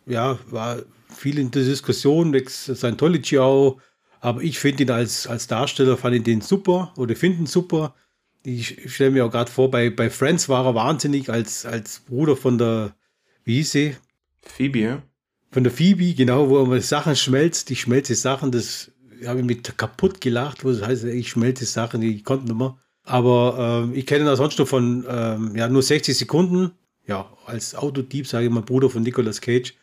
Äh, 0.07 0.11
ja, 0.11 0.37
war 0.49 0.83
viel 1.09 1.39
in 1.39 1.49
der 1.51 1.63
Diskussion, 1.63 2.33
wegen 2.33 2.47
Scientology 2.47 3.39
auch. 3.39 3.79
Aber 4.19 4.43
ich 4.43 4.59
finde 4.59 4.83
ihn 4.83 4.91
als, 4.91 5.25
als 5.25 5.47
Darsteller, 5.47 5.97
fand 5.97 6.15
ich 6.15 6.23
den 6.23 6.41
super 6.41 6.93
oder 6.95 7.15
finde 7.15 7.39
ihn 7.39 7.47
super 7.47 7.95
ich 8.43 8.93
stelle 8.93 9.11
mir 9.11 9.25
auch 9.25 9.31
gerade 9.31 9.51
vor, 9.51 9.69
bei, 9.69 9.89
bei 9.89 10.09
Friends 10.09 10.49
war 10.49 10.65
er 10.65 10.75
wahnsinnig 10.75 11.29
als, 11.29 11.65
als 11.65 11.99
Bruder 11.99 12.35
von 12.35 12.57
der, 12.57 12.95
wie 13.43 13.55
hieß 13.55 13.71
sie? 13.71 13.95
Phoebe, 14.41 15.03
Von 15.51 15.63
der 15.63 15.71
Phoebe, 15.71 16.13
genau, 16.13 16.49
wo 16.49 16.65
man 16.65 16.81
Sachen 16.81 17.15
schmelzt, 17.15 17.69
die 17.69 17.75
schmelze 17.75 18.15
Sachen, 18.15 18.51
das 18.51 18.91
habe 19.25 19.39
ich 19.39 19.45
mit 19.45 19.77
kaputt 19.77 20.19
gelacht, 20.19 20.63
wo 20.63 20.71
das 20.71 20.81
heißt, 20.81 21.03
ich 21.05 21.29
schmelze 21.29 21.65
Sachen, 21.65 22.01
die 22.01 22.23
konnten 22.23 22.49
immer. 22.49 22.79
Aber 23.03 23.83
ähm, 23.83 23.95
ich 23.95 24.05
kenne 24.05 24.25
ihn 24.25 24.29
auch 24.29 24.35
sonst 24.35 24.57
nur 24.57 24.67
von 24.67 25.05
ähm, 25.07 25.55
ja, 25.55 25.67
nur 25.67 25.83
60 25.83 26.17
Sekunden, 26.17 26.71
ja, 27.05 27.31
als 27.45 27.75
Autodieb, 27.75 28.27
sage 28.27 28.45
ich 28.45 28.51
mal, 28.51 28.61
Bruder 28.61 28.89
von 28.89 29.03
Nicolas 29.03 29.41
Cage. 29.41 29.73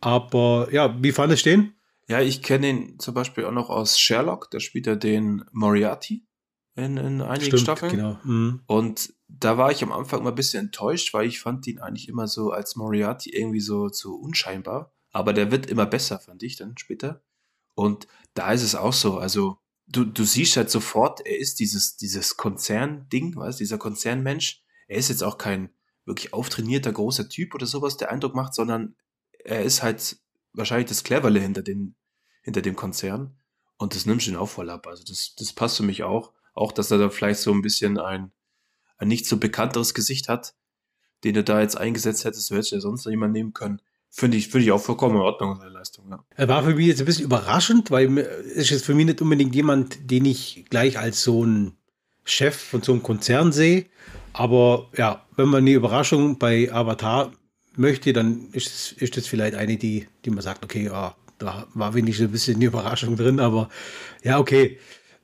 Aber 0.00 0.68
ja, 0.70 0.96
wie 1.02 1.12
fandest 1.12 1.46
du 1.46 1.50
den? 1.50 1.72
Ja, 2.08 2.20
ich 2.20 2.42
kenne 2.42 2.70
ihn 2.70 2.98
zum 2.98 3.14
Beispiel 3.14 3.44
auch 3.44 3.52
noch 3.52 3.68
aus 3.70 3.98
Sherlock, 3.98 4.50
da 4.50 4.60
spielt 4.60 4.86
er 4.86 4.96
den 4.96 5.44
Moriarty 5.52 6.24
in, 6.78 6.96
in 6.96 7.20
einigen 7.20 7.46
Stimmt, 7.46 7.62
Staffeln. 7.62 7.92
Genau. 7.92 8.18
Mhm. 8.24 8.62
Und 8.66 9.12
da 9.28 9.58
war 9.58 9.70
ich 9.70 9.82
am 9.82 9.92
Anfang 9.92 10.22
mal 10.22 10.30
ein 10.30 10.36
bisschen 10.36 10.66
enttäuscht, 10.66 11.12
weil 11.12 11.26
ich 11.26 11.40
fand 11.40 11.66
ihn 11.66 11.80
eigentlich 11.80 12.08
immer 12.08 12.28
so 12.28 12.50
als 12.50 12.76
Moriarty 12.76 13.30
irgendwie 13.30 13.60
so 13.60 13.88
zu 13.88 14.18
unscheinbar. 14.18 14.94
Aber 15.10 15.32
der 15.32 15.50
wird 15.50 15.66
immer 15.66 15.86
besser, 15.86 16.18
fand 16.18 16.42
ich 16.42 16.56
dann 16.56 16.78
später. 16.78 17.22
Und 17.74 18.06
da 18.34 18.52
ist 18.52 18.62
es 18.62 18.74
auch 18.74 18.92
so. 18.92 19.18
Also, 19.18 19.58
du, 19.86 20.04
du 20.04 20.24
siehst 20.24 20.56
halt 20.56 20.70
sofort, 20.70 21.26
er 21.26 21.38
ist 21.38 21.60
dieses, 21.60 21.96
dieses 21.96 22.36
Konzern-Ding, 22.36 23.36
weißt 23.36 23.60
dieser 23.60 23.78
Konzernmensch. 23.78 24.62
Er 24.86 24.98
ist 24.98 25.08
jetzt 25.08 25.22
auch 25.22 25.38
kein 25.38 25.70
wirklich 26.04 26.32
auftrainierter 26.32 26.92
großer 26.92 27.28
Typ 27.28 27.54
oder 27.54 27.66
sowas, 27.66 27.96
der 27.96 28.10
Eindruck 28.10 28.34
macht, 28.34 28.54
sondern 28.54 28.96
er 29.44 29.62
ist 29.62 29.82
halt 29.82 30.18
wahrscheinlich 30.52 30.88
das 30.88 31.04
Cleverle 31.04 31.40
hinter, 31.40 31.62
den, 31.62 31.94
hinter 32.42 32.62
dem 32.62 32.76
Konzern. 32.76 33.36
Und 33.76 33.94
das 33.94 34.06
nimmst 34.06 34.26
du 34.26 34.30
ihn 34.30 34.36
auch 34.36 34.48
voll 34.48 34.70
ab. 34.70 34.86
Also, 34.86 35.04
das, 35.04 35.34
das 35.36 35.52
passt 35.52 35.76
für 35.76 35.82
mich 35.82 36.02
auch. 36.02 36.32
Auch, 36.58 36.72
dass 36.72 36.90
er 36.90 36.98
da 36.98 37.08
vielleicht 37.08 37.40
so 37.40 37.52
ein 37.52 37.62
bisschen 37.62 37.98
ein, 37.98 38.32
ein 38.96 39.08
nicht 39.08 39.26
so 39.26 39.36
bekannteres 39.36 39.94
Gesicht 39.94 40.28
hat, 40.28 40.54
den 41.22 41.34
du 41.34 41.44
da 41.44 41.60
jetzt 41.60 41.76
eingesetzt 41.76 42.24
hättest, 42.24 42.50
du 42.50 42.54
hättest 42.54 42.72
ja 42.72 42.80
sonst 42.80 43.04
noch 43.04 43.10
jemanden 43.10 43.34
nehmen 43.34 43.52
können. 43.52 43.80
Finde 44.10 44.36
ich, 44.36 44.48
finde 44.48 44.64
ich 44.64 44.72
auch 44.72 44.80
vollkommen 44.80 45.16
in 45.16 45.22
Ordnung, 45.22 45.56
seine 45.56 45.70
Leistung. 45.70 46.10
Ja. 46.10 46.24
Er 46.34 46.48
war 46.48 46.64
für 46.64 46.74
mich 46.74 46.86
jetzt 46.86 47.00
ein 47.00 47.06
bisschen 47.06 47.26
überraschend, 47.26 47.90
weil 47.90 48.18
es 48.18 48.70
ist 48.72 48.84
für 48.84 48.94
mich 48.94 49.06
nicht 49.06 49.20
unbedingt 49.20 49.54
jemand, 49.54 50.10
den 50.10 50.24
ich 50.24 50.64
gleich 50.68 50.98
als 50.98 51.22
so 51.22 51.44
ein 51.44 51.76
Chef 52.24 52.56
von 52.56 52.82
so 52.82 52.92
einem 52.92 53.02
Konzern 53.02 53.52
sehe. 53.52 53.86
Aber 54.32 54.88
ja, 54.96 55.24
wenn 55.36 55.48
man 55.48 55.58
eine 55.58 55.72
Überraschung 55.72 56.38
bei 56.38 56.72
Avatar 56.72 57.32
möchte, 57.76 58.12
dann 58.12 58.48
ist, 58.50 58.66
es, 58.66 58.92
ist 58.92 59.16
das 59.16 59.26
vielleicht 59.28 59.54
eine, 59.54 59.76
die, 59.76 60.08
die 60.24 60.30
man 60.30 60.40
sagt, 60.40 60.64
okay, 60.64 60.86
ja, 60.86 61.14
da 61.38 61.68
war 61.74 61.94
wenigstens 61.94 62.26
ein 62.26 62.32
bisschen 62.32 62.56
eine 62.56 62.64
Überraschung 62.64 63.16
drin, 63.16 63.38
aber 63.38 63.68
ja, 64.24 64.38
okay. 64.38 64.78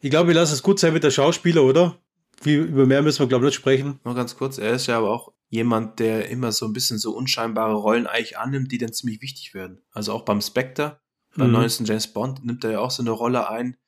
Ich 0.05 0.11
glaube, 0.11 0.29
wir 0.29 0.35
lassen 0.35 0.53
es 0.53 0.63
gut 0.63 0.79
sein 0.79 0.93
mit 0.93 1.03
der 1.03 1.11
Schauspieler, 1.11 1.63
oder? 1.63 1.99
Wie, 2.43 2.57
über 2.57 2.85
mehr 2.85 3.01
müssen 3.01 3.21
wir, 3.21 3.27
glaube 3.27 3.47
ich, 3.47 3.53
nicht 3.53 3.55
sprechen. 3.55 4.01
Nur 4.05 4.15
ganz 4.15 4.37
kurz, 4.37 4.59
er 4.59 4.75
ist 4.75 4.87
ja 4.87 4.99
aber 4.99 5.11
auch 5.11 5.33
jemand, 5.49 5.99
der 5.99 6.29
immer 6.29 6.53
so 6.53 6.67
ein 6.67 6.75
bisschen 6.75 6.99
so 6.99 7.17
unscheinbare 7.17 7.73
Rollen 7.73 8.07
eigentlich 8.07 8.37
annimmt, 8.37 8.71
die 8.71 8.77
dann 8.77 8.93
ziemlich 8.93 9.23
wichtig 9.23 9.55
werden. 9.55 9.81
Also 9.93 10.13
auch 10.13 10.27
beim 10.27 10.43
Spectre, 10.43 11.01
beim 11.35 11.47
mhm. 11.47 11.55
neuesten 11.55 11.87
James 11.87 12.13
Bond, 12.13 12.45
nimmt 12.45 12.65
er 12.65 12.73
ja 12.73 12.81
auch 12.81 12.91
so 12.91 13.03
eine 13.03 13.13
Rolle 13.13 13.49
ein, 13.49 13.79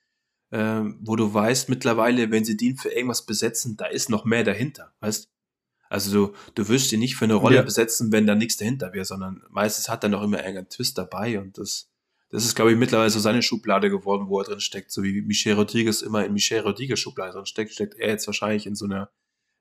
äh, 0.53 0.85
wo 1.01 1.17
du 1.17 1.35
weißt, 1.35 1.69
mittlerweile, 1.69 2.31
wenn 2.31 2.47
sie 2.47 2.57
den 2.57 2.79
für 2.79 2.89
irgendwas 2.89 3.27
besetzen, 3.27 3.77
da 3.77 3.85
ist 3.85 4.09
noch 4.09 4.25
mehr 4.25 4.43
dahinter, 4.43 4.95
weißt 5.01 5.31
Also 5.91 6.29
du, 6.29 6.35
du 6.55 6.69
wirst 6.71 6.95
ihn 6.95 7.01
nicht 7.01 7.17
für 7.17 7.27
eine 7.27 7.35
Rolle 7.35 7.57
ja. 7.57 7.63
besetzen, 7.63 8.11
wenn 8.11 8.27
da 8.27 8.35
nichts 8.35 8.57
dahinter 8.57 8.95
wäre, 8.95 9.05
sondern 9.05 9.43
meistens 9.51 9.91
hat 9.91 10.03
er 10.03 10.09
noch 10.09 10.23
immer 10.23 10.39
irgendeinen 10.39 10.71
Twist 10.71 10.97
dabei 10.97 11.39
und 11.39 11.59
das, 11.59 11.91
das 12.31 12.45
ist, 12.45 12.55
glaube 12.57 12.73
ich, 12.73 12.79
mittlerweile 12.79 13.11
so 13.11 13.21
seine 13.21 13.43
Schublade 13.43 13.89
geworden, 13.89 14.27
wo 14.29 14.41
er 14.41 14.45
drin 14.45 14.61
steckt. 14.61 14.91
So 14.91 15.03
wie 15.03 15.23
Michel 15.23 15.55
Rodriguez 15.55 16.03
immer 16.03 16.25
in 16.25 16.33
Michel 16.33 16.61
Rodriguez 16.61 16.99
Schublade 16.99 17.33
drin 17.33 17.47
steckt, 17.47 17.73
steckt 17.73 17.99
er 17.99 18.09
jetzt 18.09 18.27
wahrscheinlich 18.27 18.67
in 18.67 18.75
so 18.75 18.87
einer, 18.87 19.11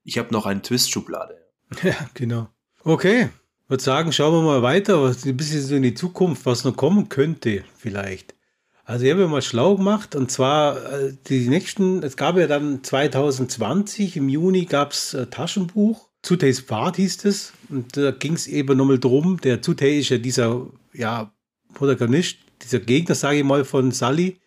ich 0.03 0.17
habe 0.17 0.33
noch 0.33 0.45
einen 0.45 0.63
Twist-Schublade. 0.63 1.37
Ja, 1.83 2.09
genau. 2.13 2.47
Okay, 2.83 3.29
würde 3.67 3.83
sagen, 3.83 4.11
schauen 4.11 4.33
wir 4.33 4.41
mal 4.43 4.61
weiter, 4.61 5.01
was 5.01 5.25
ein 5.25 5.35
bisschen 5.35 5.61
so 5.61 5.75
in 5.75 5.83
die 5.83 5.95
Zukunft, 5.95 6.45
was 6.45 6.63
noch 6.63 6.75
kommen 6.75 7.09
könnte, 7.09 7.63
vielleicht. 7.77 8.35
Also 8.83 9.05
ich 9.05 9.11
habe 9.11 9.27
mal 9.27 9.41
schlau 9.41 9.75
gemacht 9.75 10.15
und 10.15 10.29
zwar 10.29 10.77
äh, 10.93 11.13
die 11.27 11.49
nächsten, 11.49 12.03
es 12.03 12.17
gab 12.17 12.37
ja 12.37 12.45
dann 12.45 12.83
2020, 12.83 14.17
im 14.17 14.29
Juni 14.29 14.65
gab 14.65 14.91
es 14.91 15.15
äh, 15.15 15.25
Taschenbuch, 15.25 16.09
Zutays 16.21 16.61
Pfad 16.61 16.97
hieß 16.97 17.25
es 17.25 17.53
und 17.69 17.97
da 17.97 18.11
ging 18.11 18.33
es 18.33 18.45
eben 18.45 18.77
nochmal 18.77 18.99
drum, 18.99 19.41
der 19.41 19.63
Zutay 19.63 19.99
ist 19.99 20.09
ja 20.09 20.19
dieser, 20.19 20.67
ja, 20.93 21.31
Protagonist, 21.73 22.37
dieser 22.63 22.79
Gegner, 22.79 23.15
sage 23.15 23.39
ich 23.39 23.43
mal, 23.43 23.65
von 23.65 23.91
Sully, 23.91 24.37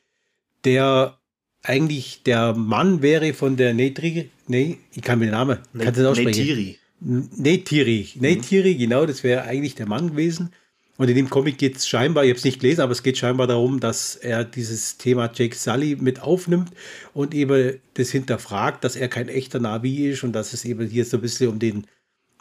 der 0.64 1.18
eigentlich 1.62 2.22
der 2.24 2.54
Mann 2.54 3.02
wäre 3.02 3.34
von 3.34 3.56
der 3.56 3.74
Netri, 3.74 4.30
nee, 4.46 4.78
ich 4.94 5.02
kann 5.02 5.18
mir 5.18 5.26
den 5.26 5.32
Namen, 5.32 5.58
kann 5.78 5.94
das 5.94 6.04
aussprechen. 6.04 6.40
Netiri. 6.40 6.78
Neytiri. 7.00 8.08
Neytiri, 8.16 8.74
mhm. 8.74 8.78
genau, 8.78 9.06
das 9.06 9.22
wäre 9.22 9.42
eigentlich 9.42 9.74
der 9.74 9.86
Mann 9.86 10.10
gewesen. 10.10 10.50
Und 10.96 11.08
in 11.08 11.14
dem 11.14 11.30
Comic 11.30 11.58
geht 11.58 11.76
es 11.76 11.86
scheinbar, 11.86 12.24
ich 12.24 12.30
habe 12.30 12.38
es 12.38 12.44
nicht 12.44 12.58
gelesen, 12.58 12.80
aber 12.80 12.90
es 12.90 13.04
geht 13.04 13.16
scheinbar 13.16 13.46
darum, 13.46 13.78
dass 13.78 14.16
er 14.16 14.44
dieses 14.44 14.98
Thema 14.98 15.30
Jake 15.32 15.54
Sully 15.54 15.96
mit 16.00 16.20
aufnimmt 16.20 16.72
und 17.14 17.34
eben 17.34 17.78
das 17.94 18.10
hinterfragt, 18.10 18.82
dass 18.82 18.96
er 18.96 19.06
kein 19.06 19.28
echter 19.28 19.60
Navi 19.60 20.08
ist 20.08 20.24
und 20.24 20.32
dass 20.32 20.52
es 20.52 20.64
eben 20.64 20.88
hier 20.88 21.04
so 21.04 21.18
ein 21.18 21.20
bisschen 21.20 21.50
um 21.50 21.60
den, 21.60 21.86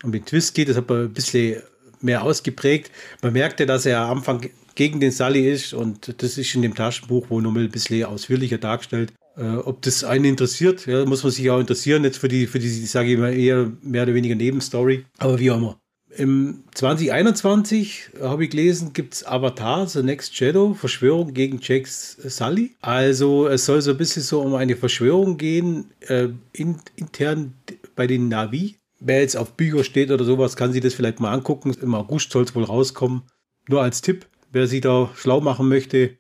um 0.02 0.12
den 0.12 0.26
Twist 0.26 0.56
geht. 0.56 0.70
Das 0.70 0.78
hat 0.78 0.90
man 0.90 1.04
ein 1.04 1.14
bisschen 1.14 1.62
mehr 2.02 2.24
ausgeprägt. 2.24 2.92
Man 3.22 3.34
merkte, 3.34 3.68
dass 3.68 3.86
er 3.86 4.02
am 4.02 4.18
Anfang 4.18 4.50
gegen 4.78 5.00
den 5.00 5.12
Sully 5.12 5.52
ist 5.52 5.74
und 5.74 6.22
das 6.22 6.38
ist 6.38 6.54
in 6.54 6.62
dem 6.62 6.76
Taschenbuch 6.76 7.32
wohl 7.32 7.42
nochmal 7.42 7.64
ein 7.64 7.72
bisschen 7.72 8.06
ausführlicher 8.06 8.60
dargestellt. 8.60 9.12
Äh, 9.36 9.58
ob 9.58 9.82
das 9.82 10.04
einen 10.04 10.26
interessiert, 10.26 10.86
ja, 10.86 11.04
muss 11.04 11.24
man 11.24 11.32
sich 11.32 11.50
auch 11.50 11.60
interessieren, 11.60 12.04
jetzt 12.04 12.20
für 12.20 12.28
die, 12.28 12.46
für 12.46 12.60
die, 12.60 12.70
sage 12.86 13.12
ich 13.12 13.18
mal, 13.18 13.36
eher 13.36 13.72
mehr 13.82 14.04
oder 14.04 14.14
weniger 14.14 14.36
Nebenstory. 14.36 15.04
Aber 15.18 15.40
wie 15.40 15.50
auch 15.50 15.58
immer. 15.58 15.80
Im 16.16 16.64
2021 16.76 18.12
habe 18.22 18.44
ich 18.44 18.52
gelesen, 18.52 18.94
gibt 18.94 19.16
es 19.16 19.26
Avatar, 19.26 19.88
The 19.88 20.04
Next 20.04 20.36
Shadow, 20.36 20.76
Verschwörung 20.76 21.34
gegen 21.34 21.60
Jax 21.60 22.14
Sully. 22.14 22.76
Also 22.80 23.48
es 23.48 23.66
soll 23.66 23.82
so 23.82 23.92
ein 23.92 23.98
bisschen 23.98 24.22
so 24.22 24.42
um 24.42 24.54
eine 24.54 24.76
Verschwörung 24.76 25.38
gehen, 25.38 25.86
äh, 26.08 26.30
in, 26.54 26.78
intern 26.96 27.56
bei 27.96 28.06
den 28.06 28.30
Navi. 28.30 28.78
Wer 29.00 29.22
jetzt 29.22 29.38
auf 29.38 29.54
Bücher 29.54 29.84
steht 29.84 30.12
oder 30.12 30.24
sowas, 30.24 30.56
kann 30.56 30.72
sich 30.72 30.82
das 30.82 30.94
vielleicht 30.94 31.20
mal 31.20 31.34
angucken. 31.34 31.76
Im 31.82 31.96
August 31.96 32.32
soll 32.32 32.44
es 32.44 32.56
wohl 32.56 32.64
rauskommen. 32.64 33.24
Nur 33.70 33.82
als 33.82 34.02
Tipp, 34.02 34.28
wer 34.58 34.68
sich 34.68 34.82
da 34.82 35.10
schlau 35.16 35.40
machen 35.40 35.70
möchte, 35.70 36.18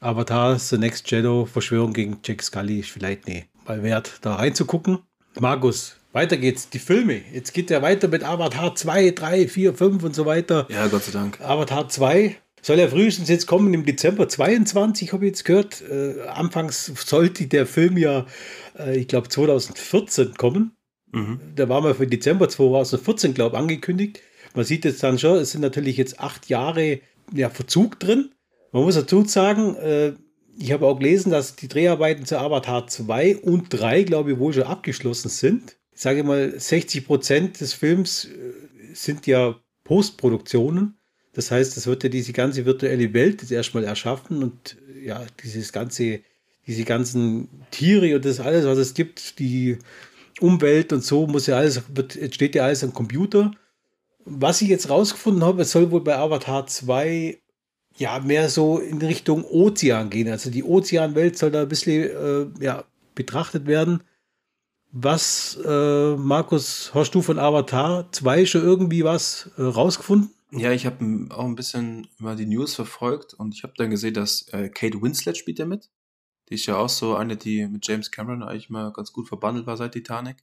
Avatar, 0.00 0.58
The 0.58 0.78
Next 0.78 1.08
Shadow, 1.08 1.46
Verschwörung 1.46 1.92
gegen 1.92 2.18
Jack 2.24 2.42
Scully 2.42 2.80
ist 2.80 2.90
vielleicht 2.90 3.26
nee, 3.26 3.46
mal 3.66 3.82
wert, 3.82 4.18
da 4.22 4.36
reinzugucken. 4.36 5.00
Markus, 5.40 5.96
weiter 6.12 6.36
geht's. 6.36 6.70
Die 6.70 6.78
Filme. 6.78 7.20
Jetzt 7.32 7.52
geht 7.52 7.70
ja 7.70 7.82
weiter 7.82 8.06
mit 8.06 8.22
Avatar 8.22 8.74
2, 8.74 9.10
3, 9.10 9.48
4, 9.48 9.74
5 9.74 10.04
und 10.04 10.14
so 10.14 10.26
weiter. 10.26 10.66
Ja, 10.70 10.86
Gott 10.86 11.02
sei 11.02 11.12
Dank. 11.12 11.40
Avatar 11.40 11.88
2 11.88 12.36
soll 12.62 12.78
ja 12.78 12.88
frühestens 12.88 13.28
jetzt 13.28 13.46
kommen 13.46 13.74
im 13.74 13.84
Dezember 13.84 14.28
22, 14.28 15.12
habe 15.12 15.24
ich 15.24 15.30
jetzt 15.30 15.44
gehört. 15.44 15.82
Äh, 15.82 16.22
anfangs 16.28 16.86
sollte 17.04 17.48
der 17.48 17.66
Film 17.66 17.98
ja, 17.98 18.26
äh, 18.78 18.96
ich 18.96 19.08
glaube, 19.08 19.28
2014 19.28 20.34
kommen. 20.34 20.76
Mhm. 21.10 21.40
Da 21.56 21.68
war 21.68 21.80
mal 21.80 21.94
für 21.94 22.06
Dezember 22.06 22.48
2014, 22.48 23.34
glaube 23.34 23.56
ich, 23.56 23.60
angekündigt. 23.60 24.20
Man 24.54 24.64
sieht 24.64 24.84
jetzt 24.84 25.02
dann 25.02 25.18
schon, 25.18 25.38
es 25.38 25.50
sind 25.50 25.62
natürlich 25.62 25.96
jetzt 25.96 26.20
acht 26.20 26.48
Jahre 26.48 27.00
ja, 27.32 27.50
Verzug 27.50 27.98
drin. 28.00 28.30
Man 28.72 28.82
muss 28.82 28.94
dazu 28.94 29.24
sagen, 29.24 29.76
äh, 29.76 30.12
ich 30.58 30.72
habe 30.72 30.86
auch 30.86 30.98
gelesen, 30.98 31.30
dass 31.30 31.56
die 31.56 31.68
Dreharbeiten 31.68 32.24
zu 32.24 32.38
Avatar 32.38 32.86
2 32.86 33.38
und 33.38 33.68
3, 33.70 34.04
glaube 34.04 34.32
ich, 34.32 34.38
wohl 34.38 34.52
schon 34.52 34.64
abgeschlossen 34.64 35.28
sind. 35.28 35.76
Ich 35.92 36.00
sage 36.00 36.24
mal, 36.24 36.58
60 36.58 37.06
Prozent 37.06 37.60
des 37.60 37.72
Films 37.72 38.26
äh, 38.26 38.94
sind 38.94 39.26
ja 39.26 39.56
Postproduktionen. 39.84 40.98
Das 41.32 41.50
heißt, 41.50 41.76
es 41.76 41.86
wird 41.86 42.02
ja 42.02 42.08
diese 42.08 42.32
ganze 42.32 42.64
virtuelle 42.64 43.12
Welt 43.12 43.42
jetzt 43.42 43.52
erstmal 43.52 43.84
erschaffen 43.84 44.42
und 44.42 44.78
ja, 45.04 45.24
dieses 45.44 45.72
ganze, 45.72 46.20
diese 46.66 46.84
ganzen 46.84 47.48
Tiere 47.70 48.16
und 48.16 48.24
das 48.24 48.40
alles, 48.40 48.64
was 48.64 48.78
es 48.78 48.94
gibt, 48.94 49.38
die 49.38 49.78
Umwelt 50.40 50.92
und 50.92 51.04
so, 51.04 51.26
muss 51.26 51.46
ja 51.46 51.56
alles, 51.56 51.82
wird, 51.94 52.18
steht 52.34 52.54
ja 52.54 52.64
alles 52.64 52.82
am 52.82 52.92
Computer. 52.92 53.52
Was 54.28 54.60
ich 54.60 54.68
jetzt 54.68 54.90
rausgefunden 54.90 55.44
habe, 55.44 55.62
es 55.62 55.70
soll 55.70 55.90
wohl 55.90 56.02
bei 56.02 56.18
Avatar 56.18 56.66
2 56.66 57.40
ja, 57.96 58.18
mehr 58.18 58.48
so 58.48 58.78
in 58.78 58.98
Richtung 58.98 59.44
Ozean 59.44 60.10
gehen. 60.10 60.28
Also 60.28 60.50
die 60.50 60.64
Ozeanwelt 60.64 61.38
soll 61.38 61.50
da 61.50 61.62
ein 61.62 61.68
bisschen 61.68 62.02
äh, 62.02 62.64
ja, 62.64 62.84
betrachtet 63.14 63.66
werden. 63.66 64.02
Was, 64.92 65.58
äh, 65.64 66.16
Markus, 66.16 66.90
hast 66.94 67.14
du 67.14 67.22
von 67.22 67.38
Avatar 67.38 68.10
2 68.12 68.46
schon 68.46 68.62
irgendwie 68.62 69.04
was 69.04 69.50
äh, 69.56 69.62
rausgefunden? 69.62 70.30
Ja, 70.52 70.72
ich 70.72 70.86
habe 70.86 71.26
auch 71.30 71.44
ein 71.44 71.56
bisschen 71.56 72.06
mal 72.18 72.36
die 72.36 72.46
News 72.46 72.74
verfolgt 72.74 73.34
und 73.34 73.54
ich 73.54 73.62
habe 73.62 73.74
dann 73.76 73.90
gesehen, 73.90 74.14
dass 74.14 74.48
äh, 74.52 74.68
Kate 74.68 75.00
Winslet 75.02 75.36
spielt 75.36 75.58
ja 75.58 75.66
mit. 75.66 75.90
Die 76.48 76.54
ist 76.54 76.66
ja 76.66 76.76
auch 76.76 76.88
so 76.88 77.16
eine, 77.16 77.36
die 77.36 77.66
mit 77.66 77.86
James 77.86 78.10
Cameron 78.10 78.42
eigentlich 78.42 78.70
mal 78.70 78.92
ganz 78.92 79.12
gut 79.12 79.28
verbandelt 79.28 79.66
war 79.66 79.76
seit 79.76 79.92
Titanic. 79.92 80.36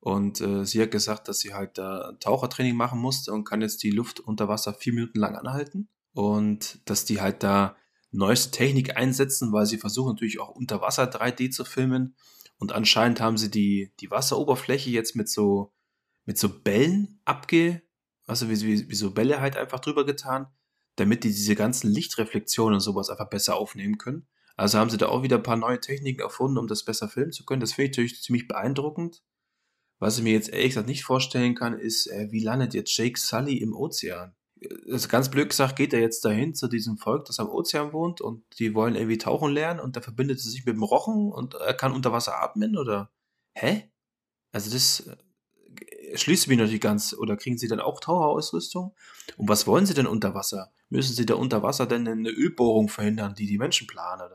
Und 0.00 0.40
äh, 0.40 0.64
sie 0.64 0.80
hat 0.82 0.90
gesagt, 0.90 1.28
dass 1.28 1.40
sie 1.40 1.54
halt 1.54 1.78
da 1.78 2.12
Tauchertraining 2.20 2.76
machen 2.76 3.00
musste 3.00 3.32
und 3.32 3.44
kann 3.44 3.62
jetzt 3.62 3.82
die 3.82 3.90
Luft 3.90 4.20
unter 4.20 4.48
Wasser 4.48 4.74
vier 4.74 4.92
Minuten 4.92 5.18
lang 5.18 5.36
anhalten 5.36 5.88
und 6.12 6.80
dass 6.88 7.04
die 7.04 7.20
halt 7.20 7.42
da 7.42 7.76
neueste 8.12 8.50
Technik 8.50 8.96
einsetzen, 8.96 9.52
weil 9.52 9.66
sie 9.66 9.78
versuchen 9.78 10.12
natürlich 10.12 10.40
auch 10.40 10.50
unter 10.50 10.80
Wasser 10.80 11.04
3D 11.04 11.50
zu 11.50 11.64
filmen 11.64 12.14
und 12.58 12.72
anscheinend 12.72 13.20
haben 13.20 13.36
sie 13.36 13.50
die, 13.50 13.92
die 14.00 14.10
Wasseroberfläche 14.10 14.90
jetzt 14.90 15.16
mit 15.16 15.28
so, 15.28 15.72
mit 16.24 16.38
so 16.38 16.48
Bällen 16.48 17.20
abge, 17.24 17.82
also 18.26 18.48
wie, 18.48 18.60
wie, 18.62 18.88
wie 18.88 18.94
so 18.94 19.12
Bälle 19.12 19.40
halt 19.40 19.56
einfach 19.56 19.80
drüber 19.80 20.06
getan, 20.06 20.46
damit 20.96 21.24
die 21.24 21.28
diese 21.28 21.54
ganzen 21.54 21.90
Lichtreflexionen 21.90 22.74
und 22.74 22.80
sowas 22.80 23.10
einfach 23.10 23.28
besser 23.28 23.56
aufnehmen 23.56 23.98
können. 23.98 24.26
Also 24.56 24.78
haben 24.78 24.88
sie 24.88 24.96
da 24.96 25.08
auch 25.08 25.22
wieder 25.22 25.36
ein 25.36 25.42
paar 25.42 25.58
neue 25.58 25.80
Techniken 25.80 26.22
erfunden, 26.22 26.56
um 26.56 26.66
das 26.66 26.84
besser 26.84 27.08
filmen 27.08 27.32
zu 27.32 27.44
können. 27.44 27.60
Das 27.60 27.74
finde 27.74 27.90
ich 27.90 27.96
natürlich 27.96 28.22
ziemlich 28.22 28.48
beeindruckend. 28.48 29.22
Was 29.98 30.18
ich 30.18 30.24
mir 30.24 30.32
jetzt 30.32 30.50
ehrlich 30.50 30.68
gesagt 30.68 30.88
nicht 30.88 31.04
vorstellen 31.04 31.54
kann, 31.54 31.78
ist, 31.78 32.06
äh, 32.06 32.28
wie 32.30 32.42
landet 32.42 32.74
jetzt 32.74 32.96
Jake 32.96 33.18
Sully 33.18 33.56
im 33.56 33.74
Ozean? 33.74 34.34
also 34.90 35.08
ganz 35.08 35.30
blöd 35.30 35.50
gesagt, 35.50 35.76
geht 35.76 35.92
er 35.92 36.00
jetzt 36.00 36.24
dahin 36.24 36.54
zu 36.54 36.68
diesem 36.68 36.96
Volk, 36.96 37.26
das 37.26 37.40
am 37.40 37.48
Ozean 37.48 37.92
wohnt 37.92 38.20
und 38.20 38.42
die 38.58 38.74
wollen 38.74 38.94
irgendwie 38.94 39.18
tauchen 39.18 39.52
lernen 39.52 39.80
und 39.80 39.96
da 39.96 40.00
verbindet 40.00 40.38
er 40.38 40.50
sich 40.50 40.64
mit 40.64 40.74
dem 40.74 40.82
Rochen 40.82 41.30
und 41.30 41.54
er 41.54 41.74
kann 41.74 41.92
unter 41.92 42.12
Wasser 42.12 42.42
atmen 42.42 42.76
oder 42.76 43.10
hä? 43.54 43.90
Also 44.52 44.70
das 44.70 45.00
äh, 45.00 46.16
schließt 46.16 46.48
mich 46.48 46.58
natürlich 46.58 46.80
ganz. 46.80 47.12
Oder 47.12 47.36
kriegen 47.36 47.58
sie 47.58 47.68
dann 47.68 47.80
auch 47.80 48.00
Taucherausrüstung? 48.00 48.94
Und 49.36 49.48
was 49.48 49.66
wollen 49.66 49.86
sie 49.86 49.94
denn 49.94 50.06
unter 50.06 50.34
Wasser? 50.34 50.72
Müssen 50.88 51.14
sie 51.14 51.26
da 51.26 51.34
unter 51.34 51.62
Wasser 51.62 51.86
denn 51.86 52.06
eine 52.08 52.30
Ölbohrung 52.30 52.88
verhindern, 52.88 53.34
die 53.34 53.46
die 53.46 53.58
Menschen 53.58 53.86
planen? 53.86 54.30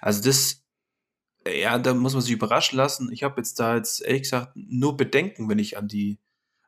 Also 0.00 0.22
das, 0.22 0.61
ja, 1.46 1.78
da 1.78 1.94
muss 1.94 2.14
man 2.14 2.22
sich 2.22 2.32
überraschen 2.32 2.76
lassen. 2.76 3.12
Ich 3.12 3.22
habe 3.22 3.36
jetzt 3.38 3.58
da 3.58 3.76
jetzt 3.76 4.02
ehrlich 4.02 4.22
gesagt 4.22 4.52
nur 4.54 4.96
Bedenken, 4.96 5.48
wenn 5.48 5.58
ich 5.58 5.76
an 5.76 5.88
die, 5.88 6.18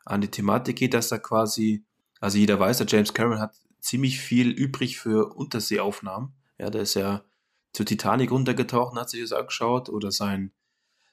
an 0.04 0.20
die 0.20 0.30
Thematik 0.30 0.76
gehe, 0.76 0.88
dass 0.88 1.08
da 1.08 1.18
quasi 1.18 1.84
also 2.24 2.38
jeder 2.38 2.58
weiß, 2.58 2.78
der 2.78 2.86
James 2.86 3.12
Cameron 3.12 3.38
hat 3.38 3.54
ziemlich 3.80 4.18
viel 4.18 4.50
übrig 4.50 4.98
für 4.98 5.34
Unterseeaufnahmen. 5.34 6.32
Ja, 6.56 6.70
der 6.70 6.80
ist 6.80 6.94
ja 6.94 7.22
zu 7.74 7.84
Titanic 7.84 8.30
runtergetaucht 8.30 8.92
und 8.92 8.98
hat 8.98 9.10
sich 9.10 9.20
das 9.20 9.32
angeschaut. 9.32 9.90
Oder 9.90 10.10
sein, 10.10 10.50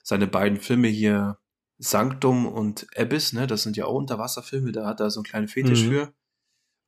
seine 0.04 0.26
beiden 0.26 0.58
Filme 0.58 0.88
hier, 0.88 1.38
Sanctum 1.80 2.46
und 2.46 2.88
Abyss, 2.96 3.34
ne, 3.34 3.46
das 3.46 3.64
sind 3.64 3.76
ja 3.76 3.88
auch 3.88 3.96
Unterwasserfilme, 3.96 4.72
da 4.72 4.86
hat 4.86 5.02
er 5.02 5.12
so 5.12 5.20
einen 5.20 5.26
kleinen 5.26 5.48
Fetisch 5.50 5.84
mhm. 5.84 5.90
für. 5.90 6.14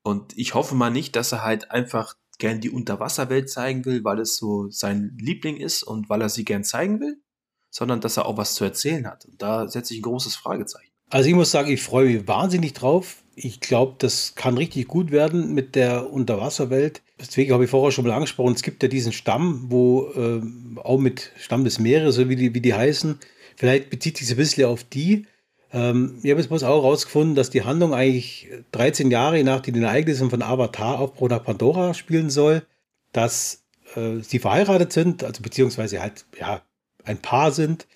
Und 0.03 0.37
ich 0.37 0.53
hoffe 0.53 0.73
mal 0.73 0.89
nicht, 0.89 1.17
dass 1.17 1.33
er 1.33 1.43
halt 1.43 1.71
einfach 1.71 2.15
gern 2.43 2.61
die 2.61 2.69
Unterwasserwelt 2.69 3.49
zeigen 3.49 3.85
will, 3.85 4.03
weil 4.03 4.19
es 4.19 4.37
so 4.37 4.69
sein 4.69 5.17
Liebling 5.19 5.57
ist 5.57 5.83
und 5.83 6.09
weil 6.09 6.21
er 6.21 6.29
sie 6.29 6.45
gern 6.45 6.63
zeigen 6.63 6.99
will, 6.99 7.21
sondern 7.69 8.01
dass 8.01 8.17
er 8.17 8.25
auch 8.25 8.37
was 8.37 8.53
zu 8.55 8.63
erzählen 8.63 9.07
hat. 9.07 9.25
Und 9.25 9.41
da 9.41 9.67
setze 9.67 9.93
ich 9.93 9.99
ein 9.99 10.03
großes 10.03 10.35
Fragezeichen. 10.35 10.91
Also 11.09 11.29
ich 11.29 11.35
muss 11.35 11.51
sagen, 11.51 11.71
ich 11.71 11.81
freue 11.81 12.05
mich 12.05 12.27
wahnsinnig 12.27 12.73
drauf 12.73 13.23
ich 13.35 13.59
glaube, 13.59 13.95
das 13.97 14.35
kann 14.35 14.57
richtig 14.57 14.87
gut 14.87 15.11
werden 15.11 15.53
mit 15.53 15.75
der 15.75 16.11
Unterwasserwelt. 16.11 17.01
Deswegen 17.19 17.53
habe 17.53 17.63
ich 17.63 17.69
vorher 17.69 17.91
schon 17.91 18.05
mal 18.05 18.13
angesprochen, 18.13 18.53
es 18.53 18.61
gibt 18.61 18.83
ja 18.83 18.89
diesen 18.89 19.11
Stamm, 19.11 19.65
wo 19.69 20.07
äh, 20.15 20.41
auch 20.79 20.99
mit 20.99 21.31
Stamm 21.39 21.63
des 21.63 21.79
Meeres, 21.79 22.15
so 22.15 22.29
wie 22.29 22.35
die, 22.35 22.53
wie 22.53 22.61
die 22.61 22.73
heißen, 22.73 23.19
vielleicht 23.55 23.89
bezieht 23.89 24.17
sich 24.17 24.29
ein 24.29 24.37
bisschen 24.37 24.65
auf 24.67 24.83
die. 24.83 25.25
Ähm, 25.73 26.19
ich 26.21 26.29
habe 26.29 26.39
jetzt 26.39 26.49
bloß 26.49 26.63
auch 26.63 26.83
herausgefunden, 26.83 27.35
dass 27.35 27.49
die 27.49 27.63
Handlung 27.63 27.93
eigentlich 27.93 28.49
13 28.71 29.11
Jahre 29.11 29.43
nach 29.43 29.61
den 29.61 29.83
Ereignissen 29.83 30.29
von 30.29 30.41
Avatar 30.41 30.99
auf 30.99 31.15
Bruder 31.15 31.39
Pandora 31.39 31.93
spielen 31.93 32.29
soll, 32.29 32.63
dass 33.11 33.63
äh, 33.95 34.19
sie 34.21 34.39
verheiratet 34.39 34.93
sind, 34.93 35.23
also 35.23 35.41
beziehungsweise 35.41 36.01
halt 36.01 36.25
ja 36.39 36.61
ein 37.03 37.17
Paar 37.17 37.51
sind 37.51 37.87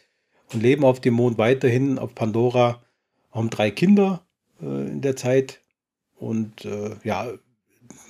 und 0.52 0.62
leben 0.62 0.84
auf 0.84 1.00
dem 1.00 1.14
Mond 1.14 1.38
weiterhin 1.38 2.00
auf 2.00 2.16
Pandora, 2.16 2.82
haben 3.32 3.50
drei 3.50 3.72
Kinder 3.72 4.26
äh, 4.62 4.66
in 4.66 5.02
der 5.02 5.16
Zeit. 5.16 5.62
Und 6.16 6.66
äh, 6.66 6.96
ja, 7.04 7.32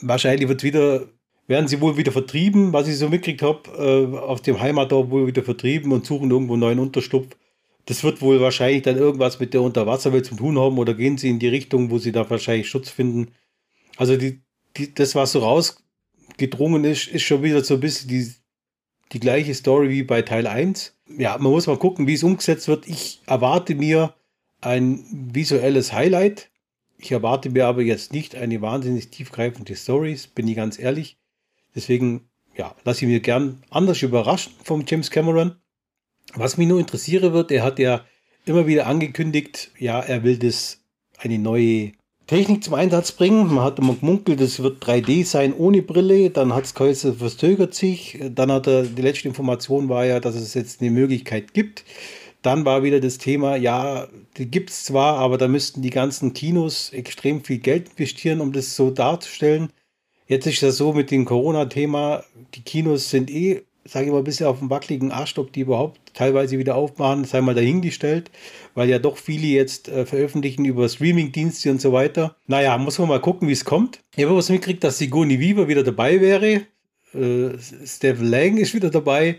wahrscheinlich 0.01 0.47
wird 0.47 0.63
wieder 0.63 1.07
werden 1.47 1.67
sie 1.67 1.79
wohl 1.79 1.97
wieder 1.97 2.11
vertrieben, 2.11 2.73
was 2.73 2.87
ich 2.87 2.97
so 2.97 3.09
mitgekriegt 3.09 3.41
habe, 3.41 4.11
äh, 4.13 4.17
auf 4.17 4.41
dem 4.41 4.59
Heimatdorf 4.59 5.09
wohl 5.09 5.27
wieder 5.27 5.43
vertrieben 5.43 5.93
und 5.93 6.05
suchen 6.05 6.29
irgendwo 6.29 6.53
einen 6.53 6.61
neuen 6.61 6.79
Unterschlupf. 6.79 7.37
Das 7.87 8.03
wird 8.03 8.21
wohl 8.21 8.41
wahrscheinlich 8.41 8.83
dann 8.83 8.97
irgendwas 8.97 9.39
mit 9.39 9.53
der 9.53 9.61
Unterwasserwelt 9.61 10.25
zu 10.25 10.35
tun 10.35 10.59
haben 10.59 10.77
oder 10.77 10.93
gehen 10.93 11.17
sie 11.17 11.29
in 11.29 11.39
die 11.39 11.47
Richtung, 11.47 11.89
wo 11.89 11.97
sie 11.97 12.11
da 12.11 12.29
wahrscheinlich 12.29 12.69
Schutz 12.69 12.89
finden. 12.89 13.31
Also 13.95 14.17
die, 14.17 14.41
die, 14.75 14.93
das, 14.93 15.15
was 15.15 15.31
so 15.31 15.39
rausgedrungen 15.39 16.83
ist, 16.83 17.07
ist 17.07 17.23
schon 17.23 17.43
wieder 17.43 17.63
so 17.63 17.75
ein 17.75 17.79
bisschen 17.79 18.09
die, 18.09 18.29
die 19.13 19.21
gleiche 19.21 19.55
Story 19.55 19.89
wie 19.89 20.03
bei 20.03 20.21
Teil 20.21 20.47
1. 20.47 20.97
Ja, 21.17 21.37
man 21.37 21.53
muss 21.53 21.67
mal 21.67 21.77
gucken, 21.77 22.07
wie 22.07 22.13
es 22.13 22.23
umgesetzt 22.23 22.67
wird. 22.67 22.85
Ich 22.89 23.21
erwarte 23.25 23.73
mir 23.73 24.13
ein 24.59 25.05
visuelles 25.33 25.93
Highlight. 25.93 26.49
Ich 26.97 27.13
erwarte 27.13 27.49
mir 27.49 27.67
aber 27.67 27.83
jetzt 27.83 28.11
nicht 28.11 28.35
eine 28.35 28.61
wahnsinnig 28.61 29.11
tiefgreifende 29.11 29.75
Story, 29.77 30.19
bin 30.35 30.49
ich 30.49 30.57
ganz 30.57 30.77
ehrlich. 30.77 31.17
Deswegen, 31.73 32.27
ja, 32.57 32.75
lasse 32.83 33.05
ich 33.05 33.09
mir 33.09 33.21
gern 33.21 33.63
anders 33.69 34.01
überraschen 34.01 34.51
vom 34.61 34.83
James 34.85 35.09
Cameron. 35.09 35.55
Was 36.35 36.57
mich 36.57 36.67
nur 36.67 36.79
interessieren 36.79 37.33
wird, 37.33 37.51
er 37.51 37.63
hat 37.63 37.79
ja 37.79 38.05
immer 38.45 38.67
wieder 38.67 38.87
angekündigt, 38.87 39.71
ja, 39.77 39.99
er 39.99 40.23
will 40.23 40.37
das 40.37 40.81
eine 41.17 41.39
neue 41.39 41.91
Technik 42.27 42.63
zum 42.63 42.73
Einsatz 42.73 43.13
bringen. 43.13 43.53
Man 43.53 43.63
hat 43.63 43.79
immer 43.79 43.95
gemunkelt, 43.95 44.41
das 44.41 44.61
wird 44.61 44.83
3D 44.83 45.25
sein 45.25 45.53
ohne 45.53 45.81
Brille. 45.81 46.29
Dann 46.29 46.53
hat 46.53 46.65
es 46.65 46.73
geheißen, 46.75 47.17
verzögert 47.17 47.73
sich. 47.73 48.19
Dann 48.21 48.51
hat 48.51 48.67
er, 48.67 48.83
die 48.83 49.01
letzte 49.01 49.29
Information 49.29 49.87
war 49.87 50.05
ja, 50.05 50.19
dass 50.19 50.35
es 50.35 50.53
jetzt 50.53 50.81
eine 50.81 50.91
Möglichkeit 50.91 51.53
gibt. 51.53 51.85
Dann 52.41 52.65
war 52.65 52.83
wieder 52.83 52.99
das 52.99 53.17
Thema, 53.17 53.55
ja, 53.55 54.07
die 54.37 54.45
gibt 54.45 54.69
es 54.69 54.83
zwar, 54.85 55.17
aber 55.17 55.37
da 55.37 55.47
müssten 55.47 55.81
die 55.81 55.89
ganzen 55.89 56.33
Kinos 56.33 56.91
extrem 56.93 57.43
viel 57.43 57.57
Geld 57.57 57.89
investieren, 57.89 58.41
um 58.41 58.53
das 58.53 58.75
so 58.75 58.91
darzustellen. 58.91 59.69
Jetzt 60.27 60.45
ist 60.45 60.61
das 60.61 60.77
so 60.77 60.93
mit 60.93 61.09
dem 61.09 61.25
Corona-Thema, 61.25 62.23
die 62.53 62.61
Kinos 62.61 63.09
sind 63.09 63.31
eh, 63.31 63.63
sage 63.87 64.05
ich 64.05 64.11
mal, 64.11 64.19
ein 64.19 64.23
bisschen 64.23 64.47
auf 64.47 64.59
dem 64.59 64.69
wackeligen 64.69 65.11
Arsch, 65.11 65.37
ob 65.37 65.51
die 65.53 65.61
überhaupt 65.61 65.99
teilweise 66.13 66.57
wieder 66.57 66.75
aufmachen, 66.75 67.25
sei 67.25 67.41
mal 67.41 67.55
dahingestellt, 67.55 68.31
weil 68.75 68.89
ja 68.89 68.99
doch 68.99 69.17
viele 69.17 69.47
jetzt 69.47 69.89
äh, 69.89 70.05
veröffentlichen 70.05 70.65
über 70.65 70.87
Streaming-Dienste 70.89 71.71
und 71.71 71.81
so 71.81 71.93
weiter. 71.93 72.35
Naja, 72.47 72.77
muss 72.77 72.99
man 72.99 73.07
mal 73.07 73.21
gucken, 73.21 73.47
wie 73.47 73.53
es 73.53 73.65
kommt. 73.65 73.99
Ich 74.15 74.25
habe 74.25 74.35
was 74.35 74.49
mitgekriegt, 74.49 74.83
dass 74.83 74.97
Sigourney 74.97 75.39
Weaver 75.39 75.67
wieder 75.67 75.83
dabei 75.83 76.19
wäre. 76.21 76.63
Äh, 77.13 77.57
Stephen 77.85 78.29
Lang 78.29 78.57
ist 78.57 78.73
wieder 78.73 78.89
dabei. 78.89 79.37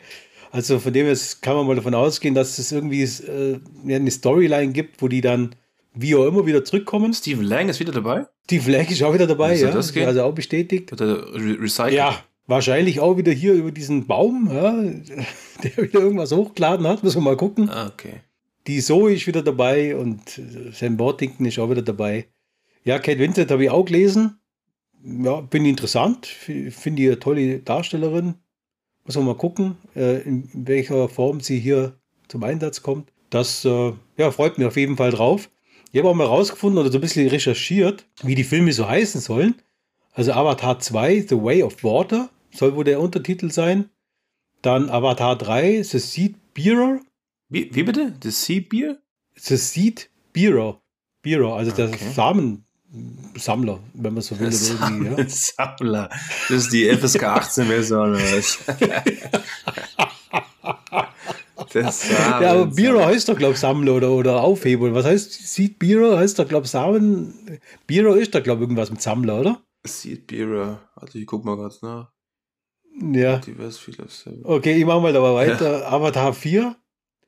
Also 0.51 0.79
von 0.79 0.93
dem 0.93 1.07
her 1.07 1.17
kann 1.43 1.57
man 1.57 1.67
mal 1.67 1.77
davon 1.77 1.95
ausgehen, 1.95 2.35
dass 2.35 2.59
es 2.59 2.73
irgendwie 2.73 3.03
äh, 3.03 3.61
eine 3.87 4.11
Storyline 4.11 4.73
gibt, 4.73 5.03
wo 5.03 5.09
die 5.09 5.21
dann 5.21 5.55
wie 5.95 6.15
auch 6.15 6.27
immer 6.27 6.47
wieder 6.47 6.65
zurückkommen. 6.65 7.13
Stephen 7.13 7.45
Lang 7.45 7.69
ist 7.69 7.81
wieder 7.81 7.93
dabei? 7.93 8.27
Steve 8.45 8.71
Lang 8.71 8.89
ist 8.89 9.03
auch 9.03 9.13
wieder 9.13 9.27
dabei, 9.27 9.57
ja. 9.57 9.71
Das 9.71 9.93
geht? 9.93 10.07
Also 10.07 10.23
auch 10.23 10.33
bestätigt. 10.33 10.91
Oder 10.93 11.35
re 11.35 11.59
recycelt? 11.61 11.93
Ja, 11.93 12.25
wahrscheinlich 12.49 12.99
auch 12.99 13.17
wieder 13.17 13.31
hier 13.31 13.55
über 13.55 13.71
diesen 13.71 14.07
Baum, 14.09 14.51
ja, 14.53 14.73
der 15.63 15.77
wieder 15.77 16.01
irgendwas 16.01 16.33
hochgeladen 16.33 16.89
hat. 16.89 17.05
Müssen 17.05 17.19
wir 17.19 17.31
mal 17.31 17.37
gucken. 17.37 17.71
Ah, 17.71 17.87
okay. 17.87 18.23
Die 18.67 18.81
Zoe 18.81 19.15
ist 19.15 19.27
wieder 19.27 19.43
dabei 19.43 19.97
und 19.97 20.41
Sam 20.73 20.99
Worthington 20.99 21.47
ist 21.47 21.59
auch 21.59 21.71
wieder 21.71 21.83
dabei. 21.83 22.27
Ja, 22.85 22.99
Kate 22.99 23.19
Winslet 23.19 23.51
habe 23.51 23.65
ich 23.65 23.71
auch 23.71 23.85
gelesen. 23.85 24.41
Ja, 25.03 25.41
bin 25.41 25.65
interessant. 25.65 26.27
Finde 26.27 27.03
die 27.03 27.07
eine 27.07 27.19
tolle 27.19 27.61
Darstellerin. 27.61 28.35
Muss 29.05 29.17
man 29.17 29.25
mal 29.25 29.37
gucken, 29.37 29.77
äh, 29.97 30.21
in 30.23 30.51
welcher 30.53 31.09
Form 31.09 31.41
sie 31.41 31.59
hier 31.59 31.95
zum 32.29 32.43
Einsatz 32.45 32.83
kommt. 32.83 33.11
Das 33.31 33.65
äh, 33.65 33.93
ja, 34.17 34.31
freut 34.31 34.59
mich 34.59 34.67
auf 34.67 34.77
jeden 34.77 34.97
Fall 34.97 35.13
drauf. 35.13 35.49
Ich 35.93 35.99
habe 35.99 36.11
auch 36.11 36.15
mal 36.15 36.27
rausgefunden 36.27 36.79
oder 36.79 36.91
so 36.91 36.99
ein 36.99 37.01
bisschen 37.01 37.27
recherchiert, 37.29 38.07
wie 38.23 38.35
die 38.35 38.45
Filme 38.45 38.73
so 38.73 38.87
heißen 38.87 39.21
sollen. 39.23 39.55
Also 40.13 40.33
Avatar 40.33 40.79
2, 40.79 41.27
The 41.29 41.43
Way 41.43 41.63
of 41.63 41.83
Water, 41.85 42.29
soll 42.59 42.75
wohl 42.75 42.85
der 42.85 43.01
Untertitel 43.01 43.51
sein. 43.51 43.91
Dann 44.63 44.91
Avatar 44.91 45.37
3, 45.37 45.83
The 45.83 45.99
Seed 45.99 46.55
Bearer. 46.55 47.01
Wie, 47.49 47.75
wie 47.75 47.83
bitte? 47.85 48.15
The 48.23 48.31
Seed 48.31 48.69
Beer? 48.69 48.99
The 49.37 49.57
Seed 49.57 50.11
Bearer. 50.33 50.81
Bearer, 51.23 51.55
also 51.55 51.73
okay. 51.73 51.89
der 51.89 51.99
Samensammler, 52.13 53.81
wenn 53.95 54.15
man 54.15 54.23
so 54.23 54.39
will. 54.39 54.53
Samensammler. 54.53 56.11
Das 56.49 56.51
ist 56.51 56.73
die 56.73 56.89
FSK 56.91 57.25
18 57.25 57.67
Version 57.67 58.11
oder 58.11 58.19
was? 58.19 58.59
ja, 62.41 62.51
aber 62.51 62.67
Bierer 62.67 63.07
heißt 63.07 63.29
doch, 63.29 63.37
glaube 63.37 63.55
ich, 63.55 63.61
Sammler 63.61 63.95
oder, 63.95 64.11
oder 64.11 64.43
Aufhebung. 64.43 64.95
Was 64.95 65.07
heißt 65.07 65.33
Seed 65.33 65.79
Bierer? 65.79 66.19
Heißt 66.19 66.39
doch, 66.39 66.49
glaube 66.49 66.65
ich, 66.65 66.71
Samen. 66.71 67.61
Bierer 67.87 68.17
ist 68.17 68.35
doch, 68.35 68.43
glaube 68.43 68.61
ich, 68.61 68.63
irgendwas 68.63 68.91
mit 68.91 69.03
Sammler, 69.03 69.41
oder? 69.41 69.63
Seed 69.85 70.27
Bierer. 70.27 70.81
Also, 70.97 71.19
ich 71.19 71.27
guck 71.27 71.45
mal 71.45 71.57
ganz 71.57 71.83
nach. 71.83 72.11
Ja. 73.01 73.41
Okay, 74.45 74.75
ich 74.75 74.85
mache 74.85 75.01
mal 75.01 75.13
da 75.13 75.23
weiter. 75.23 75.81
Ja. 75.81 75.89
Avatar 75.89 76.33
4. 76.33 76.77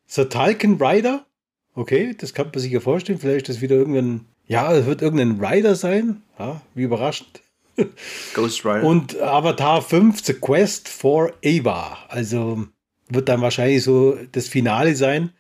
The 0.07 0.25
Talcon 0.25 0.83
Rider. 0.83 1.27
Okay, 1.75 2.15
das 2.19 2.35
kann 2.35 2.51
man 2.53 2.59
sich 2.59 2.73
ja 2.73 2.81
vorstellen. 2.81 3.19
Vielleicht 3.19 3.49
ist 3.49 3.57
das 3.57 3.63
wieder 3.63 3.77
irgendein. 3.77 4.27
Ja, 4.47 4.73
es 4.75 4.87
wird 4.87 5.03
irgendein 5.03 5.45
Rider 5.45 5.77
sein. 5.77 6.23
Ja, 6.39 6.61
wie 6.75 6.83
überraschend. 6.83 7.41
Ghost 8.35 8.65
Rider. 8.65 8.85
Und 8.85 9.21
Avatar 9.21 9.81
5, 9.81 10.25
The 10.25 10.35
Quest 10.35 10.89
for 10.89 11.33
Ava. 11.45 11.99
Also 12.09 12.67
wird 13.09 13.29
dann 13.29 13.41
wahrscheinlich 13.41 13.85
so 13.85 14.19
das 14.33 14.49
Finale 14.49 14.97
sein 14.97 15.33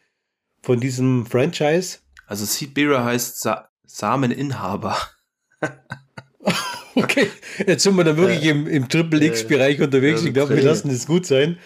von 0.62 0.80
diesem 0.80 1.26
Franchise. 1.26 1.98
Also 2.26 2.44
Seed 2.44 2.74
Bearer 2.74 3.04
heißt 3.04 3.40
Sa 3.40 3.68
Sameninhaber. 3.86 4.96
okay, 6.94 7.26
jetzt 7.66 7.82
sind 7.82 7.96
wir 7.96 8.04
dann 8.04 8.16
wirklich 8.16 8.44
äh, 8.44 8.50
im, 8.50 8.66
im 8.66 8.88
Triple 8.88 9.24
X-Bereich 9.24 9.80
unterwegs. 9.80 10.24
Ich 10.24 10.32
glaube, 10.32 10.56
wir 10.56 10.62
lassen 10.62 10.88
das 10.88 11.06
gut 11.06 11.26
sein. 11.26 11.58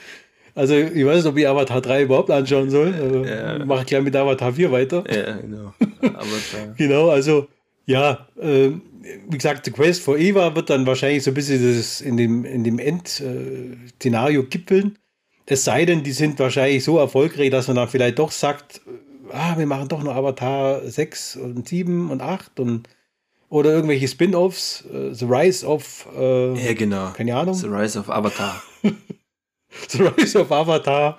Also, 0.56 0.74
ich 0.74 1.04
weiß 1.04 1.16
nicht, 1.16 1.26
ob 1.26 1.36
ich 1.36 1.48
Avatar 1.48 1.80
3 1.80 2.02
überhaupt 2.02 2.30
anschauen 2.30 2.70
soll. 2.70 3.26
Ja. 3.28 3.64
Mache 3.64 3.84
gleich 3.84 4.02
mit 4.02 4.14
Avatar 4.14 4.52
4 4.52 4.70
weiter. 4.70 5.04
Ja, 5.10 5.36
genau. 5.36 5.74
Avatar. 6.00 6.74
genau, 6.76 7.08
also, 7.08 7.48
ja, 7.86 8.28
äh, 8.40 8.70
wie 9.28 9.36
gesagt, 9.36 9.64
The 9.64 9.72
Quest 9.72 10.02
for 10.02 10.16
Eva 10.16 10.54
wird 10.54 10.70
dann 10.70 10.86
wahrscheinlich 10.86 11.24
so 11.24 11.30
ein 11.30 11.34
bisschen 11.34 11.76
das 11.76 12.00
in 12.00 12.16
dem, 12.16 12.44
in 12.44 12.64
dem 12.64 12.78
End-Szenario 12.78 14.42
äh, 14.42 14.46
gipfeln. 14.46 14.98
Es 15.46 15.64
sei 15.64 15.84
denn, 15.84 16.02
die 16.02 16.12
sind 16.12 16.38
wahrscheinlich 16.38 16.84
so 16.84 16.98
erfolgreich, 16.98 17.50
dass 17.50 17.66
man 17.66 17.76
dann 17.76 17.88
vielleicht 17.88 18.18
doch 18.18 18.30
sagt, 18.30 18.80
ah, 19.30 19.58
wir 19.58 19.66
machen 19.66 19.88
doch 19.88 20.02
noch 20.02 20.14
Avatar 20.14 20.88
6 20.88 21.36
und 21.36 21.68
7 21.68 22.10
und 22.10 22.22
8 22.22 22.60
und 22.60 22.88
oder 23.54 23.70
irgendwelche 23.70 24.08
Spin-offs, 24.08 24.82
uh, 24.92 25.14
The 25.14 25.26
Rise 25.26 25.64
of 25.64 26.08
uh, 26.12 26.56
Ja, 26.56 26.74
genau. 26.74 27.12
Keine 27.12 27.36
Ahnung. 27.36 27.54
The 27.54 27.68
Rise 27.68 27.96
of 27.96 28.10
Avatar. 28.10 28.60
The 29.88 30.02
Rise 30.02 30.38
of 30.38 30.50
Avatar, 30.50 31.18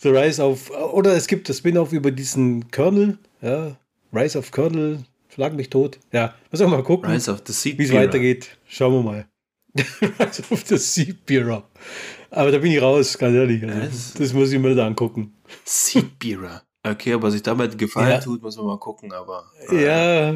The 0.00 0.08
Rise 0.08 0.42
of 0.42 0.70
oder 0.70 1.14
es 1.14 1.28
gibt 1.28 1.48
das 1.48 1.58
Spin-off 1.58 1.92
über 1.92 2.10
diesen 2.10 2.70
Colonel, 2.72 3.18
ja, 3.40 3.76
Rise 4.12 4.38
of 4.38 4.50
Colonel, 4.50 5.04
schlag 5.32 5.54
mich 5.54 5.70
tot. 5.70 5.98
Ja, 6.12 6.34
muss 6.50 6.60
auch 6.60 6.68
mal 6.68 6.82
gucken, 6.82 7.10
Rise 7.10 7.30
of 7.30 7.42
the 7.46 7.52
Seed 7.52 7.78
wie 7.78 7.84
es 7.84 7.92
weitergeht. 7.92 8.56
Schauen 8.68 8.92
wir 8.92 9.02
mal. 9.02 9.26
Rise 9.76 10.42
of 10.50 10.64
the 10.66 10.78
Seed 10.78 11.24
Bearer. 11.24 11.62
Aber 12.30 12.50
da 12.50 12.58
bin 12.58 12.72
ich 12.72 12.82
raus, 12.82 13.16
ganz 13.16 13.34
ehrlich. 13.34 13.62
Also, 13.64 14.18
das, 14.18 14.32
muss 14.32 14.50
ich 14.50 14.58
mir 14.58 14.74
da 14.74 14.86
angucken. 14.86 15.34
Seedbeerer. 15.64 16.62
Okay, 16.88 17.14
aber 17.14 17.30
sich 17.30 17.42
damit 17.42 17.76
gefallen 17.78 18.10
ja. 18.10 18.20
tut, 18.20 18.42
muss 18.42 18.56
man 18.56 18.66
mal 18.66 18.78
gucken, 18.78 19.12
aber. 19.12 19.50
Äh. 19.70 19.84
Ja, 19.84 20.34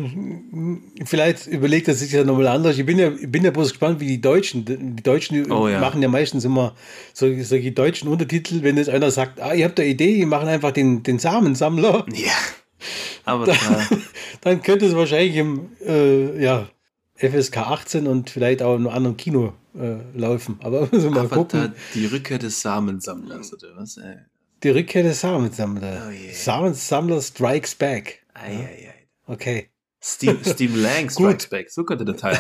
vielleicht 1.04 1.46
überlegt 1.46 1.86
er 1.88 1.94
sich 1.94 2.10
ja 2.10 2.24
nochmal 2.24 2.48
anders. 2.48 2.76
Ich 2.76 2.86
bin 2.86 2.98
ja, 2.98 3.10
ich 3.10 3.30
bin 3.30 3.44
ja 3.44 3.50
bloß 3.50 3.70
gespannt, 3.70 4.00
wie 4.00 4.06
die 4.06 4.20
Deutschen, 4.20 4.64
die 4.64 5.02
Deutschen 5.02 5.50
oh, 5.52 5.68
ja. 5.68 5.80
machen 5.80 6.02
ja 6.02 6.08
meistens 6.08 6.44
immer 6.44 6.74
solche, 7.12 7.44
solche 7.44 7.72
deutschen 7.72 8.08
Untertitel, 8.08 8.62
wenn 8.62 8.76
jetzt 8.76 8.90
einer 8.90 9.10
sagt, 9.10 9.40
ah, 9.40 9.54
ihr 9.54 9.64
habt 9.64 9.78
eine 9.78 9.88
Idee, 9.88 10.16
wir 10.16 10.26
machen 10.26 10.48
einfach 10.48 10.72
den, 10.72 11.02
den 11.02 11.18
Samensammler. 11.18 12.04
Ja. 12.12 12.32
Aber 13.24 13.46
dann, 13.46 13.56
dann 14.40 14.62
könnte 14.62 14.86
es 14.86 14.96
wahrscheinlich 14.96 15.36
im, 15.36 15.68
äh, 15.86 16.42
ja, 16.42 16.68
FSK 17.16 17.58
18 17.58 18.06
und 18.06 18.30
vielleicht 18.30 18.62
auch 18.62 18.74
in 18.74 18.86
einem 18.86 18.96
anderen 18.96 19.16
Kino 19.16 19.52
äh, 19.78 19.98
laufen. 20.14 20.58
Aber 20.62 20.80
müssen 20.92 21.14
wir 21.14 21.22
mal 21.22 21.28
gucken. 21.28 21.74
die 21.94 22.06
Rückkehr 22.06 22.38
des 22.38 22.60
Samensammlers, 22.60 23.52
oder 23.52 23.76
was? 23.76 23.98
Ey? 23.98 24.16
Die 24.62 24.70
Rückkehr 24.70 25.02
des 25.02 25.20
Samensammlers. 25.20 26.02
Oh, 26.06 26.10
yeah. 26.10 26.34
Samensammler 26.34 27.22
Strikes 27.22 27.74
Back. 27.74 28.22
Ei, 28.34 28.50
ei, 28.50 28.88
ei. 28.88 29.08
Okay. 29.26 29.70
Steve, 30.02 30.38
Steve 30.44 30.78
Lang 30.80 31.10
Strikes 31.10 31.46
Back. 31.46 31.70
So 31.70 31.84
könnte 31.84 32.04
der 32.04 32.16
Teil 32.16 32.38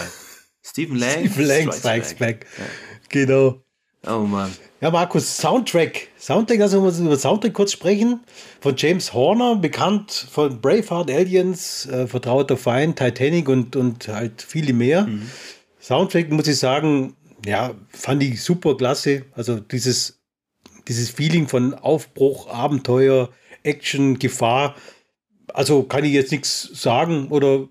Steve 0.62 0.96
Lang, 0.96 1.30
Steve 1.30 1.42
Lang 1.42 1.62
Strikes, 1.72 1.78
Strikes 1.78 2.14
Back. 2.14 2.40
Back. 2.40 2.46
Ja. 2.58 2.64
Genau. 3.08 3.62
Oh 4.06 4.20
Mann. 4.20 4.50
Ja, 4.80 4.90
Markus, 4.90 5.36
Soundtrack. 5.36 6.08
Soundtrack, 6.18 6.60
also 6.60 6.82
wir 6.82 7.06
über 7.06 7.18
Soundtrack 7.18 7.52
kurz 7.52 7.72
sprechen. 7.72 8.20
Von 8.60 8.74
James 8.76 9.12
Horner, 9.12 9.56
bekannt 9.56 10.10
von 10.10 10.60
Braveheart, 10.60 11.10
Aliens, 11.10 11.86
äh, 11.86 12.06
Vertrauter 12.06 12.56
Feind, 12.56 12.98
Titanic 12.98 13.48
und, 13.48 13.76
und 13.76 14.08
halt 14.08 14.40
viele 14.40 14.72
mehr. 14.72 15.06
Mhm. 15.06 15.30
Soundtrack, 15.80 16.30
muss 16.30 16.46
ich 16.48 16.58
sagen, 16.58 17.14
ja, 17.44 17.74
fand 17.90 18.22
ich 18.22 18.42
super 18.42 18.74
klasse. 18.76 19.26
Also 19.34 19.60
dieses, 19.60 20.19
dieses 20.90 21.08
Feeling 21.08 21.46
von 21.46 21.72
Aufbruch, 21.72 22.48
Abenteuer, 22.48 23.30
Action, 23.62 24.18
Gefahr. 24.18 24.74
Also 25.54 25.84
kann 25.84 26.04
ich 26.04 26.12
jetzt 26.12 26.32
nichts 26.32 26.68
sagen 26.72 27.28
oder 27.28 27.68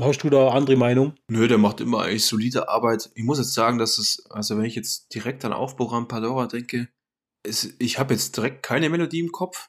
hast 0.00 0.24
du 0.24 0.30
da 0.30 0.48
andere 0.48 0.74
Meinung? 0.74 1.14
Nö, 1.28 1.46
der 1.46 1.58
macht 1.58 1.80
immer 1.80 2.02
eigentlich 2.02 2.26
solide 2.26 2.68
Arbeit. 2.68 3.10
Ich 3.14 3.22
muss 3.22 3.38
jetzt 3.38 3.54
sagen, 3.54 3.78
dass 3.78 3.98
es, 3.98 4.26
also 4.30 4.58
wenn 4.58 4.64
ich 4.64 4.74
jetzt 4.74 5.14
direkt 5.14 5.44
an 5.44 5.52
Aufprogramm 5.52 6.08
Pandora 6.08 6.48
denke, 6.48 6.88
es, 7.44 7.72
ich 7.78 8.00
habe 8.00 8.14
jetzt 8.14 8.36
direkt 8.36 8.64
keine 8.64 8.90
Melodie 8.90 9.20
im 9.20 9.30
Kopf. 9.30 9.68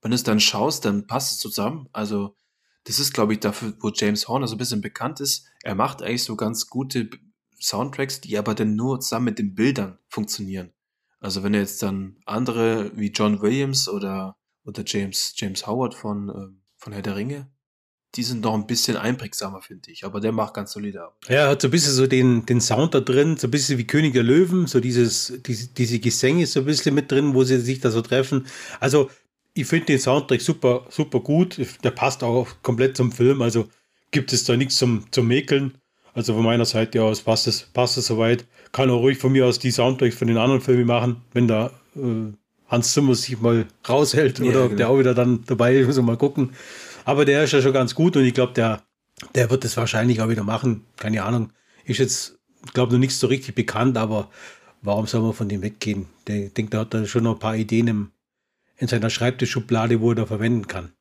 Wenn 0.00 0.12
du 0.12 0.14
es 0.14 0.22
dann 0.22 0.40
schaust, 0.40 0.86
dann 0.86 1.06
passt 1.06 1.32
es 1.32 1.38
zusammen. 1.40 1.90
Also, 1.92 2.34
das 2.84 2.98
ist, 2.98 3.12
glaube 3.12 3.34
ich, 3.34 3.40
dafür, 3.40 3.74
wo 3.80 3.90
James 3.90 4.26
Horner 4.26 4.48
so 4.48 4.54
ein 4.54 4.58
bisschen 4.58 4.80
bekannt 4.80 5.20
ist. 5.20 5.44
Er 5.62 5.74
macht 5.74 6.00
eigentlich 6.00 6.24
so 6.24 6.34
ganz 6.34 6.68
gute 6.68 7.10
Soundtracks, 7.60 8.22
die 8.22 8.38
aber 8.38 8.54
dann 8.54 8.74
nur 8.74 9.00
zusammen 9.00 9.26
mit 9.26 9.38
den 9.38 9.54
Bildern 9.54 9.98
funktionieren. 10.08 10.72
Also, 11.20 11.42
wenn 11.42 11.54
jetzt 11.54 11.82
dann 11.82 12.16
andere 12.26 12.92
wie 12.96 13.10
John 13.10 13.40
Williams 13.42 13.88
oder, 13.88 14.36
oder 14.64 14.82
James, 14.86 15.34
James 15.36 15.66
Howard 15.66 15.94
von, 15.94 16.28
äh, 16.28 16.56
von 16.76 16.92
Herr 16.92 17.02
der 17.02 17.16
Ringe, 17.16 17.50
die 18.14 18.22
sind 18.22 18.40
noch 18.42 18.54
ein 18.54 18.66
bisschen 18.66 18.96
einprägsamer, 18.96 19.60
finde 19.60 19.90
ich. 19.90 20.04
Aber 20.04 20.20
der 20.20 20.32
macht 20.32 20.54
ganz 20.54 20.72
solide 20.72 21.02
Arbeit. 21.02 21.28
Ja, 21.28 21.48
hat 21.48 21.60
so 21.60 21.68
ein 21.68 21.70
bisschen 21.70 21.92
so 21.92 22.06
den, 22.06 22.46
den 22.46 22.60
Sound 22.60 22.94
da 22.94 23.00
drin, 23.00 23.36
so 23.36 23.48
ein 23.48 23.50
bisschen 23.50 23.78
wie 23.78 23.86
König 23.86 24.14
der 24.14 24.22
Löwen, 24.22 24.66
so 24.66 24.80
dieses, 24.80 25.32
diese, 25.44 25.68
diese 25.68 25.98
Gesänge 25.98 26.46
so 26.46 26.60
ein 26.60 26.66
bisschen 26.66 26.94
mit 26.94 27.10
drin, 27.10 27.34
wo 27.34 27.44
sie 27.44 27.60
sich 27.60 27.80
da 27.80 27.90
so 27.90 28.00
treffen. 28.00 28.46
Also, 28.80 29.10
ich 29.58 29.66
finde 29.66 29.86
den 29.86 29.98
Soundtrack 29.98 30.40
super, 30.40 30.86
super 30.88 31.20
gut. 31.20 31.58
Der 31.82 31.90
passt 31.90 32.22
auch 32.22 32.46
komplett 32.62 32.96
zum 32.96 33.10
Film. 33.10 33.42
Also 33.42 33.68
gibt 34.12 34.32
es 34.32 34.44
da 34.44 34.56
nichts 34.56 34.76
zum, 34.76 35.10
zum 35.10 35.26
Mäkeln. 35.26 35.78
Also 36.14 36.34
von 36.34 36.44
meiner 36.44 36.64
Seite 36.64 37.02
aus 37.02 37.22
passt 37.22 37.48
es, 37.48 37.62
passt 37.62 37.98
es 37.98 38.06
soweit. 38.06 38.46
Kann 38.72 38.90
auch 38.90 39.00
ruhig 39.00 39.18
von 39.18 39.32
mir 39.32 39.46
aus 39.46 39.58
die 39.58 39.70
Soundtracks 39.70 40.16
von 40.16 40.28
den 40.28 40.36
anderen 40.36 40.60
Filmen 40.60 40.86
machen, 40.86 41.22
wenn 41.32 41.48
da 41.48 41.70
äh, 41.96 42.32
Hans 42.68 42.92
Zimmer 42.92 43.14
sich 43.14 43.40
mal 43.40 43.66
raushält 43.88 44.40
oder 44.40 44.64
genau. 44.64 44.76
der 44.76 44.88
auch 44.90 44.98
wieder 44.98 45.14
dann 45.14 45.44
dabei 45.46 45.74
ist, 45.76 45.86
muss 45.86 45.96
man 45.96 46.06
mal 46.06 46.16
gucken. 46.16 46.52
Aber 47.04 47.24
der 47.24 47.44
ist 47.44 47.52
ja 47.52 47.62
schon 47.62 47.72
ganz 47.72 47.94
gut 47.94 48.16
und 48.16 48.24
ich 48.24 48.34
glaube, 48.34 48.52
der, 48.52 48.82
der 49.34 49.50
wird 49.50 49.64
es 49.64 49.76
wahrscheinlich 49.76 50.20
auch 50.20 50.28
wieder 50.28 50.44
machen. 50.44 50.84
Keine 50.96 51.24
Ahnung. 51.24 51.50
Ist 51.86 51.98
jetzt, 51.98 52.38
glaube 52.74 52.92
noch 52.92 52.98
nichts 52.98 53.18
so 53.18 53.26
richtig 53.26 53.54
bekannt, 53.54 53.96
aber 53.96 54.28
warum 54.82 55.06
soll 55.06 55.22
man 55.22 55.32
von 55.32 55.48
dem 55.48 55.62
weggehen? 55.62 56.06
Der, 56.26 56.46
ich 56.46 56.54
denke, 56.54 56.70
der 56.70 56.80
hat 56.80 56.92
da 56.92 57.06
schon 57.06 57.24
noch 57.24 57.36
ein 57.36 57.38
paar 57.38 57.56
Ideen 57.56 57.88
im, 57.88 58.10
in 58.76 58.88
seiner 58.88 59.08
Schreibtischschublade, 59.08 60.00
wo 60.02 60.10
er 60.10 60.16
da 60.16 60.26
verwenden 60.26 60.66
kann. 60.66 60.92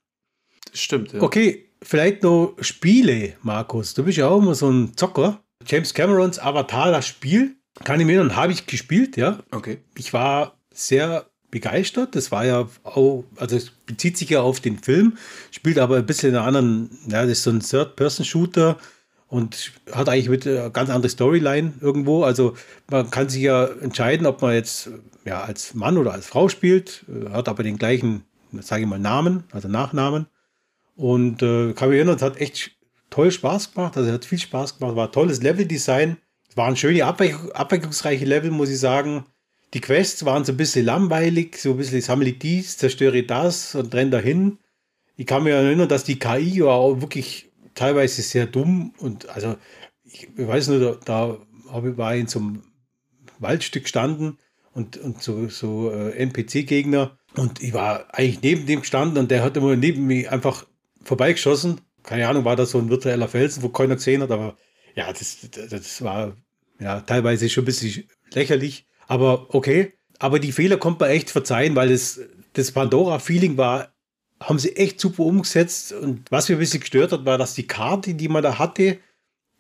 Das 0.72 0.80
stimmt, 0.80 1.11
ja. 1.11 1.22
Okay, 1.22 1.72
vielleicht 1.82 2.24
noch 2.24 2.55
Spiele, 2.61 3.34
Markus. 3.41 3.93
Du 3.93 4.05
bist 4.05 4.18
ja 4.18 4.30
auch 4.30 4.41
immer 4.41 4.55
so 4.55 4.70
ein 4.70 4.95
Zocker. 4.95 5.43
James 5.65 5.93
Camerons 5.93 6.39
Avatar, 6.39 6.91
das 6.91 7.05
Spiel, 7.07 7.57
kann 7.84 7.99
ich 7.99 8.05
mir 8.05 8.17
erinnern, 8.17 8.36
habe 8.36 8.51
ich 8.51 8.65
gespielt, 8.65 9.17
ja. 9.17 9.39
Okay. 9.51 9.80
Ich 9.95 10.13
war 10.13 10.57
sehr 10.73 11.25
begeistert. 11.51 12.15
Das 12.15 12.32
war 12.32 12.45
ja 12.45 12.67
auch, 12.84 13.23
also 13.38 13.55
es 13.55 13.71
bezieht 13.86 14.17
sich 14.17 14.30
ja 14.30 14.41
auf 14.41 14.59
den 14.59 14.80
Film, 14.80 15.17
spielt 15.51 15.80
aber 15.80 15.97
ein 15.97 16.05
bisschen 16.05 16.30
in 16.30 16.36
einer 16.36 16.45
anderen, 16.45 16.89
ja, 17.07 17.21
das 17.23 17.32
ist 17.32 17.43
so 17.43 17.51
ein 17.51 17.61
Third-Person-Shooter 17.61 18.78
und 19.28 19.71
hat 19.91 20.09
eigentlich 20.09 20.30
mit 20.30 20.47
einer 20.47 20.69
ganz 20.69 20.89
andere 20.89 21.09
Storyline 21.09 21.73
irgendwo. 21.82 22.23
Also 22.23 22.55
man 22.89 23.09
kann 23.09 23.30
sich 23.30 23.41
ja 23.41 23.65
entscheiden, 23.65 24.25
ob 24.25 24.41
man 24.41 24.53
jetzt 24.53 24.89
ja, 25.25 25.41
als 25.41 25.73
Mann 25.73 25.97
oder 25.97 26.13
als 26.13 26.28
Frau 26.28 26.47
spielt, 26.49 27.05
äh, 27.09 27.30
hat 27.32 27.49
aber 27.49 27.63
den 27.63 27.78
gleichen, 27.78 28.23
sage 28.59 28.84
ich 28.84 28.88
mal, 28.88 28.99
Namen, 28.99 29.43
also 29.51 29.67
Nachnamen. 29.67 30.28
Und 30.95 31.43
äh, 31.43 31.73
kann 31.73 31.89
mich 31.89 31.97
erinnern, 31.97 32.15
es 32.15 32.21
hat 32.21 32.38
echt 32.38 32.71
toll 33.09 33.32
Spaß 33.32 33.73
gemacht, 33.73 33.97
also 33.97 34.11
hat 34.11 34.25
viel 34.25 34.39
Spaß 34.39 34.80
gemacht, 34.80 34.95
war 34.95 35.11
tolles 35.11 35.41
Leveldesign. 35.41 36.17
Waren 36.58 36.76
schöne, 36.76 37.05
abwechslungsreiche 37.05 38.26
Level, 38.26 38.51
muss 38.51 38.70
ich 38.70 38.80
sagen. 38.80 39.26
Die 39.74 39.82
Quests 39.82 40.26
waren 40.26 40.43
so 40.43 40.53
ein 40.53 40.58
bisschen 40.58 40.86
langweilig, 40.86 41.58
so 41.58 41.72
ein 41.72 41.78
bisschen 41.78 42.01
sammle 42.01 42.34
dies, 42.34 42.78
zerstöre 42.78 43.24
das 43.24 43.76
und 43.76 43.93
renn 43.93 44.12
dahin. 44.12 44.58
Ich 45.18 45.28
kann 45.28 45.43
mich 45.43 45.53
erinnern, 45.53 45.88
dass 45.88 46.03
die 46.03 46.20
KI 46.20 46.64
war 46.64 46.76
auch 46.76 47.01
wirklich 47.01 47.51
teilweise 47.76 48.24
sehr 48.24 48.47
dumm 48.47 48.93
und 48.97 49.30
also 49.30 49.55
ich, 50.03 50.30
ich 50.36 50.47
weiß 50.47 50.70
nur, 50.70 50.80
da, 50.80 50.97
da 51.05 51.38
war 51.72 52.16
ich 52.16 52.22
in 52.22 52.28
so 52.28 52.39
einem 52.39 52.64
Waldstück 53.39 53.84
gestanden 53.84 54.39
und, 54.74 54.97
und 54.97 55.22
so, 55.22 55.47
so 55.49 55.91
äh, 55.91 56.12
NPC-Gegner 56.18 57.18
und 57.36 57.62
ich 57.62 57.74
war 57.74 58.14
eigentlich 58.16 58.41
neben 58.41 58.66
dem 58.66 58.82
gestanden 58.82 59.20
und 59.20 59.30
der 59.30 59.43
hat 59.43 59.58
immer 59.58 59.76
neben 59.76 60.08
mir 60.08 60.32
einfach 60.32 60.66
vorbeigeschossen. 61.03 61.82
Keine 62.03 62.28
Ahnung, 62.28 62.45
war 62.45 62.55
das 62.55 62.72
so 62.72 62.80
ein 62.80 62.89
virtueller 62.89 63.28
Felsen, 63.28 63.62
wo 63.64 63.70
keiner 63.70 63.95
gesehen 63.95 64.24
hat, 64.24 64.32
aber 64.32 64.58
ja, 64.95 65.12
das, 65.12 65.47
das 65.51 66.01
war 66.01 66.36
ja 66.80 67.01
teilweise 67.01 67.49
schon 67.49 67.63
ein 67.63 67.65
bisschen 67.65 68.03
lächerlich, 68.34 68.88
aber 69.07 69.53
okay. 69.53 69.93
Aber 70.19 70.39
die 70.39 70.51
Fehler 70.51 70.78
kommt 70.78 70.99
man 70.99 71.09
echt 71.09 71.30
verzeihen, 71.30 71.75
weil 71.75 71.89
das, 71.89 72.19
das 72.53 72.71
Pandora-Feeling 72.71 73.57
war 73.57 73.93
haben 74.39 74.59
sie 74.59 74.75
echt 74.75 74.99
super 74.99 75.23
umgesetzt. 75.23 75.93
Und 75.93 76.32
was 76.32 76.49
mir 76.49 76.55
ein 76.55 76.59
bisschen 76.59 76.80
gestört 76.80 77.11
hat, 77.11 77.25
war, 77.25 77.38
dass 77.38 77.55
die 77.55 77.67
Karte, 77.67 78.13
die 78.13 78.28
man 78.28 78.43
da 78.43 78.59
hatte, 78.59 78.99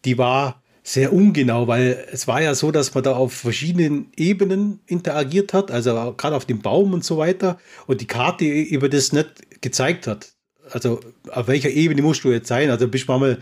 die 0.05 0.17
war 0.17 0.61
sehr 0.83 1.11
ungenau, 1.11 1.67
weil 1.67 2.07
es 2.11 2.27
war 2.27 2.41
ja 2.41 2.55
so, 2.55 2.71
dass 2.71 2.93
man 2.93 3.03
da 3.03 3.13
auf 3.15 3.33
verschiedenen 3.33 4.11
Ebenen 4.15 4.79
interagiert 4.85 5.53
hat, 5.53 5.69
also 5.69 6.13
gerade 6.15 6.35
auf 6.35 6.45
dem 6.45 6.61
Baum 6.61 6.93
und 6.93 7.03
so 7.03 7.17
weiter, 7.17 7.59
und 7.87 7.99
die 7.99 8.07
Karte 8.07 8.45
über 8.45 8.87
das 8.87 9.11
nicht 9.11 9.61
gezeigt 9.61 10.07
hat. 10.07 10.31
Also 10.69 11.01
auf 11.29 11.47
welcher 11.47 11.69
Ebene 11.69 12.01
musst 12.01 12.23
du 12.23 12.31
jetzt 12.31 12.47
sein? 12.47 12.69
Also 12.69 12.87
bist 12.87 13.09
du 13.09 13.17
mal, 13.17 13.39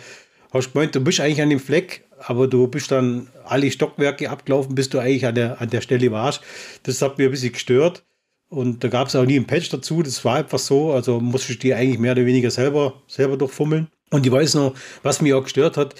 hast 0.51 0.73
gemeint, 0.73 0.95
du 0.95 1.01
bist 1.01 1.19
eigentlich 1.19 1.41
an 1.41 1.51
dem 1.51 1.59
Fleck, 1.59 2.05
aber 2.27 2.47
du 2.47 2.67
bist 2.67 2.91
dann 2.91 3.27
alle 3.45 3.69
Stockwerke 3.71 4.29
abgelaufen, 4.29 4.75
bis 4.75 4.89
du 4.89 4.99
eigentlich 4.99 5.25
an 5.25 5.35
der, 5.35 5.61
an 5.61 5.69
der 5.69 5.81
Stelle 5.81 6.11
warst. 6.11 6.41
Das 6.83 7.01
hat 7.01 7.17
mir 7.17 7.25
ein 7.25 7.31
bisschen 7.31 7.53
gestört. 7.53 8.03
Und 8.49 8.83
da 8.83 8.87
gab 8.87 9.07
es 9.07 9.15
auch 9.15 9.25
nie 9.25 9.37
ein 9.37 9.47
Patch 9.47 9.69
dazu. 9.69 10.01
Das 10.01 10.23
war 10.25 10.35
einfach 10.35 10.59
so. 10.59 10.91
Also 10.91 11.19
musste 11.19 11.51
ich 11.51 11.59
die 11.59 11.73
eigentlich 11.73 11.99
mehr 11.99 12.13
oder 12.13 12.25
weniger 12.25 12.49
selber, 12.51 13.01
selber 13.07 13.37
durchfummeln. 13.37 13.87
Und 14.11 14.25
ich 14.25 14.31
weiß 14.31 14.55
noch, 14.55 14.73
was 15.03 15.21
mich 15.21 15.33
auch 15.33 15.43
gestört 15.43 15.77
hat, 15.77 15.95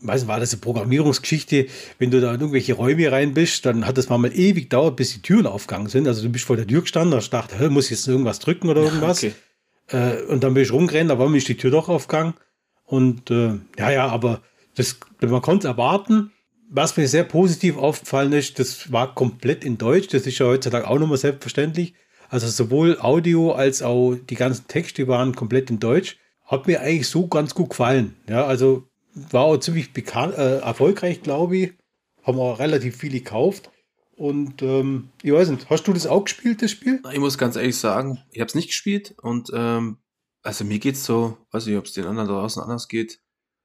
weiß 0.00 0.22
nicht, 0.22 0.28
war 0.28 0.38
das 0.38 0.52
eine 0.52 0.60
Programmierungsgeschichte, 0.60 1.66
wenn 1.98 2.10
du 2.10 2.20
da 2.20 2.34
in 2.34 2.40
irgendwelche 2.40 2.74
Räume 2.74 3.10
rein 3.10 3.34
bist, 3.34 3.66
dann 3.66 3.86
hat 3.86 3.98
es 3.98 4.08
mal 4.08 4.32
ewig 4.32 4.70
dauert, 4.70 4.96
bis 4.96 5.12
die 5.12 5.22
Türen 5.22 5.46
aufgegangen 5.46 5.88
sind. 5.88 6.06
Also 6.06 6.22
du 6.22 6.28
bist 6.28 6.44
vor 6.44 6.56
der 6.56 6.66
Tür 6.66 6.82
gestanden, 6.82 7.14
hast 7.14 7.30
gedacht, 7.30 7.50
muss 7.70 7.86
ich 7.86 7.92
jetzt 7.92 8.06
irgendwas 8.06 8.38
drücken 8.38 8.68
oder 8.68 8.82
irgendwas. 8.82 9.24
Okay. 9.24 9.32
Äh, 9.88 10.22
und 10.24 10.44
dann 10.44 10.54
bin 10.54 10.62
ich 10.62 10.72
rumgerannt, 10.72 11.10
aber 11.10 11.32
ist 11.34 11.48
die 11.48 11.56
Tür 11.56 11.70
doch 11.70 11.88
aufgegangen. 11.88 12.34
Und 12.84 13.30
äh, 13.30 13.54
ja, 13.78 13.90
ja, 13.90 14.08
aber 14.08 14.42
das, 14.78 14.98
man 15.20 15.42
konnte 15.42 15.66
es 15.66 15.70
erwarten 15.70 16.32
was 16.70 16.96
mir 16.96 17.08
sehr 17.08 17.24
positiv 17.24 17.76
aufgefallen 17.76 18.32
ist, 18.32 18.58
das 18.58 18.92
war 18.92 19.14
komplett 19.14 19.64
in 19.64 19.78
Deutsch. 19.78 20.08
Das 20.08 20.26
ist 20.26 20.38
ja 20.38 20.46
heutzutage 20.46 20.86
auch 20.86 20.98
nochmal 20.98 21.18
selbstverständlich. 21.18 21.94
Also 22.28 22.46
sowohl 22.46 22.98
Audio 23.00 23.52
als 23.52 23.82
auch 23.82 24.14
die 24.14 24.34
ganzen 24.34 24.68
Texte 24.68 25.08
waren 25.08 25.34
komplett 25.34 25.70
in 25.70 25.78
Deutsch. 25.78 26.18
Hat 26.44 26.66
mir 26.66 26.80
eigentlich 26.80 27.08
so 27.08 27.26
ganz 27.26 27.54
gut 27.54 27.70
gefallen. 27.70 28.16
Ja, 28.28 28.44
also 28.44 28.86
war 29.14 29.44
auch 29.44 29.56
ziemlich 29.58 29.92
bekannt, 29.92 30.36
äh, 30.36 30.58
erfolgreich, 30.58 31.22
glaube 31.22 31.56
ich. 31.56 31.72
Haben 32.22 32.38
auch 32.38 32.58
relativ 32.58 32.96
viele 32.96 33.20
gekauft. 33.20 33.70
Und 34.16 34.62
ähm, 34.62 35.08
ich 35.22 35.32
weiß 35.32 35.48
nicht, 35.48 35.70
hast 35.70 35.86
du 35.86 35.92
das 35.92 36.06
auch 36.06 36.24
gespielt, 36.24 36.60
das 36.60 36.70
Spiel? 36.70 37.00
Ich 37.12 37.18
muss 37.18 37.38
ganz 37.38 37.56
ehrlich 37.56 37.76
sagen, 37.76 38.18
ich 38.30 38.40
habe 38.40 38.48
es 38.48 38.54
nicht 38.54 38.68
gespielt. 38.68 39.14
Und 39.22 39.50
ähm, 39.54 39.98
also 40.42 40.64
mir 40.64 40.78
geht 40.78 40.96
es 40.96 41.04
so, 41.04 41.38
weiß 41.52 41.66
nicht, 41.66 41.78
ob 41.78 41.86
es 41.86 41.92
den 41.92 42.04
anderen 42.04 42.28
draußen 42.28 42.62
anders 42.62 42.88
geht, 42.88 43.20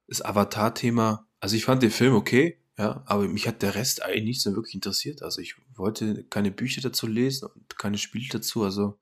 das 0.08 0.22
Avatar-Thema. 0.22 1.28
Also 1.40 1.56
ich 1.56 1.66
fand 1.66 1.84
den 1.84 1.92
Film 1.92 2.14
okay, 2.14 2.60
ja, 2.78 3.04
aber 3.06 3.28
mich 3.28 3.48
hat 3.48 3.62
der 3.62 3.76
Rest 3.76 4.04
eigentlich 4.04 4.24
nicht 4.24 4.42
so 4.42 4.56
wirklich 4.56 4.76
interessiert. 4.76 5.22
Also 5.22 5.42
ich 5.42 5.56
wollte 5.76 6.24
keine 6.26 6.52
Bücher 6.52 6.82
dazu 6.82 7.08
lesen 7.08 7.50
und 7.54 7.78
keine 7.78 7.98
Spiele 7.98 8.28
dazu. 8.32 8.64
Also 8.64 8.98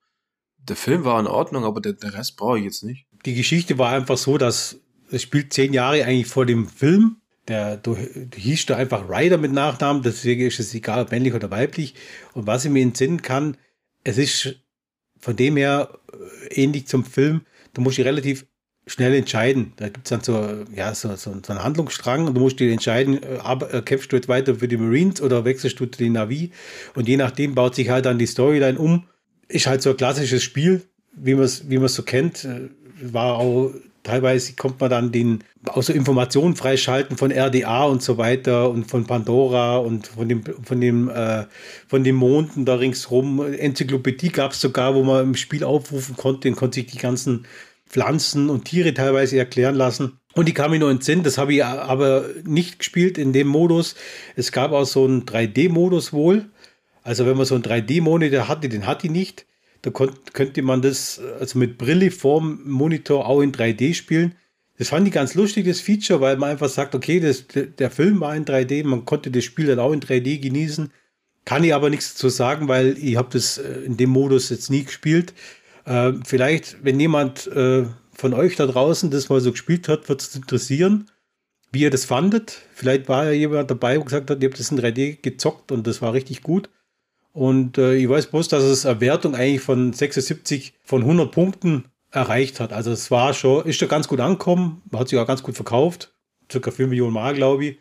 der 0.57 0.75
Film 0.75 1.05
war 1.05 1.19
in 1.19 1.27
Ordnung, 1.27 1.63
aber 1.63 1.81
der, 1.81 1.93
der 1.93 2.13
Rest 2.13 2.35
brauche 2.37 2.59
ich 2.59 2.65
jetzt 2.65 2.83
nicht. 2.83 3.07
Die 3.25 3.35
Geschichte 3.35 3.77
war 3.77 3.91
einfach 3.91 4.17
so, 4.17 4.37
dass 4.37 4.77
es 5.09 5.21
spielt 5.21 5.53
zehn 5.53 5.73
Jahre 5.73 6.03
eigentlich 6.03 6.27
vor 6.27 6.45
dem 6.45 6.67
Film. 6.67 7.17
Der, 7.47 7.77
du, 7.77 7.95
du 7.95 8.37
hieß 8.37 8.67
da 8.67 8.77
einfach 8.77 9.09
Ryder 9.09 9.37
mit 9.37 9.51
Nachnamen, 9.51 10.03
deswegen 10.03 10.45
ist 10.45 10.59
es 10.59 10.73
egal, 10.73 11.01
ob 11.01 11.11
männlich 11.11 11.33
oder 11.33 11.49
weiblich. 11.49 11.95
Und 12.33 12.47
was 12.47 12.65
ich 12.65 12.71
mir 12.71 12.83
entsinnen 12.83 13.21
kann, 13.21 13.57
es 14.03 14.17
ist 14.17 14.55
von 15.19 15.35
dem 15.35 15.57
her 15.57 15.99
äh, 16.13 16.61
ähnlich 16.63 16.87
zum 16.87 17.03
Film. 17.03 17.41
Du 17.73 17.81
musst 17.81 17.97
dich 17.97 18.05
relativ 18.05 18.45
schnell 18.87 19.13
entscheiden. 19.13 19.73
Da 19.77 19.89
gibt 19.89 20.05
es 20.05 20.09
dann 20.09 20.21
so, 20.21 20.65
ja, 20.75 20.93
so, 20.95 21.15
so, 21.15 21.33
so, 21.43 21.53
einen 21.53 21.63
Handlungsstrang 21.63 22.27
und 22.27 22.35
du 22.35 22.41
musst 22.41 22.59
dir 22.59 22.71
entscheiden, 22.71 23.21
äh, 23.21 23.77
äh, 23.77 23.81
kämpfst 23.81 24.11
du 24.11 24.15
jetzt 24.15 24.27
weiter 24.27 24.55
für 24.55 24.67
die 24.67 24.77
Marines 24.77 25.21
oder 25.21 25.45
wechselst 25.45 25.79
du 25.79 25.85
zu 25.85 25.97
den 25.97 26.13
Navi? 26.13 26.51
Und 26.95 27.07
je 27.07 27.17
nachdem 27.17 27.55
baut 27.55 27.75
sich 27.75 27.89
halt 27.89 28.05
dann 28.05 28.19
die 28.19 28.27
Storyline 28.27 28.77
um. 28.77 29.05
Ist 29.47 29.67
halt 29.67 29.81
so 29.81 29.91
ein 29.91 29.97
klassisches 29.97 30.43
Spiel, 30.43 30.83
wie 31.13 31.35
man 31.35 31.43
es 31.43 31.69
wie 31.69 31.87
so 31.87 32.03
kennt. 32.03 32.45
Äh, 32.45 32.69
war 33.01 33.37
auch 33.37 33.71
teilweise 34.03 34.53
kommt 34.53 34.79
man 34.79 34.89
dann 34.89 35.11
den 35.11 35.43
außer 35.67 35.93
so 35.93 35.97
Informationen 35.97 36.55
freischalten 36.55 37.17
von 37.17 37.31
RDA 37.31 37.83
und 37.83 38.01
so 38.01 38.17
weiter 38.17 38.69
und 38.69 38.85
von 38.85 39.05
Pandora 39.05 39.77
und 39.77 40.07
von 40.07 40.27
dem 40.27 40.43
von 40.63 40.81
dem 40.81 41.09
äh, 41.09 41.45
von 41.87 42.03
den 42.03 42.15
Monden 42.15 42.65
da 42.65 42.75
ringsrum. 42.75 43.41
Enzyklopädie 43.53 44.29
gab 44.29 44.51
es 44.51 44.61
sogar, 44.61 44.95
wo 44.95 45.03
man 45.03 45.23
im 45.23 45.35
Spiel 45.35 45.63
aufrufen 45.63 46.15
konnte 46.15 46.49
und 46.49 46.55
konnte 46.55 46.75
sich 46.75 46.87
die 46.87 46.97
ganzen 46.97 47.45
Pflanzen 47.91 48.49
und 48.49 48.65
Tiere 48.65 48.93
teilweise 48.93 49.37
erklären 49.37 49.75
lassen. 49.75 50.19
Und 50.33 50.47
die 50.47 50.53
kam 50.53 50.71
mir 50.71 50.79
nur 50.79 50.91
ins 50.91 51.05
Sinn, 51.05 51.23
das 51.23 51.37
habe 51.37 51.53
ich 51.53 51.65
aber 51.65 52.25
nicht 52.45 52.79
gespielt 52.79 53.17
in 53.17 53.33
dem 53.33 53.47
Modus. 53.47 53.95
Es 54.35 54.51
gab 54.51 54.71
auch 54.71 54.85
so 54.85 55.03
einen 55.03 55.25
3D-Modus 55.25 56.13
wohl. 56.13 56.45
Also 57.03 57.25
wenn 57.25 57.35
man 57.35 57.45
so 57.45 57.55
einen 57.55 57.65
3D-Monitor 57.65 58.47
hatte, 58.47 58.69
den 58.69 58.87
hatte 58.87 59.07
ich 59.07 59.11
nicht. 59.11 59.45
Da 59.81 59.89
könnte 59.89 60.61
man 60.61 60.81
das 60.81 61.19
also 61.39 61.59
mit 61.59 61.77
Brille 61.77 62.11
vorm 62.11 62.61
Monitor 62.63 63.27
auch 63.27 63.41
in 63.41 63.51
3D 63.51 63.93
spielen. 63.93 64.35
Das 64.77 64.89
fand 64.89 65.07
ich 65.07 65.13
ganz 65.13 65.35
lustig, 65.35 65.65
das 65.65 65.81
Feature, 65.81 66.21
weil 66.21 66.37
man 66.37 66.51
einfach 66.51 66.69
sagt, 66.69 66.95
okay, 66.95 67.19
das, 67.19 67.45
der 67.47 67.91
Film 67.91 68.21
war 68.21 68.35
in 68.35 68.45
3D, 68.45 68.85
man 68.85 69.05
konnte 69.05 69.31
das 69.31 69.43
Spiel 69.43 69.67
dann 69.67 69.79
auch 69.79 69.91
in 69.91 69.99
3D 69.99 70.39
genießen. 70.39 70.91
Kann 71.45 71.63
ich 71.63 71.73
aber 71.73 71.89
nichts 71.89 72.13
dazu 72.13 72.29
sagen, 72.29 72.67
weil 72.67 72.97
ich 72.97 73.15
habe 73.17 73.29
das 73.31 73.57
äh, 73.57 73.81
in 73.85 73.97
dem 73.97 74.11
Modus 74.11 74.49
jetzt 74.49 74.69
nie 74.69 74.83
gespielt. 74.83 75.33
Äh, 75.85 76.13
vielleicht, 76.25 76.83
wenn 76.83 76.99
jemand 76.99 77.47
äh, 77.47 77.85
von 78.11 78.33
euch 78.33 78.55
da 78.55 78.67
draußen 78.67 79.09
das 79.11 79.29
mal 79.29 79.41
so 79.41 79.51
gespielt 79.51 79.87
hat, 79.87 80.09
wird 80.09 80.21
es 80.21 80.35
interessieren, 80.35 81.09
wie 81.71 81.81
ihr 81.81 81.89
das 81.89 82.05
fandet. 82.05 82.61
Vielleicht 82.73 83.09
war 83.09 83.25
ja 83.25 83.31
jemand 83.31 83.71
dabei 83.71 83.97
und 83.97 84.05
gesagt 84.05 84.29
hat, 84.29 84.41
ihr 84.41 84.49
habt 84.49 84.59
das 84.59 84.71
in 84.71 84.79
3D 84.79 85.21
gezockt 85.21 85.71
und 85.71 85.87
das 85.87 86.01
war 86.01 86.13
richtig 86.13 86.43
gut. 86.43 86.69
Und 87.33 87.77
äh, 87.77 87.95
ich 87.95 88.09
weiß 88.09 88.27
bloß, 88.27 88.49
dass 88.49 88.63
es 88.63 88.85
eine 88.85 88.99
Wertung 88.99 89.35
eigentlich 89.35 89.61
von 89.61 89.93
76 89.93 90.73
von 90.83 91.01
100 91.01 91.31
Punkten 91.31 91.85
erreicht 92.11 92.59
hat. 92.59 92.73
Also 92.73 92.91
es 92.91 93.09
war 93.09 93.33
schon, 93.33 93.65
ist 93.65 93.77
schon 93.77 93.87
ganz 93.87 94.07
gut 94.07 94.19
angekommen, 94.19 94.81
hat 94.93 95.07
sich 95.07 95.17
auch 95.17 95.27
ganz 95.27 95.41
gut 95.41 95.55
verkauft. 95.55 96.13
Circa 96.51 96.71
4 96.71 96.87
Millionen 96.87 97.13
Mal, 97.13 97.33
glaube 97.33 97.65
ich. 97.65 97.79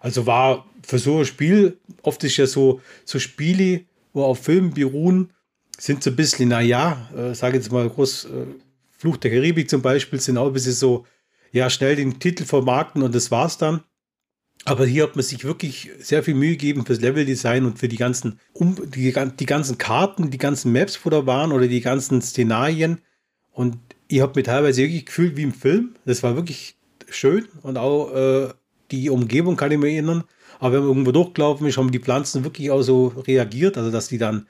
Also 0.00 0.26
war 0.26 0.66
für 0.82 0.98
so 0.98 1.18
ein 1.18 1.24
Spiel, 1.26 1.78
oft 2.02 2.22
ist 2.24 2.36
ja 2.36 2.46
so, 2.46 2.80
so 3.04 3.18
Spiele, 3.18 3.84
wo 4.12 4.24
auf 4.24 4.40
Filmen 4.40 4.72
beruhen, 4.72 5.32
sind 5.80 6.02
so 6.02 6.10
ein 6.10 6.16
bisschen, 6.16 6.50
naja, 6.50 7.08
äh, 7.16 7.34
sage 7.34 7.56
jetzt 7.56 7.72
mal 7.72 7.88
groß, 7.88 8.26
äh, 8.26 8.46
Fluch 8.90 9.16
der 9.16 9.30
Karibik 9.30 9.70
zum 9.70 9.80
Beispiel, 9.80 10.20
sind 10.20 10.36
auch 10.36 10.48
ein 10.48 10.52
bisschen 10.52 10.74
so, 10.74 11.06
ja, 11.52 11.70
schnell 11.70 11.96
den 11.96 12.18
Titel 12.18 12.44
vermarkten 12.44 13.02
und 13.02 13.14
das 13.14 13.30
war's 13.30 13.56
dann. 13.56 13.80
Aber 14.66 14.84
hier 14.84 15.04
hat 15.04 15.16
man 15.16 15.22
sich 15.22 15.42
wirklich 15.42 15.90
sehr 15.98 16.22
viel 16.22 16.34
Mühe 16.34 16.50
gegeben 16.50 16.84
fürs 16.84 17.00
Leveldesign 17.00 17.64
und 17.64 17.78
für 17.78 17.88
die 17.88 17.96
ganzen, 17.96 18.38
um, 18.52 18.76
die, 18.90 19.14
die 19.38 19.46
ganzen 19.46 19.78
Karten, 19.78 20.30
die 20.30 20.36
ganzen 20.36 20.70
Maps, 20.70 21.00
wo 21.02 21.08
da 21.08 21.24
waren 21.24 21.50
oder 21.50 21.66
die 21.66 21.80
ganzen 21.80 22.20
Szenarien. 22.20 23.00
Und 23.52 23.78
ich 24.06 24.20
habe 24.20 24.38
mir 24.38 24.42
teilweise 24.42 24.82
wirklich 24.82 25.06
gefühlt 25.06 25.38
wie 25.38 25.44
im 25.44 25.54
Film. 25.54 25.94
Das 26.04 26.22
war 26.22 26.36
wirklich 26.36 26.76
schön 27.08 27.48
und 27.62 27.78
auch 27.78 28.14
äh, 28.14 28.52
die 28.90 29.08
Umgebung 29.08 29.56
kann 29.56 29.72
ich 29.72 29.78
mir 29.78 29.90
erinnern. 29.90 30.24
Aber 30.58 30.74
wenn 30.74 30.80
man 30.80 30.88
irgendwo 30.90 31.12
durchgelaufen 31.12 31.66
ist, 31.66 31.78
haben 31.78 31.90
die 31.90 32.00
Pflanzen 32.00 32.44
wirklich 32.44 32.70
auch 32.70 32.82
so 32.82 33.06
reagiert, 33.26 33.78
also 33.78 33.90
dass 33.90 34.08
die 34.08 34.18
dann 34.18 34.46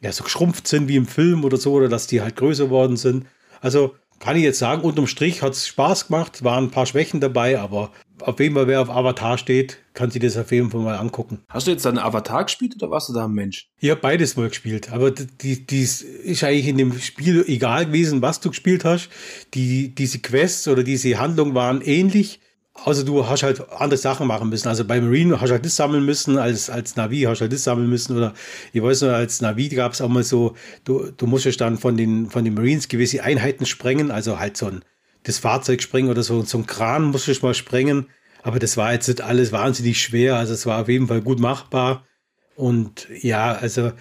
ja 0.00 0.12
so 0.12 0.24
geschrumpft 0.24 0.68
sind 0.68 0.88
wie 0.88 0.96
im 0.96 1.06
Film 1.06 1.44
oder 1.44 1.56
so, 1.56 1.72
oder 1.72 1.88
dass 1.88 2.06
die 2.06 2.20
halt 2.20 2.36
größer 2.36 2.70
worden 2.70 2.96
sind. 2.96 3.26
Also 3.60 3.94
kann 4.18 4.36
ich 4.36 4.42
jetzt 4.42 4.58
sagen, 4.58 4.82
unterm 4.82 5.06
Strich 5.06 5.42
hat 5.42 5.52
es 5.52 5.66
Spaß 5.66 6.08
gemacht, 6.08 6.42
waren 6.42 6.64
ein 6.64 6.70
paar 6.70 6.86
Schwächen 6.86 7.20
dabei, 7.20 7.58
aber 7.58 7.92
auf 8.20 8.40
jeden 8.40 8.54
Fall, 8.56 8.66
wer 8.66 8.80
auf 8.80 8.90
Avatar 8.90 9.38
steht, 9.38 9.78
kann 9.94 10.10
sich 10.10 10.20
das 10.20 10.36
auf 10.36 10.50
jeden 10.50 10.70
Fall 10.70 10.80
mal 10.80 10.96
angucken. 10.96 11.44
Hast 11.48 11.66
du 11.66 11.70
jetzt 11.70 11.84
deinen 11.84 11.98
Avatar 11.98 12.44
gespielt 12.44 12.74
oder 12.76 12.90
warst 12.90 13.08
du 13.08 13.12
da 13.12 13.26
ein 13.26 13.32
Mensch? 13.32 13.68
Ich 13.78 13.90
habe 13.90 14.00
beides 14.00 14.36
mal 14.36 14.48
gespielt, 14.48 14.90
aber 14.90 15.12
die, 15.12 15.64
die 15.64 15.82
ist 15.82 16.04
eigentlich 16.42 16.66
in 16.66 16.78
dem 16.78 16.98
Spiel 16.98 17.44
egal 17.46 17.86
gewesen, 17.86 18.20
was 18.20 18.40
du 18.40 18.48
gespielt 18.48 18.84
hast. 18.84 19.08
Die, 19.54 19.94
diese 19.94 20.18
Quests 20.18 20.66
oder 20.66 20.82
diese 20.82 21.18
Handlungen 21.18 21.54
waren 21.54 21.80
ähnlich. 21.80 22.40
Außer 22.84 23.04
du 23.04 23.26
hast 23.26 23.42
halt 23.42 23.70
andere 23.70 23.98
Sachen 23.98 24.26
machen 24.26 24.48
müssen. 24.48 24.68
Also 24.68 24.84
bei 24.84 25.00
Marine 25.00 25.40
hast 25.40 25.48
du 25.48 25.54
halt 25.54 25.64
das 25.64 25.76
sammeln 25.76 26.04
müssen, 26.04 26.38
als, 26.38 26.70
als 26.70 26.96
Navi 26.96 27.22
hast 27.22 27.38
du 27.38 27.42
halt 27.42 27.52
das 27.52 27.64
sammeln 27.64 27.88
müssen. 27.88 28.16
Oder 28.16 28.34
ich 28.72 28.82
weiß 28.82 29.02
noch, 29.02 29.10
als 29.10 29.40
Navi 29.40 29.68
gab 29.68 29.92
es 29.92 30.00
auch 30.00 30.08
mal 30.08 30.22
so, 30.22 30.54
du, 30.84 31.10
du 31.16 31.26
musstest 31.26 31.60
dann 31.60 31.76
von 31.76 31.96
den, 31.96 32.30
von 32.30 32.44
den 32.44 32.54
Marines 32.54 32.88
gewisse 32.88 33.22
Einheiten 33.22 33.66
sprengen, 33.66 34.10
also 34.10 34.38
halt 34.38 34.56
so 34.56 34.66
ein 34.66 34.82
das 35.24 35.38
Fahrzeug 35.38 35.82
sprengen 35.82 36.10
oder 36.10 36.22
so, 36.22 36.42
so 36.42 36.58
ein 36.58 36.66
Kran 36.66 37.04
musstest 37.04 37.42
mal 37.42 37.54
sprengen. 37.54 38.06
Aber 38.42 38.58
das 38.58 38.76
war 38.76 38.92
jetzt 38.92 39.08
nicht 39.08 39.20
alles 39.20 39.52
wahnsinnig 39.52 40.00
schwer. 40.00 40.36
Also 40.36 40.54
es 40.54 40.64
war 40.64 40.80
auf 40.80 40.88
jeden 40.88 41.08
Fall 41.08 41.20
gut 41.20 41.40
machbar. 41.40 42.06
Und 42.54 43.08
ja, 43.20 43.52
also 43.52 43.88
äh, 43.88 43.92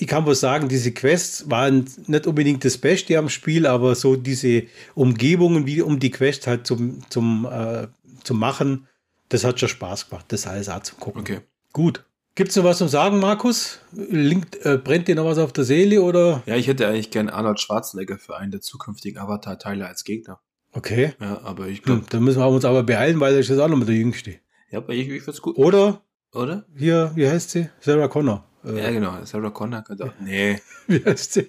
ich 0.00 0.06
kann 0.06 0.26
wohl 0.26 0.34
sagen, 0.36 0.68
diese 0.68 0.92
Quests 0.92 1.50
waren 1.50 1.86
nicht 2.06 2.26
unbedingt 2.26 2.64
das 2.64 2.78
Beste 2.78 3.18
am 3.18 3.28
Spiel, 3.28 3.66
aber 3.66 3.96
so 3.96 4.14
diese 4.14 4.64
Umgebungen, 4.94 5.66
wie 5.66 5.82
um 5.82 5.98
die 5.98 6.10
Quest 6.10 6.46
halt 6.46 6.66
zum, 6.66 7.02
zum, 7.10 7.46
äh, 7.50 7.88
zum 8.22 8.38
Machen, 8.38 8.86
das 9.28 9.42
hat 9.42 9.58
schon 9.58 9.68
Spaß 9.68 10.08
gemacht, 10.08 10.26
das 10.28 10.46
alles 10.46 10.68
auch 10.68 10.82
zu 10.82 10.94
gucken. 10.94 11.22
Okay. 11.22 11.40
Gut. 11.72 12.04
Gibt 12.36 12.50
es 12.50 12.56
noch 12.56 12.62
was 12.62 12.78
zum 12.78 12.86
Sagen, 12.86 13.18
Markus? 13.18 13.80
Link, 13.92 14.46
äh, 14.64 14.78
brennt 14.78 15.08
dir 15.08 15.16
noch 15.16 15.24
was 15.24 15.38
auf 15.38 15.52
der 15.52 15.64
Seele 15.64 16.00
oder? 16.02 16.44
Ja, 16.46 16.54
ich 16.54 16.68
hätte 16.68 16.86
eigentlich 16.86 17.10
gern 17.10 17.28
Arnold 17.28 17.58
Schwarzenegger 17.58 18.18
für 18.18 18.36
einen 18.36 18.52
der 18.52 18.60
zukünftigen 18.60 19.20
Avatar-Teile 19.20 19.88
als 19.88 20.04
Gegner. 20.04 20.38
Okay. 20.70 21.14
Ja, 21.20 21.40
aber 21.42 21.66
ich 21.66 21.82
glaube. 21.82 22.02
Hm, 22.02 22.06
dann 22.10 22.22
müssen 22.22 22.38
wir 22.38 22.46
uns 22.46 22.64
aber 22.64 22.84
beeilen, 22.84 23.18
weil 23.18 23.34
er 23.34 23.40
ist 23.40 23.48
jetzt 23.48 23.58
auch 23.58 23.66
noch 23.66 23.76
mit 23.76 23.88
der 23.88 23.96
Jüngste. 23.96 24.36
Ja, 24.70 24.78
aber 24.78 24.92
ich, 24.92 25.08
ich 25.08 25.26
es 25.26 25.42
gut. 25.42 25.58
Oder? 25.58 26.02
Oder? 26.32 26.64
Hier, 26.76 27.10
wie 27.16 27.28
heißt 27.28 27.50
sie? 27.50 27.68
Sarah 27.80 28.06
Connor. 28.06 28.44
Äh, 28.68 28.82
ja, 28.82 28.90
genau. 28.90 29.24
Sarah 29.24 29.50
Connor 29.50 29.82
könnte 29.82 30.04
auch. 30.04 30.12
Nee. 30.20 30.60
Wie 30.86 31.04
heißt 31.04 31.32
sie? 31.32 31.48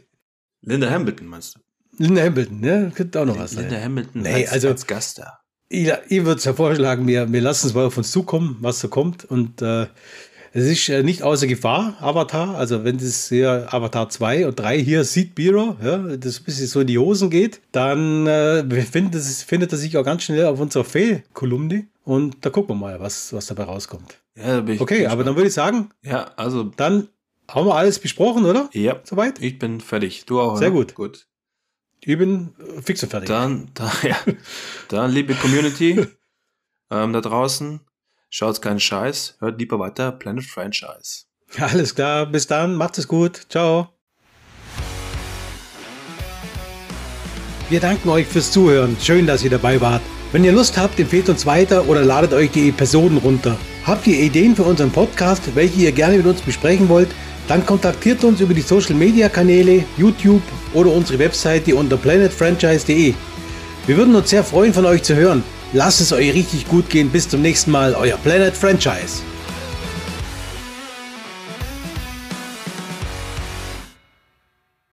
Linda 0.62 0.90
Hamilton, 0.90 1.28
meinst 1.28 1.56
du? 1.56 1.60
Linda 1.98 2.24
Hamilton, 2.24 2.60
ne? 2.60 2.92
Könnte 2.96 3.22
auch 3.22 3.26
noch 3.26 3.38
was 3.38 3.52
Linda 3.52 3.70
sein. 3.70 3.72
Linda 3.72 3.86
Hamilton 3.86 4.22
nee, 4.22 4.34
als, 4.46 4.52
also, 4.52 4.68
als 4.70 4.88
Gast 4.88 5.20
da. 5.20 5.40
Ich, 5.70 5.92
ich 6.08 6.26
würde 6.26 6.42
ja 6.42 6.54
vorschlagen, 6.54 7.08
wir, 7.08 7.32
wir 7.32 7.42
lassen 7.42 7.68
es 7.68 7.74
mal 7.74 7.86
auf 7.86 7.98
uns 7.98 8.12
zukommen, 8.12 8.58
was 8.60 8.80
so 8.80 8.88
kommt. 8.88 9.26
Und 9.26 9.62
äh, 9.62 9.88
es 10.52 10.66
ist 10.66 10.90
äh, 10.90 11.04
nicht 11.04 11.22
außer 11.22 11.48
Gefahr, 11.48 11.98
Avatar. 12.00 12.56
Also 12.56 12.84
wenn 12.84 12.98
das 12.98 13.30
hier 13.30 13.68
Avatar 13.72 14.10
2 14.10 14.48
und 14.48 14.60
3 14.60 14.80
hier 14.80 15.04
sieht 15.04 15.36
Biro, 15.36 15.78
ja, 15.84 15.98
das 16.18 16.40
ein 16.40 16.44
bisschen 16.44 16.68
so 16.68 16.82
in 16.82 16.88
die 16.88 16.98
Hosen 16.98 17.30
geht, 17.30 17.62
dann 17.72 18.26
äh, 18.26 18.64
findet, 18.82 19.16
es, 19.16 19.44
findet 19.44 19.72
er 19.72 19.78
sich 19.78 19.96
auch 19.98 20.04
ganz 20.04 20.24
schnell 20.24 20.46
auf 20.46 20.60
unserer 20.60 20.86
Fee-Kolumne. 20.86 21.86
Und 22.04 22.38
da 22.42 22.50
gucken 22.50 22.76
wir 22.76 22.80
mal, 22.80 23.00
was, 23.00 23.32
was 23.34 23.46
dabei 23.46 23.64
rauskommt. 23.64 24.18
Ja, 24.40 24.62
da 24.62 24.74
okay, 24.80 25.08
aber 25.08 25.24
dann 25.24 25.36
würde 25.36 25.48
ich 25.48 25.54
sagen, 25.54 25.92
ja, 26.04 26.32
also 26.36 26.64
dann 26.64 27.10
haben 27.50 27.68
wir 27.68 27.76
alles 27.76 28.00
besprochen, 28.00 28.46
oder? 28.46 28.70
Ja. 28.74 29.00
Soweit? 29.04 29.42
Ich 29.42 29.60
bin 29.60 29.82
fertig. 29.82 30.26
Du 30.26 30.40
auch. 30.40 30.58
Sehr 30.58 30.72
gut. 30.72 30.96
Gut. 30.96 31.28
Ich 32.02 32.18
bin 32.18 32.54
fix 32.82 33.04
und 33.04 33.10
fertig. 33.10 33.28
Dann, 33.28 33.72
da, 33.74 33.92
ja. 34.04 34.18
dann 34.88 35.12
liebe 35.12 35.34
Community 35.36 36.08
ähm, 36.92 37.14
da 37.14 37.22
draußen, 37.22 37.82
schaut 38.30 38.62
keinen 38.62 38.80
Scheiß, 38.80 39.38
hört 39.40 39.60
lieber 39.60 39.80
weiter 39.80 40.12
Planet 40.12 40.46
Franchise. 40.46 41.26
Alles 41.58 41.96
klar, 41.96 42.28
bis 42.28 42.48
dann, 42.48 42.76
macht 42.76 42.98
es 42.98 43.08
gut. 43.08 43.48
Ciao. 43.50 43.90
Wir 47.70 47.80
danken 47.80 48.10
euch 48.10 48.28
fürs 48.28 48.52
Zuhören. 48.52 48.98
Schön, 49.02 49.28
dass 49.28 49.44
ihr 49.44 49.50
dabei 49.50 49.82
wart. 49.82 50.02
Wenn 50.32 50.44
ihr 50.44 50.52
Lust 50.52 50.78
habt, 50.78 51.00
empfehlt 51.00 51.28
uns 51.28 51.46
weiter 51.46 51.88
oder 51.88 52.04
ladet 52.04 52.34
euch 52.34 52.52
die 52.52 52.70
Episoden 52.70 53.18
runter. 53.18 53.58
Habt 53.90 54.06
ihr 54.06 54.20
Ideen 54.20 54.56
für 54.56 54.62
unseren 54.62 54.92
Podcast, 54.92 55.42
welche 55.56 55.82
ihr 55.82 55.92
gerne 55.92 56.18
mit 56.18 56.28
uns 56.28 56.42
besprechen 56.42 56.88
wollt? 56.90 57.10
Dann 57.48 57.66
kontaktiert 57.66 58.24
uns 58.24 58.40
über 58.40 58.54
die 58.54 58.62
Social 58.62 58.94
Media 58.94 59.30
Kanäle, 59.30 59.84
YouTube 59.98 60.44
oder 60.76 60.92
unsere 60.92 61.18
Webseite 61.18 61.76
unter 61.76 61.98
planetfranchise.de. 61.98 63.16
Wir 63.88 63.98
würden 63.98 64.14
uns 64.14 64.30
sehr 64.30 64.44
freuen, 64.44 64.76
von 64.76 64.86
euch 64.86 65.02
zu 65.02 65.16
hören. 65.16 65.44
Lasst 65.74 66.02
es 66.02 66.14
euch 66.14 66.32
richtig 66.36 66.68
gut 66.68 66.88
gehen. 66.88 67.10
Bis 67.10 67.28
zum 67.28 67.42
nächsten 67.42 67.72
Mal, 67.72 67.96
euer 67.96 68.18
Planet 68.18 68.56
Franchise. 68.56 69.24